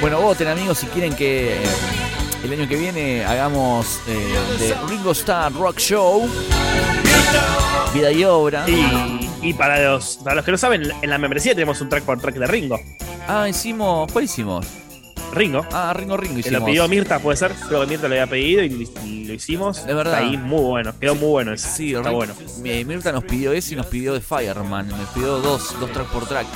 Bueno, 0.00 0.20
voten 0.20 0.48
amigos 0.48 0.78
si 0.78 0.86
quieren 0.86 1.14
que 1.14 1.62
eh, 1.62 1.66
el 2.44 2.52
año 2.52 2.68
que 2.68 2.76
viene 2.76 3.24
hagamos 3.24 4.00
eh, 4.06 4.34
de 4.58 4.74
Ringo 4.88 5.12
Starr 5.12 5.52
Rock 5.52 5.78
Show. 5.78 6.28
Vida 7.92 8.12
y 8.12 8.24
obra. 8.24 8.64
Y, 8.68 9.28
y 9.42 9.52
para, 9.52 9.90
los, 9.90 10.18
para 10.24 10.36
los 10.36 10.44
que 10.44 10.52
no 10.52 10.58
saben, 10.58 10.90
en 11.02 11.10
la 11.10 11.18
membresía 11.18 11.54
tenemos 11.54 11.80
un 11.80 11.88
track 11.88 12.04
por 12.04 12.18
track 12.18 12.36
de 12.36 12.46
Ringo. 12.46 12.80
Ah, 13.28 13.48
hicimos. 13.48 14.10
¿Cuál 14.10 14.24
hicimos? 14.24 14.66
Ringo. 15.32 15.64
Ah, 15.72 15.92
Ringo 15.94 16.16
Ringo 16.16 16.40
Que 16.42 16.50
lo 16.50 16.64
pidió 16.64 16.86
Mirta, 16.88 17.18
puede 17.18 17.36
ser. 17.36 17.52
Creo 17.68 17.80
que 17.82 17.86
Mirta 17.86 18.08
lo 18.08 18.14
había 18.14 18.26
pedido 18.26 18.62
y, 18.64 18.88
y 19.04 19.24
lo 19.24 19.34
hicimos. 19.34 19.86
De 19.86 19.94
verdad. 19.94 20.20
Está 20.20 20.26
ahí 20.30 20.36
muy 20.36 20.60
bueno. 20.62 20.92
Quedó 20.98 21.14
muy 21.14 21.28
bueno 21.28 21.52
ese. 21.52 21.68
Sí, 21.68 21.94
Está 21.94 22.10
bueno. 22.10 22.34
Mirta 22.62 23.12
nos 23.12 23.24
pidió 23.24 23.52
ese 23.52 23.74
y 23.74 23.76
nos 23.76 23.86
pidió 23.86 24.14
de 24.14 24.20
Fireman. 24.20 24.88
Me 24.88 24.94
pidió 25.14 25.38
dos, 25.38 25.74
dos 25.78 25.90
track 25.92 26.06
por 26.08 26.26
track. 26.26 26.46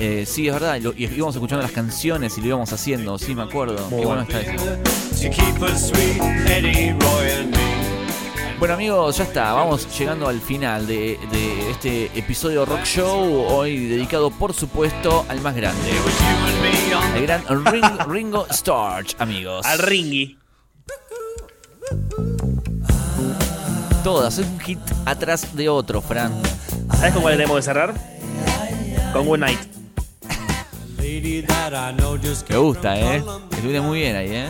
Eh, 0.00 0.24
sí, 0.26 0.48
es 0.48 0.54
verdad. 0.54 0.78
Lo- 0.80 0.92
y 0.96 1.04
íbamos 1.04 1.34
escuchando 1.34 1.62
las 1.62 1.72
canciones 1.72 2.36
y 2.38 2.40
lo 2.40 2.46
íbamos 2.48 2.72
haciendo. 2.72 3.18
Sí, 3.18 3.34
me 3.34 3.42
acuerdo. 3.42 3.88
Muy 3.90 4.00
Qué 4.00 4.06
bueno 4.06 4.24
bueno. 4.26 4.40
está 4.40 4.40
eso. 4.54 5.82
Bueno 8.62 8.74
amigos, 8.74 9.16
ya 9.16 9.24
está, 9.24 9.54
vamos 9.54 9.88
llegando 9.98 10.28
al 10.28 10.40
final 10.40 10.86
de, 10.86 11.18
de 11.32 11.70
este 11.72 12.16
episodio 12.16 12.64
Rock 12.64 12.84
Show, 12.84 13.44
hoy 13.48 13.88
dedicado 13.88 14.30
por 14.30 14.54
supuesto 14.54 15.26
al 15.28 15.40
más 15.40 15.56
grande, 15.56 15.90
el 17.16 17.22
gran 17.22 17.44
Ring- 17.44 18.06
Ringo 18.06 18.46
Starr, 18.50 19.04
amigos. 19.18 19.66
Al 19.66 19.80
Ringy. 19.80 20.38
Todas, 24.04 24.38
es 24.38 24.46
un 24.46 24.60
hit 24.60 24.78
atrás 25.06 25.56
de 25.56 25.68
otro, 25.68 26.00
Fran. 26.00 26.32
¿Sabes 26.94 27.14
con 27.14 27.22
cuál 27.22 27.34
tenemos 27.34 27.56
que 27.56 27.62
cerrar? 27.62 27.92
Con 29.12 29.26
Good 29.26 29.38
Night. 29.40 29.58
Me 32.48 32.58
gusta, 32.58 32.96
eh. 32.96 33.24
Estuviste 33.50 33.80
muy 33.80 33.98
bien 33.98 34.14
ahí, 34.14 34.28
eh. 34.30 34.48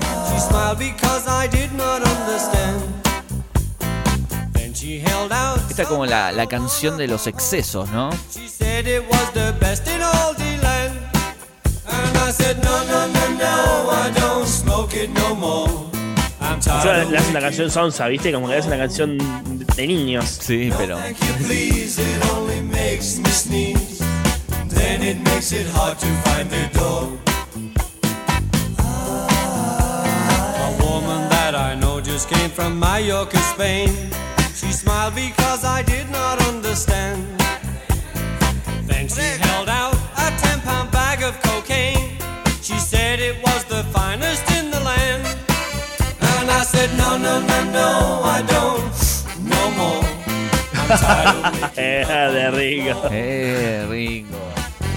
Esta 4.74 5.82
es 5.82 5.88
como 5.88 6.06
la, 6.06 6.32
la 6.32 6.46
canción 6.46 6.96
de 6.96 7.06
los 7.06 7.26
excesos, 7.26 7.90
¿no? 7.90 8.10
She 8.34 8.48
said 8.48 8.86
it 8.86 9.02
was 9.10 9.32
the 9.34 9.52
best 9.60 9.86
in 9.86 10.00
all 10.00 10.34
the 10.34 10.56
land. 10.62 10.98
And 11.86 12.16
I 12.16 12.32
said, 12.32 12.56
no, 12.64 12.82
no, 12.84 13.06
no, 13.06 13.28
no, 13.36 13.90
I 13.90 14.10
don't 14.18 14.46
smoke 14.46 14.94
it 14.94 15.10
no 15.10 15.34
more. 15.34 15.68
I'm 16.40 16.58
Yo 16.60 16.90
tired 16.90 17.10
le 17.10 17.20
una 17.30 17.40
canción 17.40 17.70
sonsa, 17.70 18.08
¿viste? 18.08 18.32
Como 18.32 18.48
que 18.48 18.56
es 18.56 18.64
una 18.64 18.78
canción 18.78 19.18
de 19.76 19.86
niños. 19.86 20.38
Sí, 20.40 20.72
pero... 20.78 20.96
Thank 20.96 21.18
you, 21.18 21.44
please, 21.44 22.00
it 22.00 22.32
only 22.32 22.62
makes 22.62 23.18
me 23.18 23.28
sneeze. 23.30 24.02
Then 24.68 25.02
it 25.02 25.18
makes 25.18 25.52
it 25.52 25.66
hard 25.74 25.98
to 25.98 26.06
find 26.24 26.48
the 26.48 26.70
door. 26.78 27.10
A 30.58 30.82
woman 30.82 31.28
that 31.28 31.54
I 31.54 31.74
know 31.74 32.00
just 32.00 32.30
came 32.30 32.48
from 32.48 32.78
Mallorca, 32.78 33.36
Spain. 33.52 33.90
Smiled 34.82 35.14
because 35.14 35.64
I 35.64 35.82
did 35.82 36.10
not 36.10 36.36
understand. 36.48 37.22
Then 38.86 39.06
she 39.08 39.22
held 39.46 39.68
out 39.68 39.94
a 40.16 40.28
ten 40.42 40.60
pound 40.60 40.90
bag 40.90 41.22
of 41.22 41.34
cocaine. 41.42 42.10
She 42.62 42.78
said 42.78 43.20
it 43.20 43.36
was 43.46 43.64
the 43.66 43.84
finest 43.96 44.44
in 44.58 44.70
the 44.70 44.80
land. 44.80 45.22
And 46.20 46.50
I 46.50 46.62
said, 46.64 46.90
No, 46.98 47.16
no, 47.16 47.40
no, 47.40 47.58
no, 47.78 47.88
I 48.24 48.42
don't. 48.54 48.92
No 49.54 49.62
more. 49.78 50.02
Eh, 51.76 52.04
de 52.34 52.50
Ringo. 52.50 53.08
Eh, 53.10 53.86
Ringo. 53.88 54.38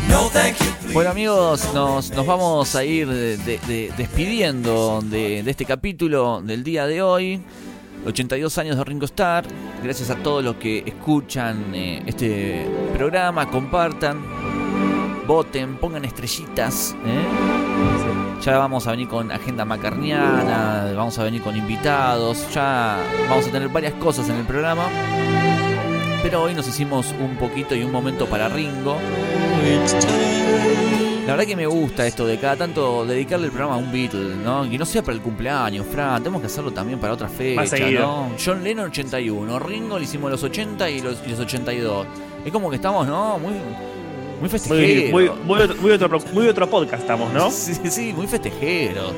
No, 0.09 0.29
thank 0.29 0.57
you. 0.59 0.93
Bueno 0.93 1.11
amigos, 1.11 1.73
nos, 1.73 2.09
nos 2.11 2.25
vamos 2.25 2.75
a 2.75 2.83
ir 2.83 3.07
de- 3.07 3.37
de- 3.37 3.93
despidiendo 3.97 5.01
de, 5.03 5.43
de 5.43 5.51
este 5.51 5.65
capítulo 5.65 6.41
del 6.41 6.63
día 6.63 6.87
de 6.87 7.01
hoy. 7.01 7.41
82 8.05 8.57
años 8.57 8.77
de 8.77 8.83
Ringo 8.83 9.05
Starr. 9.05 9.45
Gracias 9.83 10.09
a 10.09 10.15
todos 10.15 10.43
los 10.43 10.55
que 10.55 10.83
escuchan 10.85 11.73
eh, 11.73 12.03
este 12.05 12.67
programa, 12.93 13.49
compartan, 13.49 14.21
voten, 15.27 15.77
pongan 15.77 16.05
estrellitas. 16.05 16.95
¿eh? 17.05 18.41
Ya 18.41 18.57
vamos 18.57 18.85
a 18.87 18.91
venir 18.91 19.07
con 19.07 19.31
agenda 19.31 19.65
macarniana, 19.65 20.91
vamos 20.95 21.17
a 21.17 21.23
venir 21.23 21.41
con 21.41 21.55
invitados, 21.57 22.47
ya 22.53 22.97
vamos 23.27 23.47
a 23.47 23.51
tener 23.51 23.69
varias 23.69 23.93
cosas 23.93 24.29
en 24.29 24.35
el 24.35 24.45
programa. 24.45 24.87
Pero 26.21 26.43
hoy 26.43 26.53
nos 26.53 26.67
hicimos 26.67 27.13
un 27.19 27.37
poquito 27.37 27.75
y 27.75 27.83
un 27.83 27.91
momento 27.91 28.25
para 28.27 28.49
Ringo. 28.49 28.97
La 31.25 31.31
verdad 31.31 31.47
que 31.47 31.55
me 31.55 31.65
gusta 31.65 32.05
esto 32.05 32.27
de 32.27 32.37
cada 32.37 32.55
tanto 32.55 33.03
dedicarle 33.03 33.47
el 33.47 33.51
programa 33.51 33.75
a 33.75 33.77
un 33.77 33.91
Beatle, 33.91 34.35
¿no? 34.35 34.69
Que 34.69 34.77
no 34.77 34.85
sea 34.85 35.01
para 35.01 35.15
el 35.15 35.21
cumpleaños, 35.21 35.85
Fran, 35.87 36.21
tenemos 36.21 36.39
que 36.39 36.45
hacerlo 36.47 36.71
también 36.71 36.99
para 36.99 37.13
otra 37.13 37.27
fecha. 37.27 37.77
¿no? 37.89 38.31
John 38.43 38.63
Lennon 38.63 38.89
81, 38.89 39.57
Ringo 39.57 39.97
le 39.97 40.03
hicimos 40.05 40.29
los 40.29 40.43
80 40.43 40.87
y 40.91 41.01
los, 41.01 41.17
y 41.25 41.31
los 41.31 41.39
82. 41.39 42.05
Es 42.45 42.51
como 42.51 42.69
que 42.69 42.75
estamos, 42.75 43.07
¿no? 43.07 43.39
Muy, 43.39 43.53
muy 44.39 44.49
festejeros. 44.49 45.11
muy, 45.11 45.31
muy 45.45 45.61
otro, 45.61 45.75
muy, 45.81 45.91
otro, 45.93 46.19
muy 46.31 46.47
otro 46.47 46.69
podcast 46.69 47.01
estamos, 47.01 47.33
¿no? 47.33 47.49
Sí, 47.49 47.73
sí, 47.89 48.13
muy 48.13 48.27
festejeros. 48.27 49.11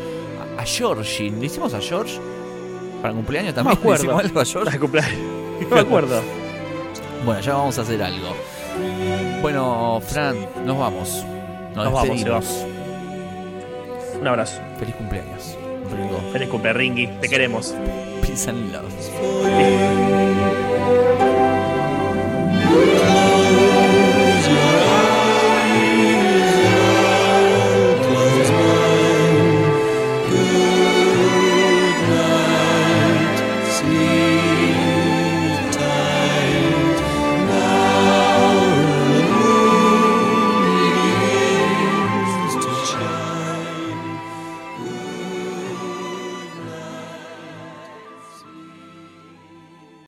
A, 0.58 0.62
a 0.62 0.66
Georgie, 0.66 1.30
¿le 1.30 1.46
hicimos 1.46 1.74
a 1.74 1.82
George? 1.82 2.18
¿Para 3.02 3.10
el 3.10 3.16
cumpleaños 3.16 3.54
No 3.54 3.64
me 3.66 3.72
también? 3.72 3.76
¿Le 3.76 3.82
acuerdo. 3.82 4.04
hicimos 4.04 4.24
algo 4.24 4.40
a 4.40 4.46
George? 4.46 4.66
Para 4.66 4.80
cumpleaños. 4.80 5.20
No 5.70 5.76
me 5.76 5.82
acuerdo. 5.82 6.22
Bueno, 7.26 7.42
ya 7.42 7.54
vamos 7.56 7.78
a 7.80 7.82
hacer 7.82 8.02
algo. 8.02 8.30
Bueno, 9.42 10.00
Fran, 10.08 10.38
nos 10.66 10.78
vamos. 10.78 11.26
Nos, 11.78 11.86
Nos 11.86 11.94
vamos, 11.94 12.20
Sebas. 12.22 12.66
Un 14.20 14.28
abrazo. 14.28 14.60
Feliz 14.80 14.96
cumpleaños, 14.96 15.56
Ringo. 15.96 16.20
Feliz 16.34 16.50
cumpleaños, 16.50 16.80
Ringy. 16.80 17.08
Te 17.22 17.30
queremos. 17.30 17.76
Peace 18.24 18.50
and 18.50 18.72
love. 18.72 18.92
Sí. 19.00 19.12